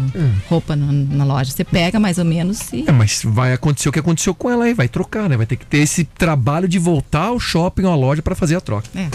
[0.49, 1.51] roupa na, na loja.
[1.51, 2.85] Você pega mais ou menos e.
[2.87, 5.37] É, mas vai acontecer o que aconteceu com ela aí, vai trocar, né?
[5.37, 8.57] Vai ter que ter esse trabalho de voltar ao shopping ou à loja pra fazer
[8.57, 8.89] a troca.
[8.95, 9.09] É.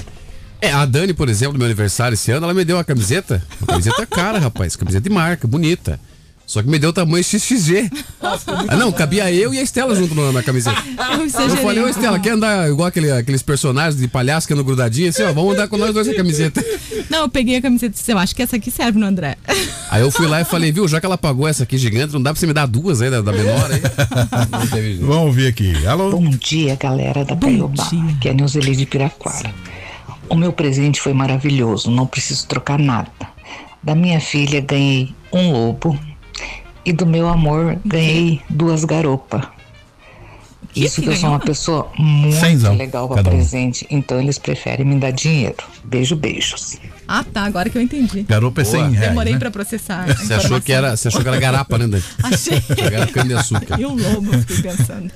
[0.61, 3.41] É, a Dani, por exemplo, no meu aniversário esse ano, ela me deu uma camiseta.
[3.61, 4.75] Uma camiseta cara, rapaz.
[4.75, 5.99] Camiseta de marca, bonita.
[6.45, 7.91] Só que me deu o tamanho XXG.
[8.67, 10.75] Ah, não, cabia eu e a Estela junto na, na camiseta.
[11.13, 14.65] Eu Eu falei, ô Estela, quer andar igual aquele- aqueles personagens de palhaço que andam
[14.65, 15.15] grudadinhos?
[15.15, 16.63] Assim, ó, vamos andar com nós dois na camiseta.
[17.07, 19.37] Não, eu peguei a camiseta e disse, eu acho que essa aqui serve no André.
[19.91, 22.21] Aí eu fui lá e falei, viu, já que ela pagou essa aqui gigante, não
[22.21, 24.67] dá pra você me dar duas aí da, da menor aí?
[24.69, 25.01] Jeito.
[25.05, 25.85] Vamos ouvir aqui.
[25.85, 26.09] Alô?
[26.11, 27.87] Bom dia, galera da Caiobá,
[28.19, 29.53] que é a Neuzeli de Piraquara.
[30.29, 33.11] O meu presente foi maravilhoso, não preciso trocar nada.
[33.81, 35.97] Da minha filha ganhei um lobo
[36.85, 39.41] e do meu amor ganhei duas garopas.
[40.75, 43.33] Isso que eu sou uma pessoa muito Cenzão, legal para cada um.
[43.33, 45.57] presente, então eles preferem me dar dinheiro.
[45.83, 46.77] Beijo, beijos.
[47.07, 48.21] Ah, tá, agora que eu entendi.
[48.21, 49.09] Garopa é 100 reais.
[49.09, 49.39] Demorei né?
[49.39, 50.05] pra processar.
[50.15, 52.03] Você achou que era, você achou que era garapa, né, Dani?
[52.21, 52.61] Achei.
[52.77, 53.79] Era cana-de-açúcar.
[53.79, 55.11] E um lobo, fiquei pensando.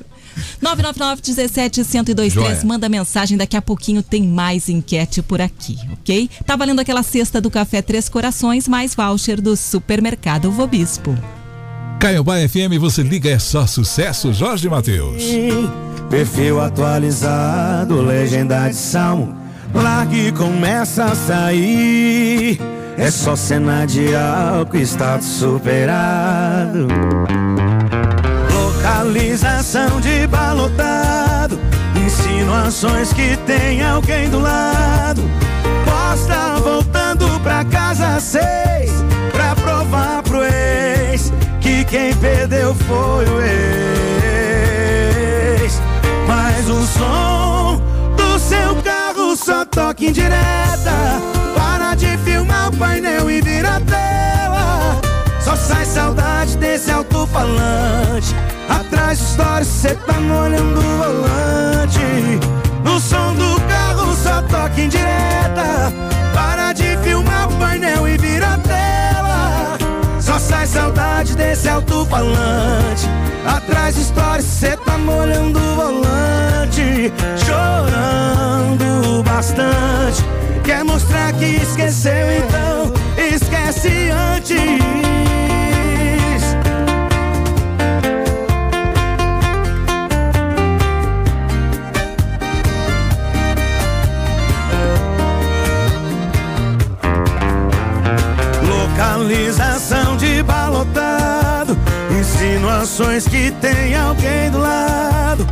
[0.62, 2.62] 999 17 1023 Joia.
[2.66, 6.30] manda mensagem, daqui a pouquinho tem mais enquete por aqui, ok?
[6.46, 11.18] Tá valendo aquela cesta do Café Três Corações, mais voucher do Supermercado Vobispo.
[12.00, 15.24] Caiobá FM, você liga, é só sucesso, Jorge Matheus.
[16.10, 19.36] Perfil atualizado, legenda de salmo.
[19.74, 22.60] Lá que começa a sair.
[22.98, 26.88] É só cena de álcool, status superado.
[28.84, 31.58] Localização de balotado.
[32.06, 35.24] Insinuações que tem alguém do lado.
[35.86, 38.92] Posta voltando pra casa seis.
[39.32, 41.32] Pra provar pro ex
[41.62, 43.62] que quem perdeu foi o ex.
[46.28, 47.82] Mas o som
[48.18, 51.22] do seu carro só toca em direta.
[51.56, 55.13] Para de filmar o painel e vira a tela.
[55.54, 58.36] Só sai saudade desse alto-falante.
[58.68, 62.00] Atrás de história, cê tá molhando o volante.
[62.84, 65.94] No som do carro só toca em direta.
[66.34, 69.78] Para de filmar o painel e vira a tela.
[70.20, 73.08] Só sai saudade desse alto-falante.
[73.46, 77.14] Atrás de história, cê tá molhando o volante.
[77.46, 80.26] Chorando bastante.
[80.64, 85.33] Quer mostrar que esqueceu, então esquece antes.
[102.84, 105.48] Insinuações que tem alguém do lado.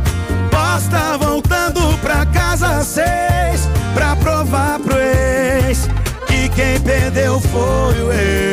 [0.50, 3.66] Posta voltando pra casa seis.
[3.94, 5.88] Pra provar pro ex
[6.26, 8.52] que quem perdeu foi o ex.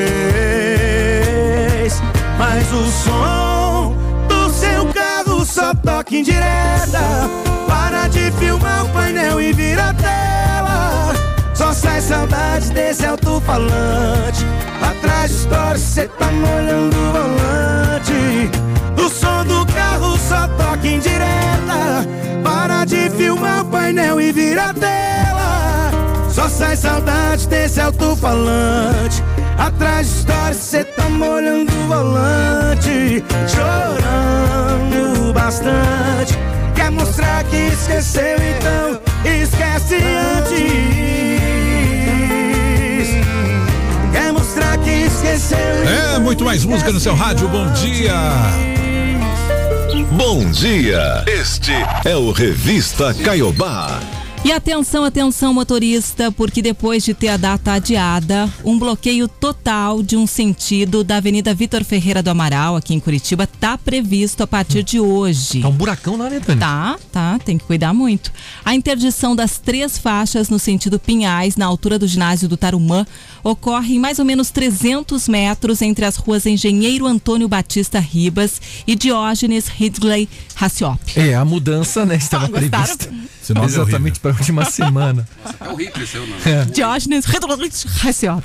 [2.37, 3.97] Mas o som
[4.29, 7.29] do seu carro só toca em direta.
[7.67, 10.68] Para de filmar o painel e vira tela.
[11.59, 14.45] Só sai saudade desse alto-falante.
[14.81, 18.49] Atrás de história, cê tá molhando o volante.
[18.97, 22.07] O som do carro só toca em direta.
[22.45, 25.91] Para de filmar o painel e vira a tela.
[26.29, 29.21] Só sai saudade desse alto-falante.
[29.57, 33.21] Atrás de história, cê tá molhando o volante.
[33.49, 36.39] Chorando bastante.
[36.73, 40.59] Quer mostrar que esqueceu, então esquece antes.
[44.11, 45.57] Quer mostrar que esqueceu.
[45.57, 48.13] É, muito mais música no seu rádio, bom dia.
[50.11, 51.23] Bom dia.
[51.27, 51.73] Este
[52.05, 54.18] é o Revista Caiobá.
[54.41, 60.15] E atenção, atenção, motorista, porque depois de ter a data adiada, um bloqueio total de
[60.15, 64.81] um sentido da Avenida Vitor Ferreira do Amaral, aqui em Curitiba, tá previsto a partir
[64.81, 65.61] de hoje.
[65.61, 66.59] Tá um buracão lá, né, Dani?
[66.59, 68.31] Tá, tá, tem que cuidar muito.
[68.63, 73.05] A interdição das três faixas no sentido Pinhais, na altura do ginásio do Tarumã,
[73.43, 78.95] ocorre em mais ou menos 300 metros entre as ruas Engenheiro Antônio Batista Ribas e
[78.95, 80.99] Diógenes Ridley Raciop.
[81.15, 82.69] É, a mudança, né, estava gostaram?
[82.69, 83.09] prevista.
[83.49, 85.27] É Exatamente para a última semana.
[85.59, 86.41] É horrível esse o nome.
[86.45, 86.65] É.
[86.65, 87.71] Diógenes Ridley
[88.01, 88.43] Raciop.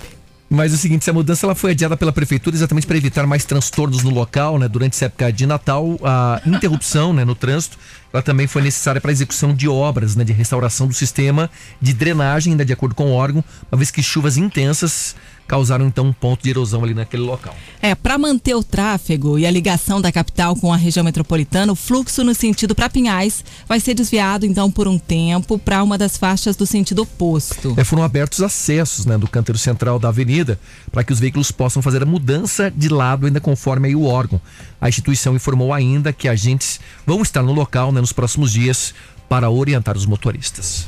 [0.49, 3.45] Mas é o seguinte, essa mudança ela foi adiada pela prefeitura exatamente para evitar mais
[3.45, 4.69] transtornos no local, né?
[4.69, 7.77] Durante essa época de Natal, a interrupção, né, no trânsito,
[8.15, 11.51] ela também foi necessária para a execução de obras, né, de restauração do sistema
[11.81, 15.17] de drenagem, ainda de acordo com o órgão, uma vez que chuvas intensas
[15.47, 17.55] causaram então um ponto de erosão ali naquele local.
[17.81, 21.77] É, para manter o tráfego e a ligação da capital com a região metropolitana, o
[21.77, 26.17] fluxo no sentido para Pinhais vai ser desviado então por um tempo para uma das
[26.17, 27.75] faixas do sentido oposto.
[27.77, 30.59] É, foram abertos acessos né, do canteiro central da avenida
[30.91, 34.41] para que os veículos possam fazer a mudança de lado ainda conforme o órgão.
[34.81, 38.95] A instituição informou ainda que agentes vão estar no local né, nos próximos dias
[39.29, 40.87] para orientar os motoristas.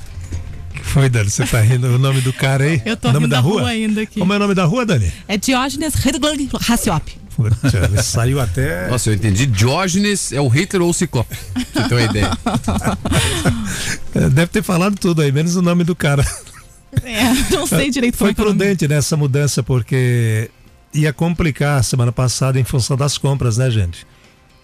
[0.87, 2.81] Foi, Dani, você tá rindo o nome do cara aí?
[2.85, 3.61] Eu tô o nome rindo da da rua?
[3.63, 4.19] rua ainda aqui.
[4.19, 5.13] Como é o nome da rua, Dani?
[5.29, 7.13] É Diógenes Ridley Raciop.
[7.39, 8.89] Ele saiu até.
[8.89, 9.45] Nossa, eu entendi.
[9.45, 11.37] Diógenes é o Hitler ou o Ciclope.
[11.73, 12.31] Pra você ter uma ideia.
[14.15, 16.25] É, Deve ter falado tudo aí, menos o nome do cara.
[17.03, 20.51] É, não sei direito Foi é que é prudente nessa mudança, porque
[20.95, 24.07] ia complicar semana passada em função das compras, né, gente?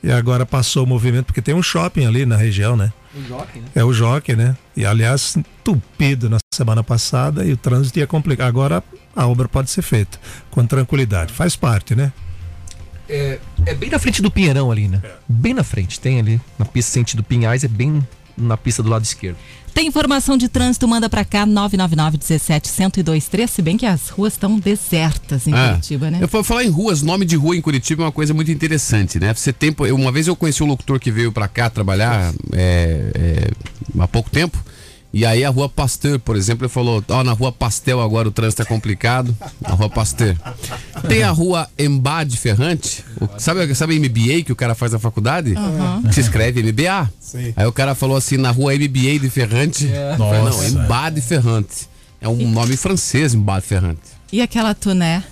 [0.02, 2.92] E agora passou o movimento, porque tem um shopping ali na região, né?
[3.14, 3.66] O Jockey, né?
[3.74, 4.56] É o Jockey, né?
[4.76, 8.48] E aliás, entupido na semana passada e o trânsito ia complicar.
[8.48, 8.82] Agora
[9.14, 10.18] a obra pode ser feita
[10.50, 11.32] com tranquilidade.
[11.32, 12.12] Faz parte, né?
[13.08, 15.00] É, É bem na frente do Pinheirão ali, né?
[15.28, 16.00] Bem na frente.
[16.00, 18.06] Tem ali na pista sentido Pinhais, é bem
[18.36, 19.36] na pista do lado esquerdo.
[19.74, 24.34] Tem informação de trânsito, manda pra cá 999 17 1023, se bem que as ruas
[24.34, 25.68] estão desertas em É.
[25.70, 26.18] Curitiba, né?
[26.20, 29.18] Eu vou falar em ruas, nome de rua em Curitiba é uma coisa muito interessante,
[29.18, 29.32] né?
[29.32, 33.50] Você tem, uma vez eu conheci um locutor que veio pra cá trabalhar é, é,
[33.98, 34.62] há pouco tempo.
[35.14, 38.30] E aí a rua Pasteur, por exemplo, ele falou: Ó, na rua Pastel agora o
[38.30, 39.36] trânsito é complicado.
[39.60, 40.34] Na rua Pasteur.
[41.06, 43.04] Tem a rua Embade Ferrante.
[43.24, 45.54] O- sabe, sabe MBA que o cara faz na faculdade?
[46.08, 47.10] Que se escreve MBA.
[47.20, 47.52] Sim.
[47.56, 49.84] Aí o cara falou assim: na rua MBA de Ferrante.
[49.86, 50.68] Eu falei, não, Nossa.
[50.68, 51.88] Embade Ferrante.
[52.20, 54.00] É um nome francês, Embade Ferrante.
[54.32, 55.22] E aquela tuné?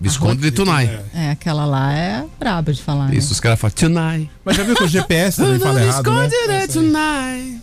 [0.00, 0.98] Visconde de Tunai.
[1.14, 3.06] É, aquela lá é braba de falar.
[3.08, 3.14] né?
[3.14, 4.28] Isso, os caras falam Tunai.
[4.44, 6.28] Mas já viu que o GPS também fala errado, né?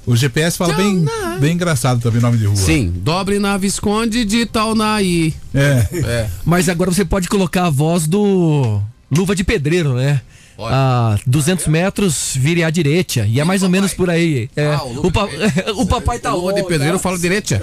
[0.05, 1.05] O GPS fala bem,
[1.39, 2.55] bem engraçado também o nome de rua.
[2.55, 5.33] Sim, dobre na Visconde de Taunaí.
[5.53, 5.87] É.
[5.93, 6.29] É.
[6.45, 8.81] Mas agora você pode colocar a voz do
[9.11, 10.21] Luva de Pedreiro, né?
[10.61, 13.25] A 200 metros, vire à direita.
[13.25, 14.49] E é mais ou menos por aí.
[14.57, 15.29] É, Ah, o o, pa-
[15.77, 17.61] o papai tá Lua de Pedreiro fala direita.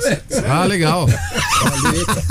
[0.48, 1.06] Ah, legal.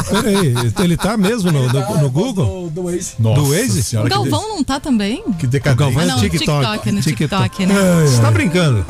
[0.10, 2.72] Peraí, ele tá mesmo no, no, no Google?
[2.72, 3.12] Do Waze.
[3.20, 3.84] Do Nossa Waze?
[3.84, 5.24] senhora, O Galvão não tá também?
[5.38, 5.80] Que O decadente.
[5.80, 6.66] Galvão é Ah, não, TikTok.
[6.66, 7.76] TikTok, no TikTok, né?
[8.08, 8.84] Você tá brincando?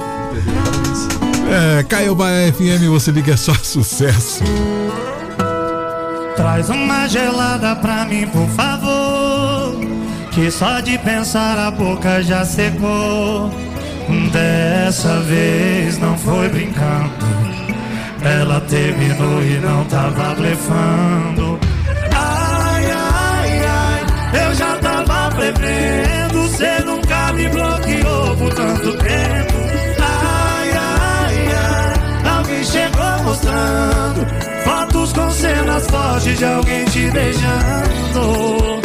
[1.80, 4.42] É, Caiobá FM, você liga é só sucesso.
[6.38, 9.05] Traz uma gelada pra mim, por favor.
[10.36, 13.50] Que só de pensar a boca já secou.
[14.34, 17.26] Dessa vez não foi brincando.
[18.22, 21.58] Ela terminou e não tava blefando.
[22.12, 26.50] Ai, ai, ai, eu já tava prevendo.
[26.50, 29.54] Cê nunca me bloqueou por tanto tempo.
[30.02, 34.28] Ai, ai, ai, alguém chegou mostrando
[34.66, 38.85] fotos com cenas fortes de alguém te beijando.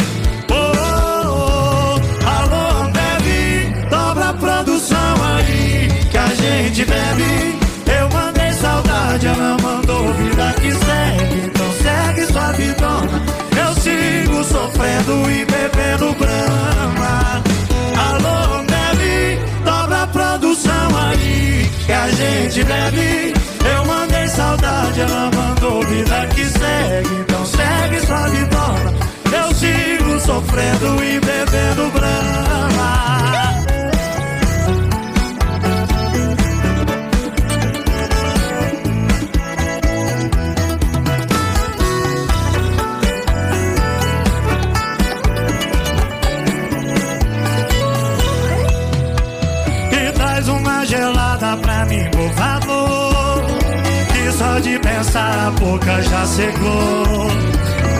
[6.41, 7.59] Gente bebe.
[7.99, 11.45] Eu mandei saudade, ela mandou vida que segue.
[11.45, 13.21] Então segue sua vidona.
[13.63, 17.43] Eu sigo sofrendo e bebendo brama.
[18.07, 23.33] Alô, Ambev, dobra a produção aí que a gente bebe.
[23.73, 27.15] Eu mandei saudade, ela mandou vida que segue.
[27.21, 28.93] Então segue sua vidona.
[29.31, 33.50] Eu sigo sofrendo e bebendo brama.
[55.11, 57.27] De pensar a boca já secou.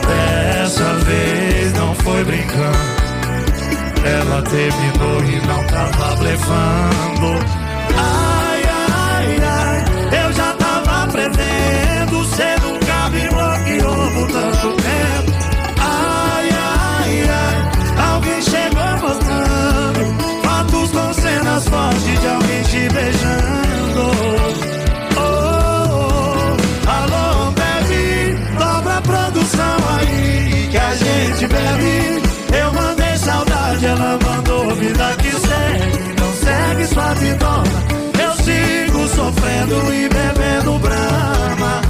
[0.07, 3.01] Dessa vez não foi brincando.
[4.03, 7.45] Ela terminou e não tava blefando.
[7.97, 12.25] Ai, ai, ai, eu já tava prevendo.
[12.25, 15.31] Cê nunca me bloqueou por tanto tempo.
[15.79, 23.60] Ai, ai, ai, alguém chegou mostrando fotos com cenas fortes de alguém te beijando.
[30.91, 32.21] A gente bebe.
[32.53, 36.19] Eu mandei saudade, ela mandou vida que segue.
[36.19, 37.79] Não segue sua vidona.
[38.21, 41.81] Eu sigo sofrendo e bebendo brama.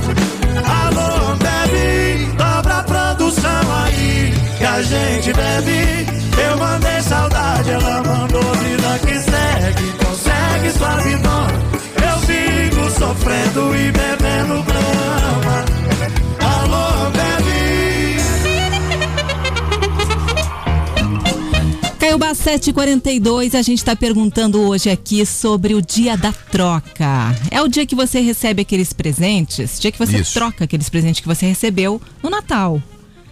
[0.83, 6.07] Alô, bebe, dobra a produção aí que a gente bebe.
[6.47, 7.71] Eu mandei saudade,
[22.51, 27.33] 7h42, a gente está perguntando hoje aqui sobre o dia da troca.
[27.49, 30.33] É o dia que você recebe aqueles presentes, dia que você Isso.
[30.33, 32.83] troca aqueles presentes que você recebeu no Natal.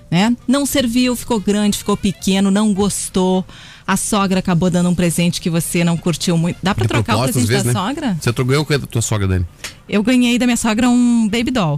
[0.09, 0.33] Né?
[0.47, 3.43] Não serviu, ficou grande, ficou pequeno, não gostou.
[3.85, 6.57] A sogra acabou dando um presente que você não curtiu muito.
[6.63, 7.87] Dá para trocar o presente vezes, da né?
[7.87, 8.17] sogra?
[8.21, 9.45] Você ganhou o que da tua sogra, Dani?
[9.89, 11.77] Eu ganhei da minha sogra um baby doll.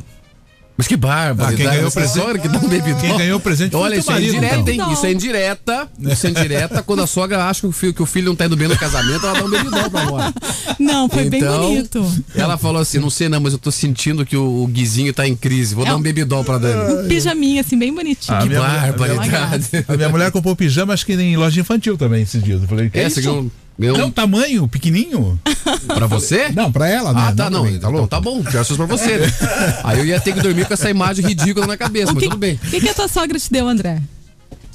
[0.77, 1.53] Mas que bárbaro.
[1.53, 3.97] Ah, quem ganhou o presente- que dá um baby Quem ganhou o presente foi Olha,
[3.97, 4.87] o isso é marido, indireta, então.
[4.87, 4.93] hein?
[4.93, 5.87] Isso é indireta.
[5.99, 6.81] Isso é indireta.
[6.83, 8.75] Quando a sogra acha que o filho, que o filho não tá indo bem no
[8.77, 10.33] casamento, ela dá um baby doll pra agora.
[10.79, 12.23] Não, foi bem Então, bonito.
[12.35, 15.27] Ela falou assim: não sei não, mas eu tô sentindo que o, o Guizinho tá
[15.27, 15.75] em crise.
[15.75, 17.03] Vou É dar um baby doll pra Dani.
[17.05, 18.37] Um pijaminha, assim, bem bonitinho.
[18.37, 19.67] A Que barbaridade.
[19.71, 22.61] mulher- A minha mulher comprou pijama, acho que em loja infantil também esses dias.
[22.61, 23.51] Eu falei, que É, isso?
[23.81, 25.39] Ganhou Não, um- tamanho, pequenininho.
[25.87, 26.49] Pra você?
[26.49, 27.21] Não, pra ela, né?
[27.29, 27.61] Ah, tá, não.
[27.63, 28.41] pra mim, Então tá bom.
[28.41, 29.33] Graças pra você, né?
[29.83, 32.29] Aí eu ia ter que dormir com essa imagem ridícula na cabeça, O mas que,
[32.29, 32.55] tudo bem.
[32.63, 34.01] o que, que a tua sogra te deu, André?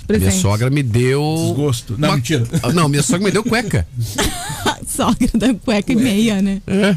[0.07, 0.31] Presente.
[0.31, 1.23] Minha sogra me deu.
[1.49, 1.95] Desgosto.
[1.99, 2.45] Não, uma- mentira.
[2.75, 3.87] Não, minha sogra me deu cueca.
[4.87, 6.63] Sogra da cueca e meia, né?
[6.67, 6.97] É.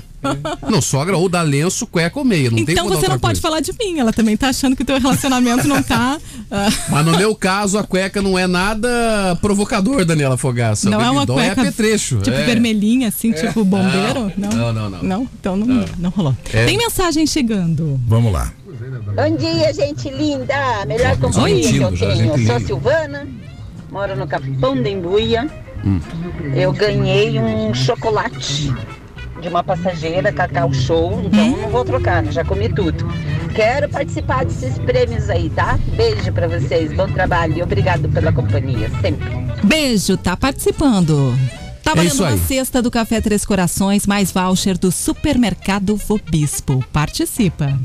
[0.69, 2.51] Não, sogra ou dá lenço, cueca ou meia.
[2.51, 3.41] Não Então você não pode coisa.
[3.41, 3.99] falar de mim.
[3.99, 6.19] Ela também tá achando que o teu relacionamento não tá.
[6.51, 8.89] ah, Mas no meu caso, a cueca não é nada
[9.41, 10.89] provocador, Daniela Fogaça.
[10.89, 12.17] não O é uma dói cueca é apetrecho.
[12.17, 12.43] tipo é.
[12.43, 14.31] vermelhinha, assim, tipo bombeiro?
[14.37, 14.73] Não, Não.
[14.73, 15.03] não, não.
[15.03, 15.29] Não?
[15.39, 16.09] Então não, não.
[16.11, 16.35] rolou.
[16.53, 16.65] É.
[16.65, 17.99] Tem mensagem chegando.
[18.07, 18.51] Vamos lá.
[19.15, 20.85] Bom dia, gente linda.
[20.87, 22.35] Melhor companhia que eu tenho.
[22.35, 22.59] Eu sou.
[22.61, 23.27] Silvana,
[23.91, 25.47] moro no Capão da Embuia.
[25.83, 25.99] Hum.
[26.55, 28.73] Eu ganhei um chocolate
[29.41, 32.31] de uma passageira, Cacau Show, então não vou trocar, né?
[32.31, 33.05] já comi tudo.
[33.53, 35.77] Quero participar desses prêmios aí, tá?
[35.95, 39.27] Beijo pra vocês, bom trabalho e obrigado pela companhia, sempre.
[39.63, 41.37] Beijo, tá participando.
[41.83, 42.39] Tá É aí.
[42.39, 46.83] cesta do Café Três Corações, mais voucher do Supermercado Vobispo.
[46.93, 47.77] Participa.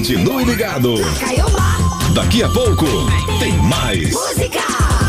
[0.00, 0.94] Continue ligado.
[2.14, 2.86] Daqui a pouco
[3.38, 4.14] tem mais.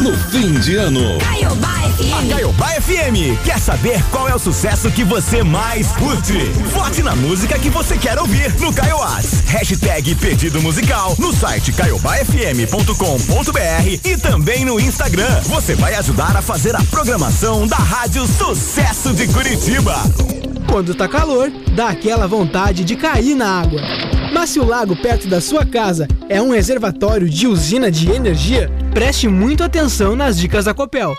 [0.02, 1.18] No fim de ano.
[1.18, 6.34] A Caiobá FM quer saber qual é o sucesso que você mais curte.
[6.74, 9.46] Vote na música que você quer ouvir no Caioás.
[9.48, 15.40] Hashtag pedido musical no site caiobafm.com.br e também no Instagram.
[15.44, 20.04] Você vai ajudar a fazer a programação da Rádio Sucesso de Curitiba.
[20.72, 23.82] Quando tá calor, dá aquela vontade de cair na água.
[24.34, 28.72] Mas se o lago perto da sua casa é um reservatório de usina de energia,
[28.94, 31.14] preste muito atenção nas dicas da Copel.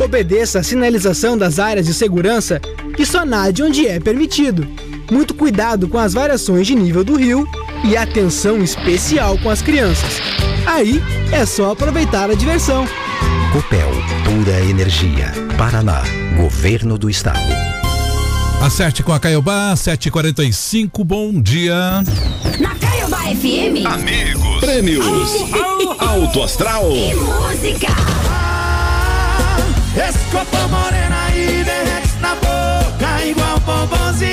[0.00, 2.60] Obedeça a sinalização das áreas de segurança
[2.96, 4.64] e só nade onde é permitido.
[5.10, 7.48] Muito cuidado com as variações de nível do rio
[7.84, 10.20] e atenção especial com as crianças.
[10.64, 11.02] Aí
[11.32, 12.86] é só aproveitar a diversão.
[13.52, 13.90] Copel,
[14.24, 15.32] pura energia.
[15.56, 16.00] Paraná,
[16.36, 17.77] Governo do Estado.
[18.60, 22.02] Acerte com a Caiobá, 7h45, bom dia.
[22.58, 23.86] Na Caiobá FM.
[23.86, 24.60] Amigos.
[24.60, 25.06] Prêmios.
[25.98, 26.90] Alto Astral.
[26.90, 27.86] E música.
[29.96, 34.28] Esse copo morena aí derrete na boca igual bombonzinho.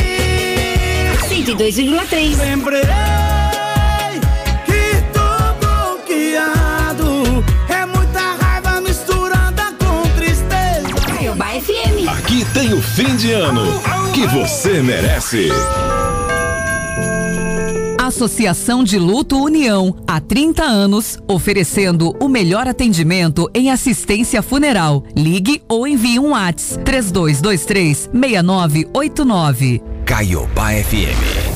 [1.30, 2.38] 102,3.
[2.38, 2.82] Lembrei
[12.66, 13.62] tem o fim de ano
[14.12, 15.50] que você merece.
[18.02, 25.04] Associação de Luto União, há 30 anos, oferecendo o melhor atendimento em assistência funeral.
[25.16, 29.84] Ligue ou envie um WhatsApp 3223 6989.
[30.04, 31.56] Caiobá FM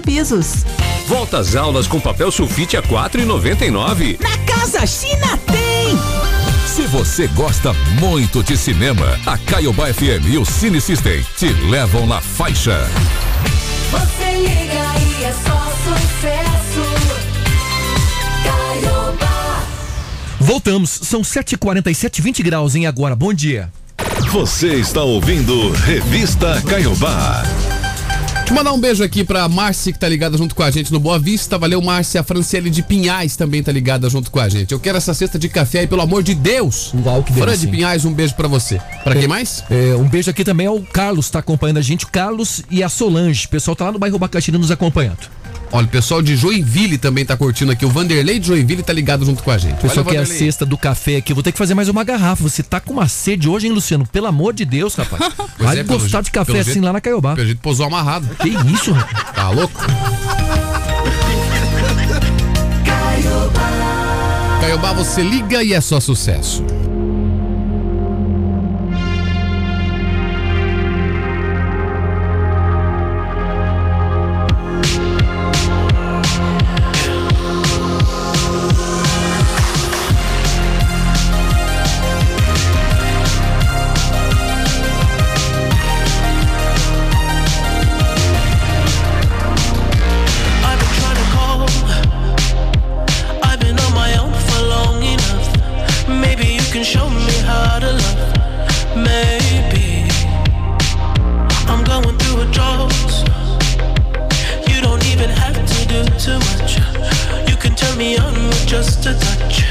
[0.00, 0.64] Pisos.
[1.06, 4.20] Volta às aulas com papel sulfite a 4,99.
[4.20, 5.96] Na Casa China tem.
[6.66, 12.06] Se você gosta muito de cinema, a Caiobá FM e o Cine System te levam
[12.06, 12.88] na faixa.
[13.90, 16.82] Você liga e é só sucesso.
[18.44, 19.62] Caiobá.
[20.38, 23.16] Voltamos, são 7h47, 20 graus em agora.
[23.16, 23.72] Bom dia.
[24.30, 27.42] Você está ouvindo Revista Caiobá.
[28.48, 30.90] Deixa eu mandar um beijo aqui pra Márcia que tá ligada junto com a gente
[30.90, 31.58] no Boa Vista.
[31.58, 32.22] Valeu, Márcia.
[32.22, 34.72] A Franciele de Pinhais também tá ligada junto com a gente.
[34.72, 36.94] Eu quero essa cesta de café aí, pelo amor de Deus.
[37.04, 37.66] Uau, que Fran de.
[37.66, 38.80] Pinhais, um beijo pra você.
[39.04, 39.62] Pra quem mais?
[39.68, 42.06] É, um beijo aqui também ao Carlos, tá acompanhando a gente.
[42.06, 43.44] O Carlos e a Solange.
[43.44, 45.28] O pessoal tá lá no bairro Bacaxiri nos acompanhando.
[45.70, 47.84] Olha, o pessoal de Joinville também tá curtindo aqui.
[47.84, 49.74] O Vanderlei de Joinville tá ligado junto com a gente.
[49.74, 51.32] O pessoal Valeu, quer a cesta do café aqui.
[51.32, 52.42] Eu vou ter que fazer mais uma garrafa.
[52.42, 54.06] Você tá com uma sede hoje, hein, Luciano?
[54.06, 55.30] Pelo amor de Deus, rapaz.
[55.36, 57.34] Pois Vai é, gostar jeito- de café assim jeito- lá na Caiobá.
[57.34, 58.26] Pelo jeito posou amarrado.
[58.40, 59.34] Que isso, rapaz?
[59.34, 59.78] Tá louco?
[64.62, 66.64] Caiobá, você liga e é só sucesso.
[108.68, 109.67] Just a touch,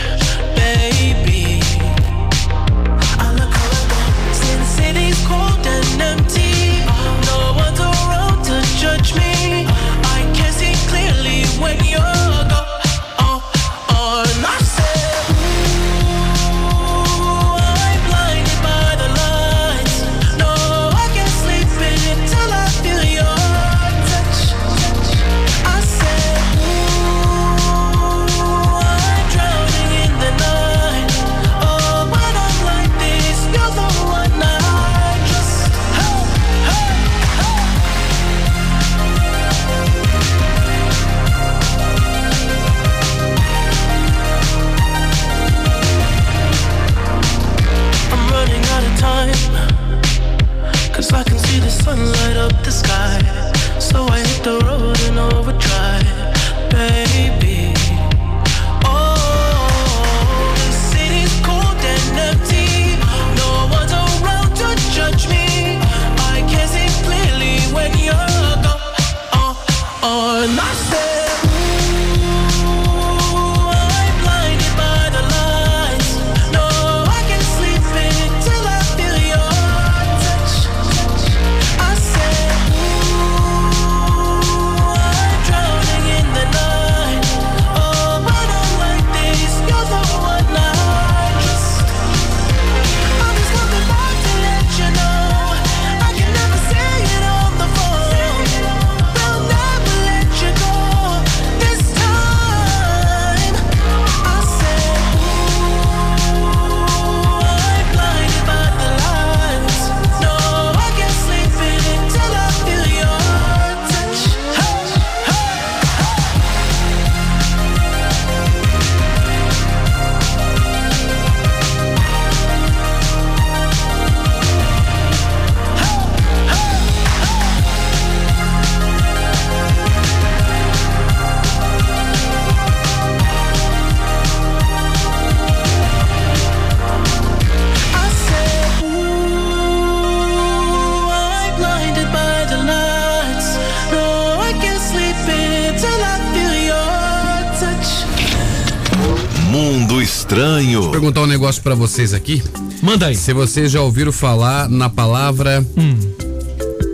[151.18, 152.44] perguntar um negócio pra vocês aqui.
[152.82, 153.16] Manda aí.
[153.16, 155.66] Se vocês já ouviram falar na palavra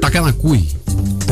[0.01, 0.69] Takanakui.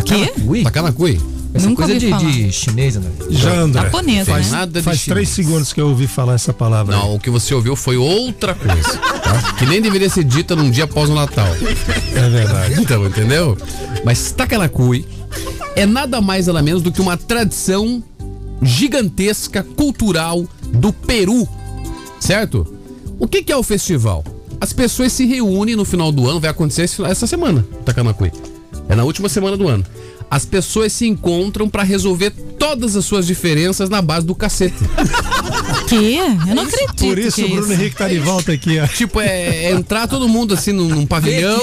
[0.05, 0.63] Quê?
[0.63, 1.19] Takanakui.
[1.53, 2.31] Essa Nunca coisa ouvi de, falar.
[2.31, 3.11] de chinês, André.
[3.29, 3.81] Já, André.
[3.83, 4.57] Japonês, faz, né?
[4.57, 6.95] Nada de faz três segundos que eu ouvi falar essa palavra.
[6.95, 7.01] aí.
[7.01, 8.97] Não, o que você ouviu foi outra coisa.
[8.97, 9.53] tá?
[9.57, 11.47] Que nem deveria ser dita num dia após o Natal.
[12.15, 12.75] É verdade.
[12.81, 13.57] Então, entendeu?
[14.05, 15.05] Mas Takanakui
[15.75, 18.01] é nada mais nada menos do que uma tradição
[18.61, 21.47] gigantesca cultural do Peru,
[22.19, 22.80] certo?
[23.31, 24.25] O que, que é o festival?
[24.59, 28.29] As pessoas se reúnem no final do ano, vai acontecer essa semana, Takanakui.
[28.89, 29.85] É na última semana do ano.
[30.29, 34.83] As pessoas se encontram pra resolver todas as suas diferenças na base do cacete.
[35.87, 36.17] Quê?
[36.49, 36.95] Eu não acredito.
[37.05, 37.71] Por isso que o Bruno isso.
[37.71, 38.87] Henrique tá de volta aqui, ó.
[38.87, 41.61] Tipo, é, é entrar todo mundo assim num, num pavilhão,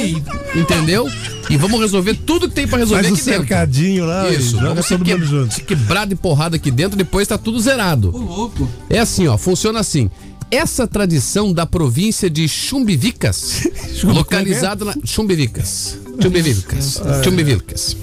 [0.54, 1.06] entendeu?
[1.50, 3.40] E vamos resolver tudo que tem pra resolver Faz um aqui dentro.
[3.40, 5.54] cercadinho lá Isso, joga vamos todo que, mundo junto.
[5.54, 8.10] se quebrar de porrada aqui dentro, depois tá tudo zerado.
[8.10, 8.66] louco.
[8.88, 10.10] É assim, ó, funciona assim.
[10.50, 13.68] Essa tradição da província de Chumbivicas,
[14.02, 17.96] localizada na Chumbivicas, Chumbivicas, Chumbivicas,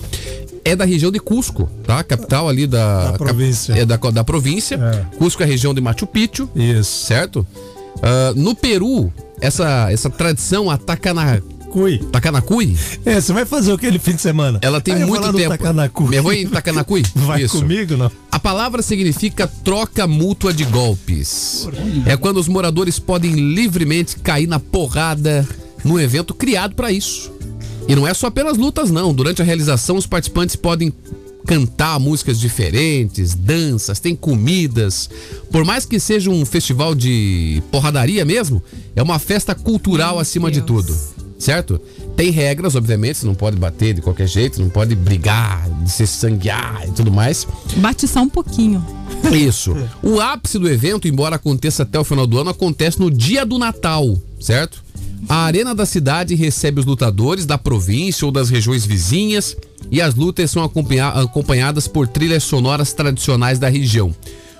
[0.63, 2.03] é da região de Cusco, tá?
[2.03, 3.73] Capital ali da, Da província.
[3.73, 4.79] É da, da província.
[5.17, 7.05] Cusco é a região de Machu Picchu, Isso.
[7.05, 7.45] certo?
[8.01, 9.11] Ah, no Peru,
[9.41, 11.41] essa essa tradição a Takana,
[11.75, 11.97] Cui.
[11.97, 14.59] Takanakui, É, você vai fazer o que ele fim de semana?
[14.61, 15.49] ela tem Aí eu vou muito tempo.
[15.49, 16.15] Takanakui.
[16.15, 17.03] Eu vou em Takanakui?
[17.27, 17.59] Vai Isso.
[17.59, 18.09] comigo, não?
[18.31, 21.67] A palavra significa troca mútua de golpes.
[22.05, 25.45] É quando os moradores podem livremente cair na porrada
[25.83, 27.29] num evento criado para isso.
[27.89, 29.13] E não é só apenas lutas, não.
[29.13, 30.93] Durante a realização, os participantes podem
[31.45, 35.09] cantar músicas diferentes, danças, tem comidas.
[35.51, 38.63] Por mais que seja um festival de porradaria mesmo,
[38.95, 40.95] é uma festa cultural acima de tudo.
[41.37, 41.79] Certo?
[42.15, 46.83] Tem regras, obviamente, você não pode bater de qualquer jeito, não pode brigar, se sanguear
[46.87, 47.45] e tudo mais.
[47.77, 48.83] Bate só um pouquinho.
[49.33, 49.75] Isso.
[50.01, 53.57] O ápice do evento, embora aconteça até o final do ano, acontece no dia do
[53.57, 54.83] Natal, certo?
[55.27, 59.57] A arena da cidade recebe os lutadores da província ou das regiões vizinhas
[59.91, 64.15] e as lutas são acompanha- acompanhadas por trilhas sonoras tradicionais da região.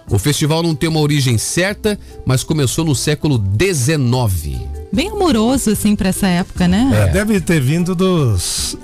[0.09, 4.59] O festival não tem uma origem certa, mas começou no século XIX.
[4.95, 6.89] Bem amoroso, assim, pra essa época, né?
[6.93, 8.77] É, Deve ter vindo dos.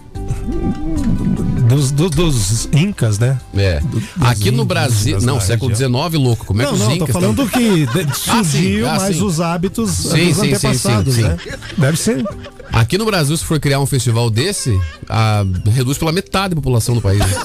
[1.76, 3.38] Dos, dos, dos incas, né?
[3.56, 3.80] É.
[3.80, 5.20] Do- Aqui no Brasil.
[5.22, 5.74] Não, século.
[5.76, 6.46] XIX, louco.
[6.46, 7.88] Como é que não, os não, tô incas falando tão- que
[8.30, 9.24] Ah, surgiu sim, ah, mais sim.
[9.24, 11.38] os hábitos Sim, dos sim, sim, antepassados, sim, né?
[11.78, 12.26] Deve ser.
[12.74, 14.80] Aqui no Brasil, se for criar um festival desse,
[15.10, 15.44] ah,
[15.74, 17.20] reduz pela metade a população do país.
[17.20, 17.28] né?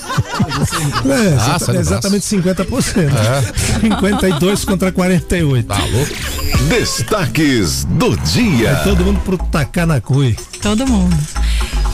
[1.07, 3.11] É, Ah, exatamente 50%.
[3.13, 3.81] É.
[3.81, 5.67] 52 contra 48.
[5.67, 6.13] Tá louco?
[6.69, 8.71] Destaques do dia.
[8.71, 10.37] É todo mundo pro Tacanacui.
[10.63, 11.17] Todo mundo.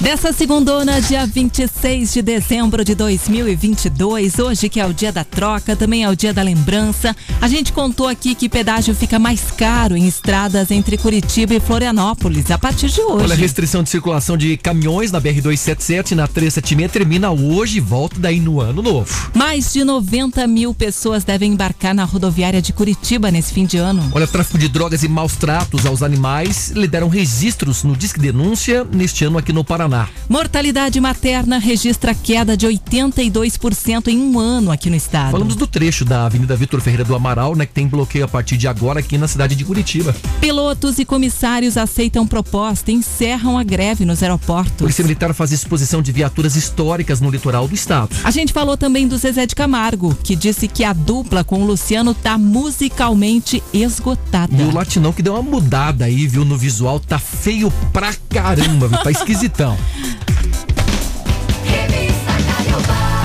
[0.01, 5.77] Dessa segundona, dia 26 de dezembro de 2022, hoje que é o dia da troca,
[5.77, 9.97] também é o dia da lembrança, a gente contou aqui que pedágio fica mais caro
[9.97, 13.25] em estradas entre Curitiba e Florianópolis a partir de hoje.
[13.25, 17.81] Olha, a restrição de circulação de caminhões na BR-277 e na 376 termina hoje e
[17.81, 19.31] volta daí no ano novo.
[19.35, 24.11] Mais de 90 mil pessoas devem embarcar na rodoviária de Curitiba nesse fim de ano.
[24.13, 29.25] Olha, tráfico de drogas e maus tratos aos animais lideram registros no Disque Denúncia neste
[29.25, 29.82] ano aqui no Paraná.
[30.29, 35.33] Mortalidade materna registra queda de 82% em um ano aqui no estado.
[35.33, 38.57] Falamos do trecho da Avenida Vitor Ferreira do Amaral, né, que tem bloqueio a partir
[38.57, 40.15] de agora aqui na cidade de Curitiba.
[40.41, 44.77] Pilotos e comissários aceitam proposta e encerram a greve nos aeroportos.
[44.79, 48.15] Polícia Militar faz exposição de viaturas históricas no litoral do estado.
[48.25, 51.67] A gente falou também do Zezé de Camargo, que disse que a dupla com o
[51.67, 54.55] Luciano tá musicalmente esgotada.
[54.57, 58.89] E o Latinão que deu uma mudada aí, viu, no visual, tá feio pra caramba,
[58.89, 59.72] viu, tá esquisitão.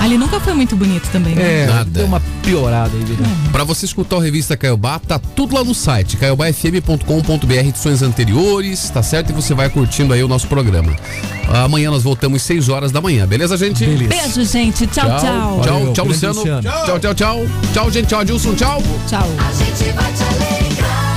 [0.00, 1.62] Ah, ele nunca foi muito bonito também, né?
[1.62, 1.90] É, Nada.
[1.90, 3.16] deu uma piorada aí, viu?
[3.50, 9.02] Pra você escutar o Revista Caiobá, tá tudo lá no site, caiobafm.com.br, edições anteriores, tá
[9.02, 9.30] certo?
[9.30, 10.94] E você vai curtindo aí o nosso programa.
[11.64, 13.84] Amanhã nós voltamos às 6 horas da manhã, beleza, gente?
[13.84, 14.86] Beijo, gente.
[14.86, 15.18] Tchau, tchau.
[15.18, 16.34] Tchau, Valeu, tchau, Luciano.
[16.36, 16.62] Luciano.
[16.62, 17.46] Tchau, tchau, tchau.
[17.72, 18.06] Tchau, gente.
[18.06, 18.54] Tchau, Adilson.
[18.54, 18.82] Tchau.
[19.08, 19.28] Tchau.
[19.38, 21.07] A gente vai te alegrar